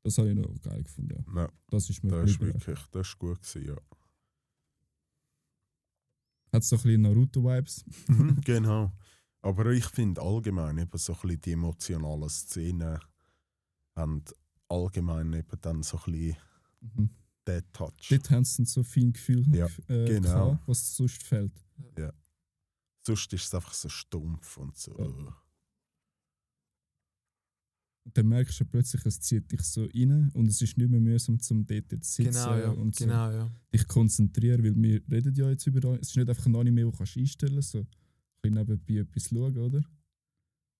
Das 0.02 0.16
habe 0.16 0.30
ich 0.30 0.36
noch 0.36 0.58
geil 0.62 0.84
gefunden. 0.84 1.22
Ja. 1.34 1.42
Ja, 1.42 1.52
Das 1.68 1.90
ist 1.90 2.02
mir 2.02 2.12
das 2.12 2.30
ist 2.30 2.40
wirklich 2.40 2.78
das 2.92 3.08
ist 3.08 3.18
gut 3.18 3.42
gewesen, 3.42 3.66
ja. 3.66 3.76
Hat 6.52 6.64
so 6.64 6.76
ein 6.76 6.82
bisschen 6.82 7.02
Naruto-Vibes. 7.02 7.84
Mhm, 8.08 8.40
genau. 8.44 8.92
Aber 9.42 9.66
ich 9.66 9.84
finde 9.86 10.20
allgemein 10.22 10.78
eben 10.78 10.98
so 10.98 11.12
ein 11.14 11.20
bisschen 11.20 11.40
die 11.42 11.52
emotionalen 11.52 12.28
Szenen 12.28 12.98
haben 13.94 14.24
allgemein 14.68 15.32
eben 15.32 15.60
dann 15.60 15.82
so 15.82 15.98
ein 15.98 16.12
bisschen 16.12 16.36
Mhm. 16.80 17.10
der 17.46 17.72
Touch. 17.72 18.08
Dort 18.10 18.30
haben 18.30 18.44
sie 18.44 18.64
so 18.64 18.82
fein 18.84 19.12
Gefühl 19.12 19.44
Ja, 19.54 19.66
äh, 19.88 20.04
genau. 20.06 20.50
gehabt, 20.52 20.68
was 20.68 20.94
sonst 20.96 21.22
fehlt. 21.24 21.52
Sonst 23.04 23.32
ist 23.32 23.44
es 23.46 23.54
einfach 23.54 23.72
so 23.74 23.88
stumpf 23.88 24.56
und 24.58 24.76
so. 24.76 24.96
Ja. 24.98 25.36
Dann 28.14 28.26
merkst 28.28 28.60
du 28.60 28.64
plötzlich, 28.64 29.04
es 29.06 29.20
zieht 29.20 29.50
dich 29.52 29.60
so 29.62 29.84
rein 29.84 30.30
und 30.34 30.48
es 30.48 30.60
ist 30.62 30.76
nicht 30.78 30.88
mehr 30.90 31.00
mühsam, 31.00 31.38
zum 31.40 31.66
dort 31.66 31.92
jetzt 31.92 32.14
zu 32.14 32.22
sitzen 32.22 32.32
Genau, 32.42 32.56
ja. 32.58 32.70
und 32.70 32.94
so 32.96 33.04
Genau, 33.04 33.30
ja. 33.30 33.50
dich 33.72 33.86
konzentrieren, 33.86 34.64
weil 34.64 34.74
wir 34.76 35.02
reden 35.10 35.34
ja 35.34 35.50
jetzt 35.50 35.66
über 35.66 35.98
es 36.00 36.08
ist 36.10 36.16
nicht 36.16 36.28
einfach 36.28 36.46
ein 36.46 36.56
Anime, 36.56 36.86
wo 36.86 36.90
du 36.90 36.96
kannst 36.96 37.16
einstellen 37.16 37.54
kannst, 37.54 37.70
so 37.72 37.78
ein 37.80 37.86
bisschen 38.42 38.54
nebenbei 38.54 38.94
etwas 38.94 39.28
schauen, 39.28 39.56
oder? 39.56 39.82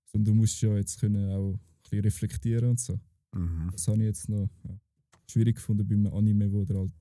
Sondern 0.06 0.34
du 0.34 0.40
musst 0.40 0.60
ja 0.62 0.76
jetzt 0.76 0.98
können 1.00 1.30
auch 1.30 1.52
ein 1.52 1.60
bisschen 1.82 2.00
reflektieren 2.00 2.70
und 2.70 2.80
so. 2.80 2.98
Mhm. 3.34 3.68
Das 3.72 3.86
habe 3.88 3.98
ich 3.98 4.04
jetzt 4.04 4.28
noch 4.28 4.48
ja, 4.64 4.80
schwierig 5.30 5.56
gefunden 5.56 5.86
bei 5.86 5.94
einem 5.94 6.06
Anime, 6.14 6.50
wo 6.52 6.64
der 6.64 6.78
halt 6.78 6.92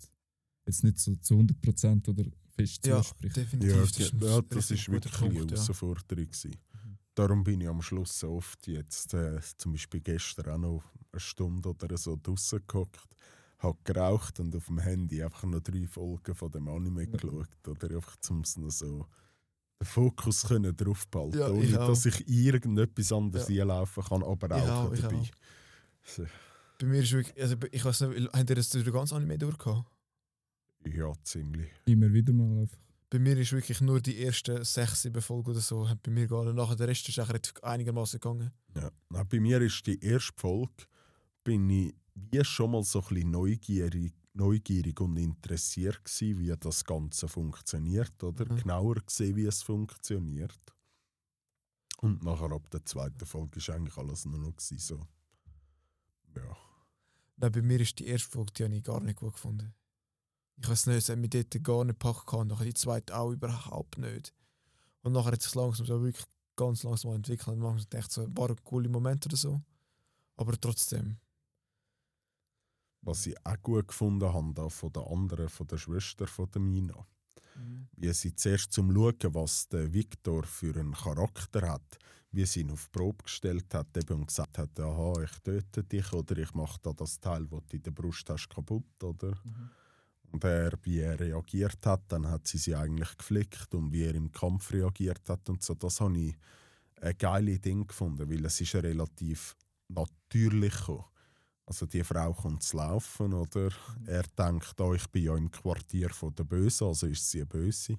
jetzt 0.65 0.84
nicht 0.84 0.99
so 0.99 1.15
zu 1.15 1.36
100% 1.36 2.09
oder 2.09 2.25
fest 2.49 2.86
Ja, 2.86 3.01
zuspricht. 3.01 3.38
definitiv. 3.38 3.71
Ja, 3.71 3.82
das 3.82 3.91
das, 3.93 4.11
ja, 4.21 4.41
das 4.41 4.71
ist 4.71 4.89
wirklich 4.89 5.13
eine 5.21 5.32
Punkt, 5.32 5.51
ja. 5.51 5.57
Herausforderung. 5.57 6.25
gewesen. 6.25 6.51
Darum 7.18 7.43
bin 7.43 7.61
ich 7.61 7.68
am 7.68 7.82
Schluss 7.82 8.20
so 8.20 8.34
oft 8.34 8.68
jetzt, 8.68 9.13
äh, 9.15 9.39
zum 9.57 9.72
Beispiel 9.72 10.01
gestern 10.01 10.51
auch 10.51 10.57
noch 10.59 10.84
eine 11.11 11.20
Stunde 11.20 11.70
oder 11.70 11.97
so 11.97 12.15
draußen 12.22 12.61
gehockt, 12.68 13.15
habe 13.57 13.80
geraucht 13.84 14.39
und 14.39 14.55
auf 14.55 14.68
dem 14.68 14.78
Handy 14.78 15.24
einfach 15.24 15.43
noch 15.45 15.61
drei 15.61 15.88
Folgen 15.88 16.36
von 16.36 16.51
dem 16.51 16.68
Anime 16.68 17.07
Ja. 17.07 17.18
geschaut. 17.18 17.68
Oder 17.68 17.95
einfach 17.95 18.18
zum 18.18 18.43
so 18.43 18.70
so 18.70 19.07
den 19.82 19.88
Fokus 19.88 20.43
können 20.43 20.76
drauf 20.78 21.07
behalten, 21.07 21.38
Ja, 21.39 21.49
ohne 21.49 21.78
dass 21.80 22.05
ich 22.05 22.28
irgendetwas 22.28 23.11
anderes 23.11 23.49
Ja. 23.49 23.63
einlaufen 23.63 24.03
kann, 24.03 24.24
aber 24.24 24.55
auch 24.55 24.89
dabei. 24.95 25.18
auch. 25.18 25.28
So, 26.03 26.26
Bei 26.80 26.86
mir 26.86 27.01
ist 27.01 27.11
wirklich, 27.13 27.41
also 27.41 27.55
ich 27.72 27.84
weiß 27.84 28.01
nicht, 28.01 28.30
habt 28.32 28.49
ihr 28.51 28.55
das 28.55 28.70
durch 28.70 28.84
den 28.84 28.93
ganzen 28.93 29.15
Anime 29.15 29.39
durchgehabt? 29.39 29.89
ja, 30.86 31.11
ziemlich. 31.24 31.72
Immer 31.86 32.13
wieder 32.13 32.32
mal 32.34 32.61
einfach. 32.61 32.78
Bei 33.09 33.19
mir 33.19 33.37
ist 33.37 33.53
wirklich 33.53 33.79
nur 33.79 34.01
die 34.01 34.21
ersten 34.21 34.63
sechs, 34.65 35.03
sieben 35.03 35.21
Folgen 35.21 35.51
oder 35.51 35.61
so, 35.61 35.87
hat 35.87 36.03
bei 36.03 36.11
mir 36.11 36.27
gegangen. 36.27 36.55
Nachher 36.55 36.75
der 36.75 36.89
Rest 36.89 37.07
ist 37.07 37.19
eigentlich 37.19 37.63
einigermaßen 37.63 38.19
gegangen. 38.19 38.51
Ja. 38.75 38.91
Nein, 39.09 39.27
bei 39.29 39.39
mir 39.39 39.61
ist 39.61 39.85
die 39.87 39.99
erste 40.03 40.33
Folge, 40.35 40.85
bin 41.43 41.69
ich 41.69 41.95
wie 42.15 42.43
schon 42.43 42.71
mal 42.71 42.83
so 42.83 42.99
ein 42.99 43.07
bisschen 43.07 43.31
neugierig, 43.31 44.13
neugierig 44.33 44.99
und 44.99 45.17
interessiert 45.17 46.03
gewesen, 46.03 46.39
wie 46.39 46.53
das 46.59 46.83
Ganze 46.83 47.27
funktioniert, 47.27 48.21
oder? 48.23 48.51
Mhm. 48.51 48.57
Genauer 48.57 48.95
gesehen, 48.95 49.35
wie 49.35 49.45
es 49.45 49.61
funktioniert. 49.61 50.59
Und 51.99 52.23
nachher 52.23 52.51
ab 52.51 52.69
der 52.71 52.85
zweiten 52.85 53.25
Folge 53.25 53.57
ist 53.57 53.69
eigentlich 53.69 53.97
alles 53.97 54.25
nur 54.25 54.39
noch 54.39 54.55
gewesen, 54.55 54.79
so. 54.79 55.07
Ja. 56.35 56.57
Nein, 57.37 57.51
bei 57.51 57.61
mir 57.61 57.79
ist 57.79 57.97
die 57.99 58.07
erste 58.07 58.29
Folge, 58.29 58.51
die 58.53 58.63
habe 58.63 58.75
ich 58.75 58.83
gar 58.83 58.99
nicht 58.99 59.17
gut 59.17 59.33
gefunden. 59.33 59.73
Ich 60.59 60.67
weiß 60.67 60.87
nicht, 60.87 60.97
es 60.97 61.09
hat 61.09 61.17
mich 61.19 61.29
dort 61.29 61.63
gar 61.63 61.85
nicht 61.85 61.99
gepackt 61.99 62.33
und 62.33 62.47
nachher 62.47 62.65
die 62.65 62.73
zweite 62.73 63.15
auch 63.15 63.31
überhaupt 63.31 63.97
nicht. 63.97 64.33
Und 65.03 65.13
nachher 65.13 65.31
hat 65.31 65.39
es 65.39 65.45
sich 65.45 65.55
langsam 65.55 65.85
so 65.85 66.01
wirklich 66.01 66.25
ganz 66.55 66.83
langsam 66.83 67.13
entwickelt 67.13 67.49
und 67.55 67.59
manchmal 67.59 67.85
dachte 67.89 68.07
ich 68.07 68.13
so, 68.13 68.35
war 68.35 68.49
ein 68.49 68.63
cooler 68.63 68.89
Moment 68.89 69.25
oder 69.25 69.37
so. 69.37 69.61
Aber 70.35 70.59
trotzdem. 70.59 71.17
Was 73.01 73.27
ich 73.27 73.35
auch 73.45 73.61
gut 73.61 73.87
gefunden 73.87 74.33
habe, 74.33 74.53
da 74.53 74.67
von 74.69 74.91
der 74.91 75.07
anderen, 75.07 75.49
von 75.49 75.67
der 75.67 75.77
Schwester 75.77 76.27
von 76.27 76.49
der 76.51 76.61
Mina. 76.61 77.05
wie 77.95 78.13
sie 78.13 78.35
zuerst 78.35 78.71
zum 78.73 78.93
Schauen, 78.93 79.33
was 79.33 79.67
der 79.69 79.91
Viktor 79.93 80.43
für 80.43 80.75
einen 80.75 80.93
Charakter 80.93 81.69
hat, 81.69 81.97
wie 82.31 82.45
sie 82.45 82.61
ihn 82.61 82.71
auf 82.71 82.85
die 82.85 82.99
Probe 82.99 83.23
gestellt 83.23 83.73
hat 83.73 83.95
eben 83.97 84.15
und 84.21 84.27
gesagt 84.27 84.57
hat, 84.57 84.79
aha, 84.79 85.13
ich 85.23 85.39
töte 85.39 85.83
dich 85.83 86.11
oder 86.13 86.37
ich 86.37 86.53
mache 86.53 86.79
da 86.81 86.93
das 86.93 87.19
Teil, 87.19 87.47
das 87.47 87.65
du 87.67 87.77
in 87.77 87.83
der 87.83 87.91
Brust 87.91 88.29
hast, 88.29 88.49
kaputt, 88.49 89.03
oder? 89.03 89.29
Mhm. 89.43 89.69
Und 90.32 90.43
er, 90.43 90.73
wie 90.84 90.99
er 90.99 91.19
reagiert 91.19 91.86
hat, 91.86 92.03
dann 92.09 92.28
hat 92.28 92.47
sie 92.47 92.57
sie 92.57 92.75
eigentlich 92.75 93.17
geflickt 93.17 93.73
und 93.73 93.91
wie 93.91 94.03
er 94.03 94.15
im 94.15 94.32
Kampf 94.32 94.71
reagiert 94.71 95.28
hat 95.30 95.49
und 95.49 95.63
so, 95.63 95.73
das 95.73 96.01
habe 96.01 96.17
ich 96.17 96.36
ein 97.01 97.17
geiles 97.17 97.61
Ding 97.61 97.88
gefunden, 97.88 98.30
weil 98.30 98.45
es 98.45 98.59
ist 98.59 98.73
ja 98.73 98.82
relativ 98.82 99.55
natürlich 99.88 100.75
gekommen. 100.75 101.05
Also 101.65 101.86
die 101.86 102.03
Frau 102.03 102.34
kommt 102.34 102.63
zu 102.63 102.78
laufen, 102.78 103.34
oder? 103.34 103.69
Er 104.05 104.23
denkt, 104.38 104.80
oh, 104.80 104.93
ich 104.93 105.05
bin 105.07 105.23
ja 105.23 105.36
im 105.36 105.51
Quartier 105.51 106.09
von 106.09 106.34
der 106.34 106.45
Böse, 106.45 106.86
also 106.86 107.07
ist 107.07 107.30
sie 107.30 107.39
eine 107.39 107.45
Böse. 107.45 107.97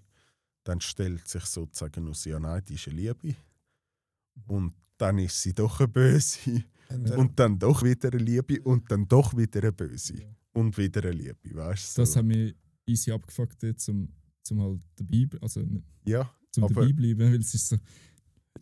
Dann 0.64 0.80
stellt 0.80 1.28
sich 1.28 1.44
sozusagen 1.44 2.08
aus, 2.08 2.24
ja 2.24 2.40
nein, 2.40 2.62
die 2.66 2.74
ist 2.74 2.88
eine 2.88 2.96
Liebe. 2.96 3.36
Und 4.46 4.72
dann 4.96 5.18
ist 5.18 5.42
sie 5.42 5.52
doch 5.52 5.80
eine 5.80 5.88
Böse. 5.88 6.64
Und, 6.90 7.10
Und 7.10 7.38
dann 7.38 7.58
doch 7.58 7.82
wieder 7.82 8.08
eine 8.08 8.18
Liebe 8.18 8.62
und 8.62 8.90
dann 8.90 9.06
doch 9.06 9.36
wieder 9.36 9.60
eine 9.60 9.72
Böse. 9.72 10.14
Und 10.52 10.76
wieder 10.78 11.02
eine 11.02 11.12
Liebe, 11.12 11.54
weißt 11.54 11.96
du? 11.96 12.02
Das 12.02 12.12
So. 12.12 12.18
hat 12.18 12.26
mich 12.26 12.54
easy 12.86 13.12
abgefuckt, 13.12 13.62
dort, 13.62 13.80
zum, 13.80 14.12
zum 14.42 14.60
halt 14.62 14.80
dabei, 14.96 15.28
also 15.40 15.60
nicht- 15.60 15.84
Ja, 16.04 16.34
zum 16.50 16.64
Aber- 16.64 16.74
dabei 16.82 16.92
bleiben, 16.92 17.20
weil 17.32 17.40
es 17.40 17.54
ist 17.54 17.68
so, 17.68 17.76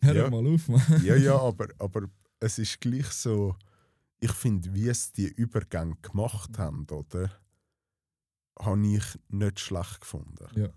hör 0.01 0.15
Ja. 0.15 0.29
mal 0.29 0.45
auf, 0.47 0.67
Mann. 0.67 0.81
ja, 1.03 1.15
ja, 1.15 1.37
aber, 1.41 1.67
aber 1.79 2.09
es 2.39 2.59
ist 2.59 2.79
gleich 2.81 3.07
so, 3.07 3.55
ich 4.19 4.31
finde, 4.31 4.73
wie 4.73 4.87
es 4.89 5.11
die 5.11 5.27
Übergänge 5.27 5.95
gemacht 6.01 6.57
haben, 6.59 6.85
oder? 6.89 7.31
Habe 8.59 8.87
ich 8.87 9.03
nicht 9.29 9.59
schlecht 9.59 10.01
gefunden. 10.01 10.47
Ja. 10.59 10.69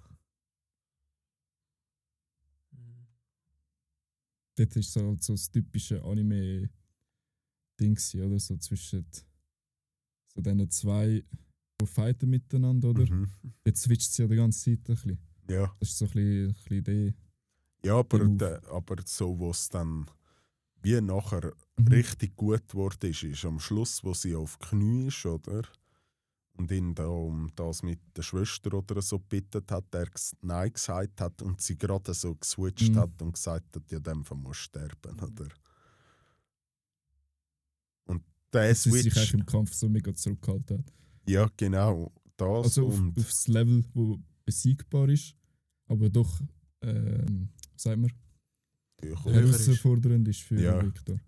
Dort 4.57 4.77
ist 4.77 4.93
so 4.93 5.07
halt 5.09 5.23
so 5.23 5.33
das 5.35 5.51
typische 5.51 6.03
Anime-Ding, 6.05 6.69
oder? 8.17 8.39
So 8.39 8.57
zwischen 8.59 9.07
so 10.45 10.51
diesen 10.51 10.71
zwei, 10.71 11.25
die 11.81 11.87
fighten 11.87 12.31
miteinander, 12.31 12.91
oder? 12.91 13.07
Mhm. 13.11 13.29
Jetzt 13.65 13.83
switcht 13.83 14.13
sie 14.13 14.23
ja 14.23 14.29
die 14.29 14.37
ganze 14.37 14.59
Zeit 14.77 14.79
ein 14.89 14.95
bisschen. 14.95 15.19
Ja. 15.49 15.75
Das 15.81 15.89
ist 15.91 15.99
so 15.99 16.05
ein 16.07 16.11
bisschen, 16.13 16.49
ein 16.49 16.55
bisschen 16.55 16.85
die. 16.85 17.15
Ja, 17.87 17.99
aber, 17.99 18.19
Der 18.19 18.61
der, 18.61 18.71
aber 18.73 18.97
so, 19.05 19.39
wo 19.39 19.51
es 19.51 19.69
dann 19.69 20.07
wie 20.83 21.01
nachher 21.01 21.53
Mhm. 21.79 21.89
richtig 21.89 22.37
gut 22.37 22.69
geworden 22.69 23.11
ist, 23.11 23.23
ist 23.23 23.45
am 23.45 23.59
Schluss, 23.61 24.03
wo 24.05 24.15
sie 24.15 24.35
auf 24.35 24.59
Knie 24.59 25.09
ist, 25.09 25.25
oder? 25.27 25.63
Und 26.55 26.71
ihn 26.71 26.95
da 26.95 27.07
um 27.07 27.51
das 27.57 27.83
mit 27.83 28.01
der 28.17 28.23
Schwester 28.23 28.75
oder 28.75 29.01
so 29.01 29.19
bittet 29.19 29.71
hat, 29.71 29.95
er 29.95 30.07
ges- 30.09 30.35
Nein 30.43 30.73
gesagt 30.73 31.21
hat 31.21 31.41
und 31.43 31.61
sie 31.63 31.77
gerade 31.79 32.13
so 32.13 32.35
geswitcht 32.35 32.93
Mhm. 32.93 32.97
hat 32.99 33.23
und 33.23 33.33
gesagt 33.33 33.77
hat, 33.77 33.91
ja, 33.91 33.99
dem 33.99 34.25
muss 34.35 34.57
sterben, 34.59 35.19
oder? 35.21 35.49
Der 38.53 38.69
Dass 38.69 38.83
sie 38.83 38.91
sich 38.91 39.03
Switch, 39.03 39.17
eigentlich 39.17 39.35
im 39.35 39.47
Kampf 39.47 39.73
so 39.75 39.89
mega 39.89 40.15
zurückgehalten 40.15 40.79
hat. 40.79 40.93
ja 41.29 41.49
genau, 41.57 42.13
das 42.37 42.49
Also 42.65 42.89
auf, 42.89 42.99
und 42.99 43.19
aufs 43.19 43.47
Level, 43.49 43.85
wo 43.95 44.19
besiegbar 44.45 45.09
ist, 45.09 45.35
aber 45.87 46.09
doch, 46.11 46.41
ähm, 46.83 47.49
sag 47.77 47.99
mal, 47.99 48.11
Ja, 49.03 49.25
Höher 49.25 49.43
ist. 49.45 49.67
herausfordernd 49.67 50.27
ist 50.29 50.41
für 50.43 50.61
Ja. 50.61 50.83
Victor. 50.83 51.21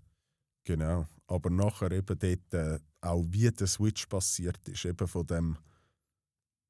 Genau. 0.64 1.07
Aber 1.27 1.51
nachher 1.51 1.91
eben 1.93 2.18
dort 2.18 2.55
äh, 2.55 2.79
auch 3.01 3.25
wie 3.31 3.51
der 3.51 3.66
Switch 3.66 4.07
passiert 4.07 4.68
ist, 4.68 4.85
eben 4.85 5.07
von 5.09 5.27
dem 5.27 5.57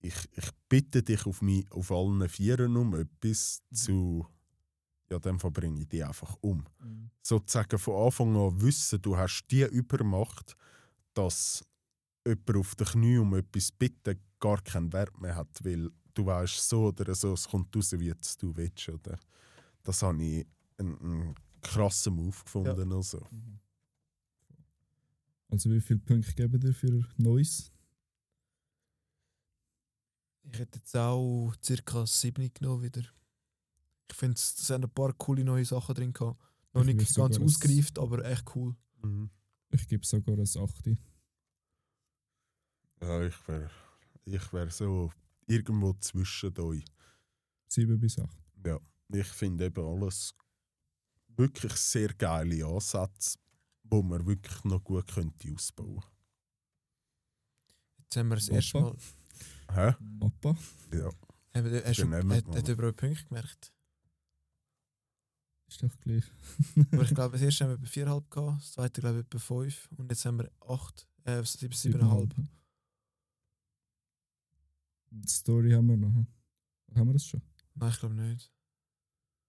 ich, 0.05 0.15
ich 0.35 0.51
bitte 0.69 1.03
dich 1.03 1.27
auf, 1.27 1.43
mich, 1.43 1.71
auf 1.71 1.91
allen 1.93 2.29
Vieren 2.29 2.77
um 2.77 2.95
etwas 2.95 3.63
zu 3.73 4.27
ja, 5.13 5.19
dann 5.19 5.39
verbringe 5.39 5.81
ich 5.81 5.89
die 5.89 6.03
einfach 6.03 6.37
um. 6.41 6.65
Sozusagen 7.23 7.79
von 7.79 8.07
Anfang 8.07 8.35
an 8.37 8.61
wissen, 8.61 9.01
du 9.03 9.17
hast 9.17 9.47
die 9.51 9.63
Übermacht, 9.63 10.57
dass 11.15 11.65
jemand 12.27 12.57
auf 12.57 12.75
den 12.75 12.87
Knie 12.87 13.19
um 13.19 13.35
etwas 13.35 13.71
bitten 13.73 14.19
gar 14.41 14.61
keinen 14.63 14.93
Wert 14.93 15.21
mehr 15.21 15.37
hat, 15.37 15.65
weil 15.65 15.91
du 16.15 16.27
weißt 16.27 16.69
so 16.69 16.87
oder 16.87 17.15
so, 17.15 17.35
es 17.35 17.47
kommt 17.47 17.75
raus, 17.77 17.93
wie 17.93 18.09
es 18.09 18.37
du 18.39 18.57
willst. 18.57 18.89
Oder? 18.89 19.19
Das 19.83 20.03
habe 20.03 20.23
ich 20.23 20.47
einen, 20.79 20.99
einen 21.01 21.35
krassen 21.61 22.15
Move 22.15 22.37
gefunden. 22.43 22.93
Also. 22.93 23.25
Also 25.49 25.71
wie 25.71 25.81
viele 25.81 26.01
Punkte 26.01 26.33
geben 26.33 26.59
dir 26.59 26.73
für 26.73 27.07
Neues? 27.19 27.71
Ich 30.45 30.59
hätte 30.59 30.79
jetzt 30.79 30.97
auch 30.97 31.55
circa 31.63 32.07
7 32.07 32.51
genommen 32.55 32.83
wieder. 32.83 33.03
Ich 34.13 34.19
finde, 34.19 34.35
es 34.35 34.55
sind 34.57 34.85
ein 34.85 34.91
paar 34.91 35.15
coole 35.15 35.43
neue 35.43 35.65
Sachen 35.65 35.95
drin 35.95 36.13
gehabt. 36.13 36.39
Noch 36.75 36.83
Ich 36.83 36.95
nicht 36.95 37.15
ganz 37.15 37.39
ausgereift, 37.39 37.99
aber 37.99 38.25
echt 38.25 38.45
cool. 38.55 38.77
Mhm. 39.03 39.31
Ich 39.71 39.89
gebe 39.89 40.07
sogar 40.07 40.37
ein 40.37 40.43
8. 40.43 40.87
Ja, 43.01 43.23
ich 43.23 43.49
wäre 43.49 43.71
ich 44.25 44.53
wär 44.53 44.71
so 44.71 45.11
irgendwo 45.47 45.95
zwischen 45.95 46.57
euch. 46.59 46.85
7 47.69 47.99
bis 47.99 48.19
8. 48.19 48.29
Ja, 48.67 48.79
ich 49.09 49.27
finde 49.29 49.65
eben 49.65 49.85
alles 49.85 50.35
wirklich 51.29 51.73
sehr 51.73 52.13
geile 52.13 52.67
Ansätze, 52.67 53.39
wo 53.85 54.03
man 54.03 54.27
wirklich 54.27 54.63
noch 54.65 54.85
gut 54.85 55.07
könnte 55.07 55.53
ausbauen 55.53 56.05
Jetzt 57.99 58.17
haben 58.17 58.29
wir 58.29 58.37
das 58.37 58.47
Papa? 58.47 58.57
erste 58.57 58.81
Mal. 58.81 58.97
Hä? 59.73 59.95
Mappa? 60.01 60.55
Ja. 60.93 61.11
Haben 61.55 61.71
wir, 61.71 61.85
hast 61.85 61.99
du, 61.99 62.11
hat, 62.11 62.25
mal. 62.25 62.37
hat 62.37 62.69
jemand 62.69 62.97
Punkte 62.97 63.25
gemerkt? 63.25 63.73
Ist 65.73 65.83
doch 65.83 66.01
gleich. 66.01 66.25
Aber 66.93 67.03
ich 67.03 67.09
glaube, 67.15 67.33
das 67.33 67.41
erste 67.41 67.65
haben 67.65 67.71
wir 67.71 67.79
bei 67.79 67.87
4,5 67.87 68.29
gehabt, 68.29 68.61
das 68.61 68.73
zweite 68.73 69.01
glaube 69.01 69.21
ich 69.21 69.27
bei 69.27 69.39
5 69.39 69.89
und 69.97 70.11
jetzt 70.11 70.25
haben 70.27 70.39
wir 70.39 70.51
8. 70.69 71.09
Äh, 71.25 71.43
sieben, 71.45 71.73
siebeneinhalb. 71.73 72.35
Die 75.11 75.29
Story 75.29 75.71
haben 75.71 75.87
wir 75.87 75.97
noch. 75.97 76.27
Haben 76.95 77.09
wir 77.09 77.13
das 77.15 77.27
schon? 77.27 77.41
Nein, 77.75 77.91
ich 77.91 78.01
glaube 78.01 78.15
nicht. 78.15 78.53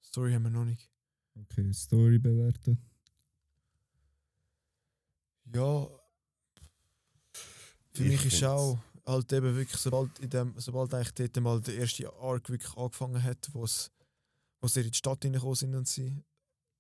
Story 0.02 0.32
haben 0.32 0.44
wir 0.44 0.50
noch 0.50 0.64
nicht. 0.64 0.90
Okay, 1.36 1.74
Story 1.74 2.20
bewerten. 2.20 2.78
Ja. 5.54 5.88
Für 7.92 8.04
Ich 8.04 8.12
mich 8.12 8.26
ist 8.26 8.44
auch 8.46 8.80
halt 9.06 9.34
eben 9.34 9.56
wirklich, 9.58 9.82
sobald, 9.82 10.18
in 10.20 10.30
dem, 10.30 10.54
sobald 10.58 10.94
eigentlich 10.94 11.14
dort 11.14 11.44
mal 11.44 11.60
der 11.60 11.76
erste 11.76 12.14
Arc 12.14 12.50
wirklich 12.50 12.78
angefangen 12.78 13.22
hat, 13.22 13.50
wo 13.52 13.66
es 13.66 13.92
wo 14.64 14.70
sie 14.70 14.80
in 14.80 14.92
die 14.92 14.98
Stadt 14.98 15.26
reingekommen 15.26 15.56
sind 15.56 15.76
und 15.76 15.90
sie, 15.90 16.24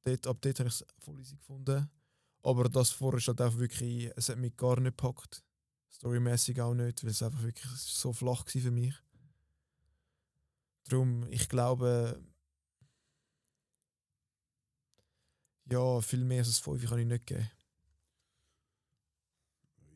dort, 0.05 0.25
ab 0.25 0.38
dort 0.39 0.59
habe 0.59 0.69
ich 0.69 0.75
es 0.75 0.86
voll 0.99 1.19
easy 1.19 1.36
gefunden. 1.36 1.91
Aber 2.41 2.69
das 2.69 2.91
vorher 2.91 3.17
ist 3.17 3.27
halt 3.27 3.41
auch 3.41 3.57
wirklich, 3.57 4.09
es 4.15 4.29
hat 4.29 4.38
mich 4.38 4.55
gar 4.55 4.79
nicht 4.79 4.97
gepackt. 4.97 5.43
Storymäßig 5.91 6.61
auch 6.61 6.73
nicht, 6.73 7.03
weil 7.03 7.11
es 7.11 7.21
einfach 7.21 7.43
wirklich 7.43 7.69
so 7.71 8.13
flach 8.13 8.45
war 8.45 8.61
für 8.61 8.71
mich. 8.71 8.95
Darum, 10.86 11.27
ich 11.29 11.49
glaube, 11.49 12.23
ja, 15.69 15.99
viel 15.99 16.23
mehr 16.23 16.39
als 16.39 16.59
ein 16.59 16.63
5 16.63 16.89
kann 16.89 16.99
ich 16.99 17.07
nicht 17.07 17.25
geben. 17.25 17.51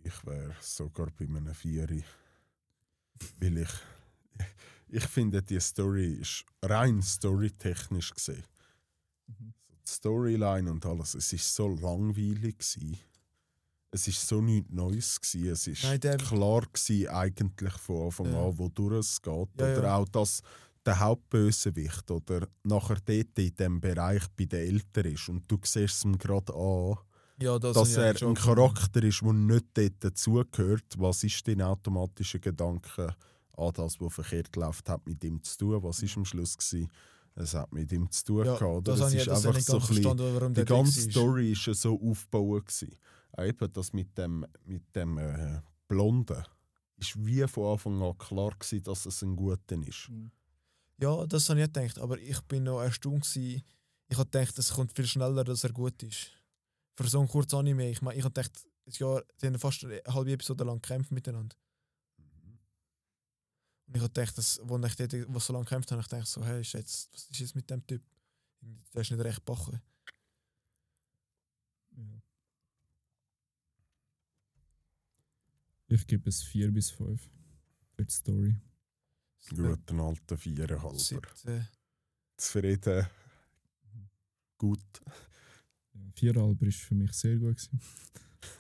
Ich 0.04 0.26
wäre 0.26 0.56
sogar 0.60 1.10
bei 1.12 1.26
einem 1.26 1.54
Vieri. 1.54 2.04
Weil 3.40 3.60
ich. 3.60 3.70
Ich 4.90 5.06
finde, 5.06 5.42
die 5.44 5.60
Story 5.60 6.14
ist 6.14 6.46
rein 6.62 7.02
storytechnisch 7.02 8.14
gesehen. 8.14 8.44
Mhm. 9.28 9.54
Die 9.86 9.92
Storyline 9.92 10.72
und 10.72 10.86
alles, 10.86 11.16
es 11.16 11.32
ist 11.34 11.54
so 11.54 11.68
langweilig. 11.68 12.58
Gewesen. 12.58 12.98
Es 13.92 14.08
ist 14.08 14.28
so 14.28 14.42
nichts 14.42 14.72
Neues. 14.72 15.20
Gewesen. 15.20 15.50
Es 15.52 15.68
ist 15.68 15.84
Nein, 15.84 16.00
der- 16.00 16.18
klar 16.18 16.62
gewesen, 16.62 17.08
eigentlich 17.10 17.74
von 17.74 18.06
Anfang 18.06 18.32
Ja. 18.32 18.46
an, 18.48 18.58
wodurch 18.58 19.00
es 19.00 19.22
geht. 19.22 19.34
Ja, 19.60 19.66
oder 19.74 19.84
ja. 19.84 19.96
auch, 19.98 20.08
dass 20.10 20.42
der 20.86 21.00
Hauptbösewicht 21.00 22.10
oder 22.12 22.48
nachher 22.64 22.98
dort 23.04 23.38
in 23.40 23.56
dem 23.56 23.82
Bereich 23.82 24.24
bei 24.38 24.46
den 24.46 24.60
Eltern 24.76 25.12
ist 25.14 25.28
und 25.30 25.44
du 25.52 25.58
siehst 25.64 25.96
es 25.96 26.06
ihm 26.06 26.18
gerade 26.18 26.54
an, 26.54 26.96
Ja, 27.42 27.60
das 27.60 27.74
dass 27.76 27.96
er 27.98 28.16
ein. 28.26 28.34
Charakter 28.36 29.04
ist, 29.04 29.22
der 29.22 29.34
nicht 29.34 29.66
dort 29.74 29.94
dazugehört. 30.00 30.86
Was 30.98 31.24
ist 31.26 31.46
dein 31.48 31.62
automatischer 31.62 32.40
Gedanke 32.40 33.14
an 33.58 33.74
das, 33.74 34.00
was 34.00 34.14
verkehrt 34.14 34.56
läuft, 34.56 34.88
hat 34.90 35.06
mit 35.06 35.24
ihm 35.24 35.44
zu 35.44 35.58
tun? 35.58 35.84
Was 35.84 36.02
war 36.02 36.18
am 36.18 36.26
Schluss? 36.26 36.58
Gewesen? 36.58 36.92
Es 37.36 37.54
hat 37.54 37.72
mit 37.72 37.92
ihm 37.92 38.10
zu 38.10 38.24
tun 38.24 38.46
Ja, 38.46 38.56
gehabt. 38.56 38.64
Oder? 38.64 38.96
das 38.96 39.14
Es 39.14 39.14
ist 39.14 39.28
das 39.28 39.46
einfach 39.46 39.62
so 39.62 39.80
ein 39.80 39.88
bisschen, 39.88 40.54
die 40.54 40.66
ganze 40.66 41.06
war. 41.06 41.12
Story 41.12 41.54
ja 41.56 41.74
so 41.74 42.00
aufgebaut. 42.02 42.68
Gewesen. 42.68 42.96
Auch 43.34 43.44
eben 43.44 43.74
das 43.74 43.94
mit 43.94 44.18
dem, 44.18 44.46
mit 44.66 44.96
dem 44.96 45.18
äh, 45.18 45.62
Blonden 45.88 46.44
ist 46.98 47.24
wie 47.24 47.48
von 47.48 47.74
Anfang 47.74 48.02
an 48.02 48.18
klar 48.18 48.52
gewesen, 48.58 48.84
dass 48.84 49.06
es 49.06 49.22
ein 49.22 49.36
Guter 49.36 49.78
ist. 49.88 50.10
Ja, 51.00 51.26
das 51.28 51.48
habe 51.50 51.60
ich 51.60 51.68
auch 51.68 51.74
gedacht, 51.74 52.00
aber 52.00 52.18
ich 52.18 52.42
bin 52.42 52.64
noch 52.64 52.82
erstaunt. 52.82 53.24
Gewesen. 53.24 53.62
Ich 54.08 54.18
habe 54.18 54.30
gedacht, 54.30 54.58
es 54.58 54.72
kommt 54.72 54.94
viel 54.94 55.06
schneller, 55.06 55.44
dass 55.44 55.64
er 55.64 55.72
gut 55.74 56.02
ist. 56.02 56.32
Für 56.96 57.08
so 57.08 57.22
ein 57.22 57.28
kurzes 57.28 57.54
Anime. 57.54 57.92
Ich 57.92 58.02
meine, 58.02 58.18
ich 58.18 58.24
habe 58.24 58.34
gedacht, 58.34 58.66
Jahr, 58.88 59.24
die 59.42 59.46
haben 59.46 59.60
fast 59.60 59.84
eine 59.86 60.02
halbe 60.08 60.32
Episode 60.32 60.64
lang 60.64 60.82
gekämpft 60.82 61.12
miteinander. 61.12 61.56
Und 63.88 63.96
ich 63.96 64.02
habe 64.02 64.14
gedacht, 64.14 64.38
dass, 64.38 64.60
wo 64.64 64.78
ich 64.78 64.96
dort, 64.96 65.34
wo 65.34 65.40
so 65.40 65.54
lange 65.54 65.66
gekämpft 65.66 65.92
habe, 65.92 66.02
ich 66.02 66.10
gedacht 66.10 66.28
so, 66.28 66.46
hey, 66.46 66.62
ist 66.62 66.74
jetzt, 66.74 67.10
was 67.14 67.30
ist 67.30 67.40
jetzt 67.40 67.56
mit 67.56 67.70
dem 67.70 67.86
Typ? 67.88 68.04
Der 68.94 69.02
ist 69.02 69.12
nicht 69.12 69.24
recht 69.24 69.46
bachen. 69.46 69.82
Ja. 71.96 72.22
Ich 75.88 76.06
gebe 76.06 76.30
es 76.30 76.44
4 76.44 76.72
bis 76.72 76.92
5 76.92 77.30
für 77.96 78.06
die 78.06 78.14
Story. 78.14 78.56
Guten 79.50 80.00
alten 80.02 80.38
Viereinhalber. 80.38 81.00
Siebte. 81.00 81.70
Zufrieden. 82.36 83.08
Gut. 84.58 85.02
Ja, 85.94 86.02
4,5 86.18 86.68
ist 86.68 86.80
für 86.82 86.96
mich 86.96 87.14
sehr 87.14 87.38
gut. 87.38 87.56
Gewesen. 87.56 87.82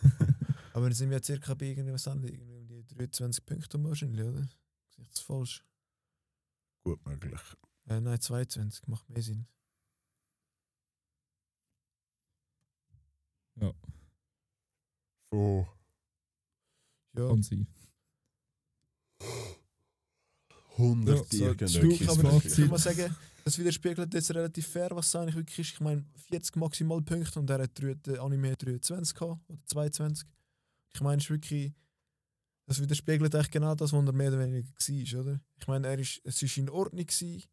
Aber 0.73 0.85
dann 0.85 0.93
sind 0.93 1.09
wir 1.09 1.21
circa 1.21 1.53
bei 1.53 1.65
irgendwie, 1.65 1.91
was 1.91 2.07
haben 2.07 2.23
wir, 2.23 2.31
irgendwie 2.31 2.55
um 2.55 2.67
die 2.67 2.85
23 2.87 3.45
Punkte 3.45 3.83
wahrscheinlich, 3.83 4.25
oder? 4.25 4.47
Das 4.97 5.19
falsch? 5.19 5.63
Gut 6.83 7.03
möglich. 7.05 7.41
Äh, 7.87 7.99
nein, 8.01 8.19
22, 8.19 8.87
macht 8.87 9.09
mehr 9.09 9.21
Sinn. 9.21 9.47
Von 15.29 15.67
Ja, 17.15 17.27
Kann 17.29 17.41
sein. 17.43 17.67
100 20.77 21.33
Ja, 21.33 21.67
so, 21.67 21.79
Fazit. 21.81 22.01
ich 22.01 22.55
kann 22.57 22.67
mal 22.69 22.77
sagen, 22.77 23.15
das 23.43 23.57
widerspiegelt 23.57 24.13
jetzt 24.13 24.29
relativ 24.35 24.67
fair, 24.67 24.89
was 24.91 25.07
es 25.07 25.15
eigentlich 25.15 25.35
wirklich 25.35 25.59
ist. 25.59 25.73
Ich 25.73 25.79
meine, 25.79 26.05
40 26.29 26.55
maximal 26.57 27.01
Punkte 27.01 27.39
und 27.39 27.49
er 27.49 27.63
hat 27.63 27.71
drei- 27.79 27.95
der 27.95 28.21
Anime 28.21 28.51
hat 28.51 28.61
23 28.61 29.15
gehabt, 29.17 29.41
oder 29.49 29.59
22. 29.65 30.27
Ich 30.93 31.01
meine, 31.01 31.17
es 31.17 31.23
ist 31.23 31.29
wirklich, 31.31 31.73
das 32.67 32.81
widerspiegelt 32.81 33.33
eigentlich 33.33 33.51
genau 33.51 33.73
das, 33.75 33.93
was 33.93 34.05
er 34.05 34.11
mehr 34.13 34.27
oder 34.27 34.39
weniger 34.39 34.67
war, 34.67 35.21
oder? 35.21 35.41
Ich 35.59 35.67
meine, 35.67 35.87
er 35.87 35.97
ist, 35.99 36.21
es 36.25 36.41
ist 36.41 36.57
in 36.57 36.69
Ordnung 36.69 37.05
gewesen. 37.05 37.43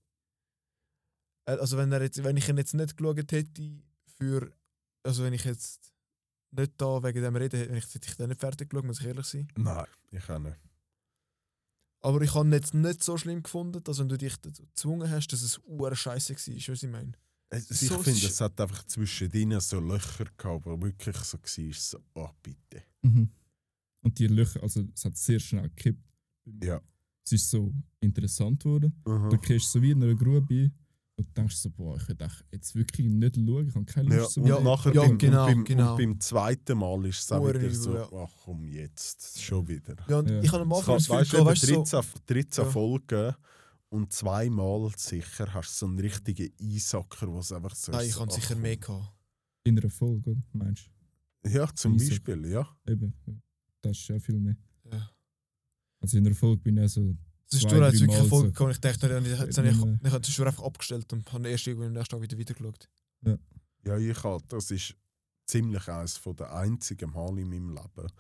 Äh, 1.46 1.52
Also 1.52 1.76
wenn, 1.76 1.92
er 1.92 2.02
jetzt, 2.02 2.22
wenn 2.22 2.36
ich 2.36 2.48
ihn 2.48 2.58
jetzt 2.58 2.74
nicht 2.74 2.96
geschaut 2.96 3.32
hätte 3.32 3.82
für, 4.18 4.52
also 5.04 5.22
wenn 5.22 5.32
ich 5.32 5.44
jetzt 5.44 5.92
nicht 6.50 6.72
da 6.76 7.02
wegen 7.02 7.22
dem 7.22 7.36
reden 7.36 7.58
hätte, 7.60 7.70
wenn 7.70 7.78
ich, 7.78 7.94
hätte 7.94 8.08
ich 8.08 8.16
den 8.16 8.28
nicht 8.28 8.40
fertig 8.40 8.70
geschaut, 8.70 8.84
muss 8.84 9.00
ich 9.00 9.06
ehrlich 9.06 9.26
sein. 9.26 9.48
Nein, 9.56 9.86
ich 10.10 10.28
auch 10.28 10.38
nicht. 10.40 10.58
Aber 12.00 12.20
ich 12.20 12.34
habe 12.34 12.50
jetzt 12.50 12.74
nicht 12.74 13.02
so 13.02 13.16
schlimm 13.16 13.42
gefunden, 13.42 13.82
dass 13.82 13.98
wenn 13.98 14.08
du 14.08 14.18
dich 14.18 14.36
dazu 14.36 14.66
gezwungen 14.66 15.08
hast, 15.10 15.28
dass 15.28 15.42
es 15.42 15.58
uhr 15.64 15.94
scheiße 15.94 16.34
war. 16.34 16.74
Was 16.74 16.82
ich 16.82 16.90
meine? 16.90 17.12
Es, 17.50 17.68
So, 17.68 17.74
ich 17.86 17.90
es 17.92 18.04
finde, 18.04 18.26
es 18.26 18.40
hat 18.40 18.60
einfach 18.60 18.84
zwischendrin 18.84 19.58
so 19.60 19.78
Löcher 19.80 20.26
gehabt, 20.36 20.66
wo 20.66 20.80
wirklich 20.82 21.16
so 21.18 21.38
war, 21.38 21.72
so, 21.72 21.98
oh 22.14 22.30
bitte. 22.42 22.82
Mhm. 23.02 23.30
Und 24.04 24.18
die 24.18 24.26
Löcher, 24.28 24.62
also 24.62 24.84
es 24.94 25.04
hat 25.04 25.16
sehr 25.16 25.40
schnell 25.40 25.68
gekippt. 25.70 26.04
Ja. 26.62 26.80
Es 27.24 27.32
ist 27.32 27.50
so 27.50 27.72
interessant 28.00 28.62
geworden. 28.62 28.92
Mhm. 29.06 29.30
Du 29.30 29.38
gehst 29.38 29.72
so 29.72 29.80
wie 29.80 29.90
in 29.92 30.02
einer 30.02 30.14
Grube 30.14 30.54
ein 30.54 30.74
und 31.16 31.36
denkst 31.36 31.56
so, 31.56 31.70
boah, 31.70 31.96
ich 31.96 32.08
echt 32.20 32.44
jetzt 32.52 32.74
wirklich 32.74 33.06
nicht 33.08 33.36
schauen, 33.36 33.68
ich 33.68 33.74
habe 33.74 33.84
keine 33.86 34.10
Ja, 34.14 34.20
Lust 34.22 34.36
und 34.36 34.44
zu 34.46 34.50
Ja, 34.50 34.60
nachher 34.60 34.94
ja, 34.94 35.02
beim, 35.02 35.16
genau, 35.16 35.46
und 35.46 35.52
beim, 35.54 35.64
genau. 35.64 35.92
Und 35.92 35.98
beim 35.98 36.20
zweiten 36.20 36.76
Mal 36.78 37.06
ist 37.06 37.20
es 37.20 37.32
auch 37.32 37.48
wieder 37.48 37.70
so, 37.70 37.94
ja. 37.94 38.08
ach 38.12 38.30
komm 38.44 38.64
jetzt, 38.66 39.40
schon 39.40 39.66
wieder. 39.68 39.96
Ja, 40.08 40.18
und 40.18 40.28
Ja. 40.28 40.42
ich 40.42 40.52
habe 40.52 40.62
am 40.64 40.72
Es 40.72 40.78
Anfang 40.78 40.96
kann- 40.98 41.18
das 41.20 41.30
Gefühl, 41.30 41.46
Weißt 41.46 41.62
du, 41.62 41.66
gehabt, 41.66 41.72
eben 41.72 41.86
weißt 41.86 41.92
du, 41.92 42.02
so, 42.02 42.02
13, 42.02 42.20
13 42.26 42.64
Ja. 42.64 42.70
Folgen 42.70 43.34
und 43.88 44.12
zweimal 44.12 44.90
sicher 44.96 45.54
hast 45.54 45.70
du 45.70 45.74
so 45.78 45.86
einen 45.86 46.00
richtigen 46.00 46.52
Einsacker, 46.60 47.28
es 47.38 47.52
einfach 47.52 47.74
so 47.74 47.92
nein, 47.92 48.02
ist, 48.02 48.08
ich 48.14 48.20
habe 48.20 48.32
sicher 48.32 48.56
mehr 48.56 48.76
gehabt. 48.76 49.14
In 49.62 49.78
einer 49.78 49.88
Folge, 49.88 50.30
oder? 50.32 50.42
Meinst 50.52 50.90
Ja, 51.46 51.72
zum 51.74 51.92
Einsacker. 51.94 52.10
Beispiel, 52.10 52.46
ja. 52.50 52.68
du? 52.84 52.92
Eben. 52.92 53.14
Ja. 53.84 53.90
Das 53.90 53.98
ist 53.98 54.08
ja 54.08 54.18
viel 54.18 54.40
mehr. 54.40 54.56
Ja. 54.90 55.10
Also 56.00 56.18
in 56.18 56.26
einer 56.26 56.34
Folge 56.34 56.62
bin 56.62 56.76
ich 56.76 56.84
auch 56.84 56.88
so, 56.88 57.16
Es 57.50 57.58
ist 57.58 57.70
durch, 57.70 57.82
als 57.82 58.00
wirklich 58.00 58.18
eine 58.18 58.28
Folge 58.28 58.48
so. 58.48 58.52
gekommen. 58.52 58.70
Ich 58.72 58.80
dachte, 58.80 59.06
ich, 59.06 59.38
habe 59.38 60.20
es 60.20 60.30
schon 60.30 60.46
einfach 60.46 60.64
abgestellt 60.64 61.12
und 61.12 61.32
habe 61.32 61.48
erst 61.48 61.66
irgendwie 61.66 61.86
am 61.86 61.92
nächsten 61.92 62.10
Tag 62.10 62.22
wieder 62.22 62.38
weitergeschaut. 62.38 62.88
Ja, 63.86 63.98
ich 63.98 64.22
habe, 64.22 64.42
das 64.48 64.70
ist 64.70 64.94
ziemlich 65.46 65.88
eines 65.88 66.20
der 66.22 66.54
einzigen 66.54 67.10
Mal 67.10 67.38
in 67.38 67.48
meinem 67.48 67.70
Leben, 67.70 68.10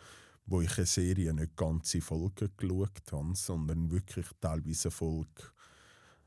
wo 0.46 0.60
ich 0.60 0.76
eine 0.76 0.86
Serie 0.86 1.32
nicht 1.32 1.56
ganze 1.56 2.00
Folgen 2.00 2.50
geschaut 2.56 3.12
habe, 3.12 3.34
sondern 3.34 3.90
wirklich 3.90 4.26
teilweise 4.40 4.88
eine 4.88 4.92
Folge 4.92 5.42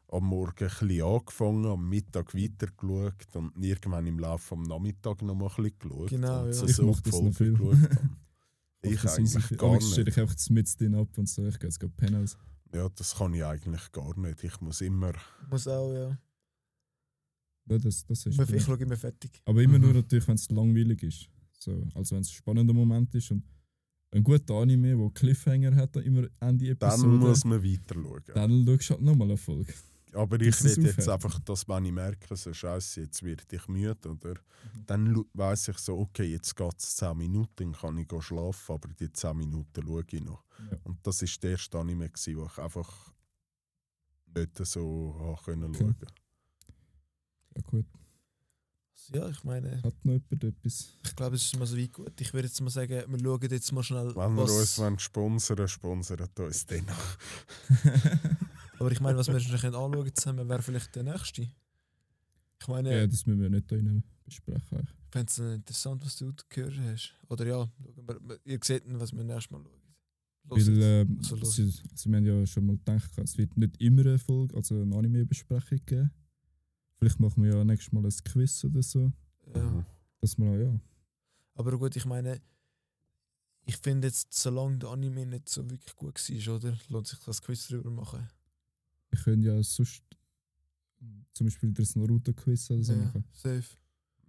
am 0.10 0.26
Morgen 0.26 0.64
ein 0.64 0.88
bisschen 0.88 1.02
angefangen, 1.04 1.66
am 1.66 1.90
Mittag 1.90 2.34
weitergeschaut 2.34 3.36
und 3.36 3.52
irgendwann 3.64 4.08
im 4.08 4.20
Laufe 4.20 4.56
am 4.56 4.64
Nachmittag 4.64 5.22
noch 5.22 5.36
mal 5.36 5.50
ein 5.50 5.64
bisschen 5.64 5.80
geschaut. 5.80 6.10
Genau, 6.10 6.42
und 6.42 6.48
ja. 6.48 6.54
so, 6.54 6.66
Ich 6.66 6.76
so 6.76 6.86
mach 6.86 7.02
die 7.02 7.12
das 7.12 7.22
noch 7.22 7.34
viel. 7.34 7.58
Ich 8.82 9.02
das 9.02 9.18
eigentlich 9.18 9.58
gar 9.58 9.74
nicht. 9.76 9.98
ich 9.98 10.20
einfach 10.20 10.50
mit 10.50 10.80
drin 10.80 10.96
ab 10.96 11.18
und 11.18 11.28
so, 11.28 11.46
ich 11.48 11.60
gehe 11.60 11.68
jetzt 11.70 11.80
gerade 11.80 11.94
pennen. 11.98 12.30
Ja, 12.74 12.90
das 12.90 13.16
kann 13.16 13.34
ich 13.34 13.44
eigentlich 13.44 13.92
gar 13.92 14.18
nicht. 14.20 14.44
Ich 14.44 14.60
muss 14.62 14.82
immer... 14.82 15.14
Ich 15.14 15.50
muss 15.50 15.68
auch, 15.68 15.94
ja. 15.94 16.18
Ja, 17.70 17.78
das, 17.78 18.06
das 18.06 18.26
ist 18.26 18.40
Ich 18.52 18.64
schaue 18.64 18.78
immer 18.78 18.96
fertig. 18.98 19.42
Aber 19.46 19.62
immer 19.62 19.78
Mhm. 19.78 19.84
nur 19.86 19.94
natürlich, 19.96 20.28
wenn 20.28 20.36
es 20.36 20.50
langweilig 20.50 21.04
ist. 21.04 21.30
So, 21.60 21.72
also 21.96 22.16
wenn 22.16 22.22
es 22.22 22.30
ein 22.30 22.34
spannender 22.34 22.74
Moment 22.74 23.14
ist 23.16 23.32
und 23.32 23.44
ein 24.12 24.24
guter 24.24 24.54
Anime, 24.56 24.98
wo 24.98 25.10
Cliffhanger 25.10 25.76
hat, 25.76 25.96
immer 25.98 26.28
Ende 26.40 26.76
Dann 26.76 26.90
Episode, 26.92 27.08
muss 27.08 27.44
man 27.44 27.64
weiter 27.64 27.96
schauen. 27.96 28.22
dann 28.34 28.66
schaust 28.66 28.90
du 28.90 28.94
halt 28.94 29.02
nochmal 29.04 29.28
eine 29.30 29.38
Folge. 29.38 29.74
Aber 30.14 30.40
ich 30.40 30.64
rede 30.64 30.82
jetzt 30.82 31.00
aufhört. 31.00 31.10
einfach, 31.10 31.40
dass 31.42 31.68
wenn 31.68 31.86
ich 31.86 31.92
merke, 31.92 32.36
so 32.36 32.54
scheiße, 32.54 33.02
jetzt 33.02 33.24
werde 33.24 33.44
ich 33.52 33.68
müde, 33.68 34.10
oder? 34.10 34.34
Mhm. 34.34 34.86
Dann 34.86 35.26
weiß 35.34 35.68
ich 35.70 35.78
so, 35.78 35.98
okay, 36.00 36.24
jetzt 36.24 36.56
geht 36.56 36.80
es 36.80 36.96
10 36.96 37.18
Minuten, 37.18 37.50
dann 37.56 37.74
kann 37.74 37.98
ich 37.98 38.08
go 38.08 38.22
schlafen, 38.22 38.74
aber 38.74 38.90
die 38.90 39.12
10 39.12 39.38
Minuten 39.38 39.86
schaue 39.86 40.04
ich 40.10 40.22
noch. 40.22 40.44
Ja. 40.72 40.78
Und 40.84 41.06
das 41.06 41.22
war 41.22 41.30
der 41.44 41.52
erste 41.52 41.78
Anime, 41.80 42.10
gewesen, 42.10 42.38
wo 42.38 42.46
ich 42.46 42.58
einfach 42.58 43.14
nicht 44.36 44.66
so 44.66 45.16
habe 45.20 45.44
können 45.44 45.76
Okay. 45.76 45.84
schauen 45.84 45.96
Ja 47.56 47.62
gut. 47.64 47.86
Ja, 49.14 49.30
ich 49.30 49.44
meine, 49.46 49.82
Hat 49.84 49.94
noch 50.04 50.14
jemand 50.14 50.44
etwas? 50.44 50.90
ich 51.04 51.16
glaube, 51.16 51.36
es 51.38 51.46
ist 51.46 51.58
mal 51.58 51.66
so 51.66 51.78
weit 51.78 51.94
gut. 51.94 52.20
Ich 52.20 52.34
würde 52.34 52.48
jetzt 52.48 52.60
mal 52.60 52.70
sagen, 52.70 53.04
wir 53.08 53.20
schauen 53.20 53.50
jetzt 53.50 53.72
mal 53.72 53.84
schnell, 53.84 54.14
Wenn 54.16 54.36
wir 54.36 54.44
uns 54.44 54.82
sponsern 55.02 55.68
sponsert 55.68 56.38
uns 56.40 56.66
den. 56.66 56.86
Aber 58.80 58.92
ich 58.92 59.00
meine, 59.00 59.18
was 59.18 59.28
wir 59.28 59.40
schon 59.40 59.58
können 59.60 59.76
anschauen 59.76 60.12
zusammen, 60.16 60.48
wäre 60.50 60.62
vielleicht 60.62 60.96
der 60.96 61.04
nächste. 61.04 61.50
Ich 62.62 62.68
meine, 62.68 62.92
Ja, 63.02 63.08
das 63.08 63.26
müssen 63.26 63.42
wir 63.42 63.50
nicht 63.50 63.70
hier 63.70 64.04
besprechen. 64.24 64.80
ich 64.82 65.12
fände 65.12 65.32
es 65.32 65.38
interessant, 65.40 66.04
was 66.06 66.18
du 66.18 66.34
gehört 66.50 66.78
hast. 66.80 67.14
Oder 67.30 67.46
ja, 67.46 67.72
schauen 67.96 68.20
wir, 68.28 68.40
ihr 68.46 68.60
seht, 68.64 68.84
was 68.88 69.14
wir 69.14 69.24
nächstes 69.24 69.52
Mal 69.52 69.64
schauen. 69.64 69.82
Los 70.50 70.68
Weil, 70.68 70.82
ähm, 70.82 71.18
Also 71.20 71.36
los. 71.36 71.56
sie, 71.56 71.64
also 71.92 72.10
wir 72.10 72.18
haben 72.18 72.26
ja 72.26 72.46
schon 72.46 72.66
mal 72.66 72.78
gedacht, 72.78 73.18
es 73.18 73.38
wird 73.38 73.58
nicht 73.58 73.80
immer 73.82 74.02
eine 74.02 74.18
Folge, 74.20 74.56
also 74.56 74.82
eine 74.82 74.96
Anime-Besprechung 74.96 75.80
geben. 75.86 76.12
Vielleicht 76.98 77.20
machen 77.20 77.44
wir 77.44 77.54
ja 77.56 77.64
nächstes 77.64 77.92
Mal 77.92 78.06
ein 78.06 78.12
Quiz 78.24 78.64
oder 78.64 78.82
so. 78.82 79.12
ja. 79.56 79.86
Dass 80.20 80.38
wir 80.38 80.50
auch, 80.50 80.56
ja. 80.56 80.80
Aber 81.54 81.78
gut, 81.78 81.96
ich 81.96 82.06
meine, 82.06 82.42
ich 83.66 83.78
finde 83.78 84.08
jetzt, 84.08 84.34
solange 84.34 84.78
der 84.78 84.90
Anime 84.90 85.26
nicht 85.26 85.50
so 85.50 85.70
wirklich 85.70 85.96
gut 85.96 86.16
war, 86.18 86.56
oder? 86.56 86.78
Lohnt 86.90 87.08
sich 87.08 87.20
das 87.20 87.42
Quiz 87.42 87.68
drüber 87.68 87.92
machen. 87.92 88.28
Wir 89.10 89.20
können 89.20 89.44
ja 89.44 89.62
sonst 89.64 90.04
zum 91.34 91.48
Beispiel 91.48 91.72
das 91.72 91.96
Naruto-Quiz 91.96 92.72
oder 92.72 92.84
so 92.84 92.94
ja, 92.94 93.00
machen. 93.00 93.24
safe. 93.32 93.78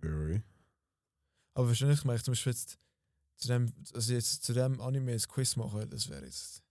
Ja. 0.02 0.42
Aber 1.54 1.68
wahrscheinlich 1.68 2.04
mache 2.04 2.16
ich 2.16 2.22
zum 2.22 2.32
Beispiel 2.32 2.52
jetzt 2.52 2.78
zu 3.36 3.48
dem, 3.48 3.72
also 3.94 4.12
jetzt 4.12 4.44
zu 4.44 4.52
dem 4.52 4.80
Anime 4.80 5.12
ein 5.12 5.18
Quiz 5.20 5.56
machen, 5.56 5.88
das 5.90 6.08
wäre 6.08 6.24
jetzt. 6.24 6.62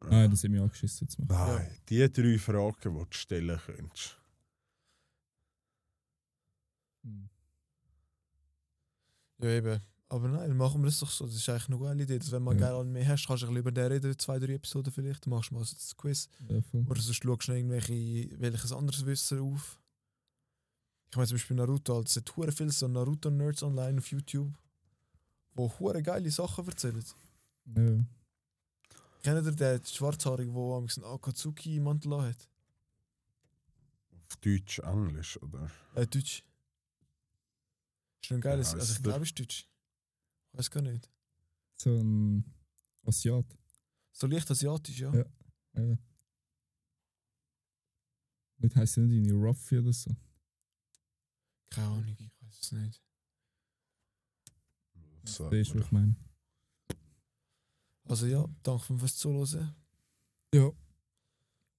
Nein, 0.00 0.30
das 0.30 0.44
haben 0.44 0.54
wir 0.54 0.62
angeschissen 0.62 1.08
zu 1.08 1.22
machen. 1.22 1.54
Nein, 1.54 1.76
die 1.88 2.12
drei 2.12 2.38
Fragen, 2.38 2.94
die 2.94 3.04
du 3.04 3.06
stellen 3.10 3.58
könntest. 3.66 4.16
Hm. 7.02 7.28
Ja, 9.40 9.48
eben. 9.50 9.80
Aber 10.10 10.26
nein, 10.28 10.56
machen 10.56 10.80
wir 10.80 10.86
das 10.86 11.00
doch 11.00 11.10
so. 11.10 11.26
Das 11.26 11.34
ist 11.34 11.48
eigentlich 11.48 11.68
eine 11.68 11.78
geile 11.78 12.02
Idee. 12.02 12.18
Dass 12.18 12.32
wenn 12.32 12.42
man 12.42 12.58
Ja. 12.58 12.68
geil 12.68 12.80
Anime 12.80 13.06
hast, 13.06 13.26
kannst 13.26 13.42
du 13.42 13.46
ein 13.46 13.52
bisschen 13.54 13.56
über 13.60 13.72
den 13.72 13.92
reden, 13.92 14.18
zwei, 14.18 14.38
drei 14.38 14.54
Episoden 14.54 14.90
vielleicht. 14.92 15.26
Dann 15.26 15.30
machst 15.34 15.50
du 15.50 15.54
mal 15.54 15.64
so 15.64 15.74
das 15.74 15.94
Quiz. 15.96 16.28
Ja. 16.48 16.56
Oder 16.88 17.00
sonst 17.02 17.22
schaust 17.22 17.46
du 17.48 17.50
noch 17.52 17.56
irgendwelche, 17.58 18.30
welches 18.40 18.72
anderes 18.72 19.04
Wissen 19.04 19.40
auf. 19.40 19.78
Ich 21.10 21.16
meine 21.16 21.26
zum 21.26 21.34
Beispiel 21.36 21.56
Naruto, 21.56 21.92
also 21.96 22.04
es 22.06 22.16
hat 22.16 22.36
hure 22.36 22.52
viele 22.52 22.70
so 22.70 22.86
Naruto-Nerds 22.88 23.62
online 23.62 23.98
auf 23.98 24.10
YouTube, 24.10 24.52
die 25.56 25.62
hure 25.78 26.02
geile 26.02 26.30
Sachen 26.30 26.66
erzählen. 26.66 27.04
Ja. 27.66 28.04
Kennt 29.22 29.46
ihr 29.46 29.52
den 29.52 29.84
Schwarzhaarigen, 29.84 30.54
der 30.54 30.62
am 30.62 30.86
einen 30.86 31.04
Akatsuki-Mantel 31.14 32.22
hat? 32.22 32.48
Auf 34.30 34.36
Deutsch, 34.36 34.78
Englisch, 34.80 35.42
oder? 35.42 35.70
Äh, 35.94 36.06
Deutsch. 36.06 36.44
Ist 38.22 38.32
ein 38.32 38.40
geiles, 38.40 38.74
Wie 38.74 38.80
also 38.80 38.92
ich 38.94 39.02
glaube, 39.02 39.22
es 39.22 39.28
ist 39.30 39.38
Deutsch. 39.38 39.66
Weiß 40.52 40.70
gar 40.70 40.82
nicht. 40.82 41.10
So 41.76 41.96
ein 42.00 42.44
Asiat. 43.04 43.46
So 44.12 44.26
leicht 44.26 44.50
asiatisch, 44.50 44.98
ja. 45.00 45.14
Ja. 45.14 45.24
Ja. 45.74 45.96
Nicht 48.58 48.74
heisst 48.74 48.96
er 48.96 49.04
nicht 49.04 49.16
irgendwie 49.16 49.32
Ruffy 49.46 49.78
oder 49.78 49.92
so. 49.92 50.10
Keine 51.70 51.86
Ahnung, 51.88 52.16
ich 52.18 52.20
weiß 52.42 52.58
es 52.60 52.72
nicht. 52.72 53.02
So, 55.24 55.48
Das 55.50 55.58
ist, 55.68 55.74
was 55.74 55.84
ich 55.84 55.92
meine. 55.92 56.16
Also 58.04 58.26
ja, 58.26 58.48
danke 58.62 58.98
fürs 58.98 59.16
Zuhören. 59.16 59.74
Ja. 60.54 60.68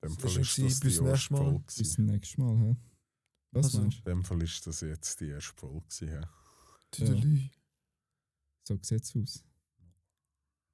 In 0.01 0.09
dem 0.09 0.15
Das 0.17 0.31
Fall 0.33 0.41
ist 0.41 0.57
das 0.59 0.79
bis 0.79 0.99
die 0.99 1.03
erste 1.03 1.33
Mal. 1.33 1.39
Folge. 1.43 1.59
Bis 1.77 1.93
zum 1.93 2.05
nächsten 2.05 2.41
Mal. 2.41 2.57
Hä? 2.59 2.75
Was 3.51 3.65
Also- 3.65 3.81
meinst 3.81 3.97
In 3.97 4.03
dem 4.05 4.23
Fall 4.23 4.43
ist 4.43 4.65
das 4.67 4.81
jetzt 4.81 5.19
die 5.19 5.29
erste 5.29 5.53
Folge. 5.55 5.81
gewesen, 5.81 6.07
Ja. 6.07 7.49
So 8.69 8.77
sieht 8.83 9.01
es 9.03 9.15
aus. 9.15 9.43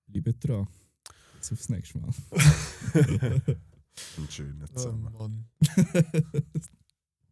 Bleibt 0.07 0.45
dran. 0.45 0.67
Bis 1.37 1.53
aufs 1.53 1.69
nächste 1.69 1.97
Mal. 1.99 2.13
Einen 4.17 4.29
schönen 4.29 4.61
Oh 4.63 4.73
zusammen. 4.73 5.13
Mann. 5.13 5.45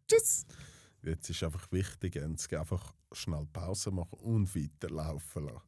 Tschüss. 0.08 0.46
Jetzt 1.02 1.28
ist 1.28 1.42
einfach 1.42 1.70
wichtig, 1.70 2.14
jetzt 2.14 2.50
einfach 2.54 2.94
schnell 3.12 3.44
Pause 3.52 3.90
machen 3.90 4.18
und 4.20 4.56
weiterlaufen 4.56 5.44
lassen. 5.44 5.60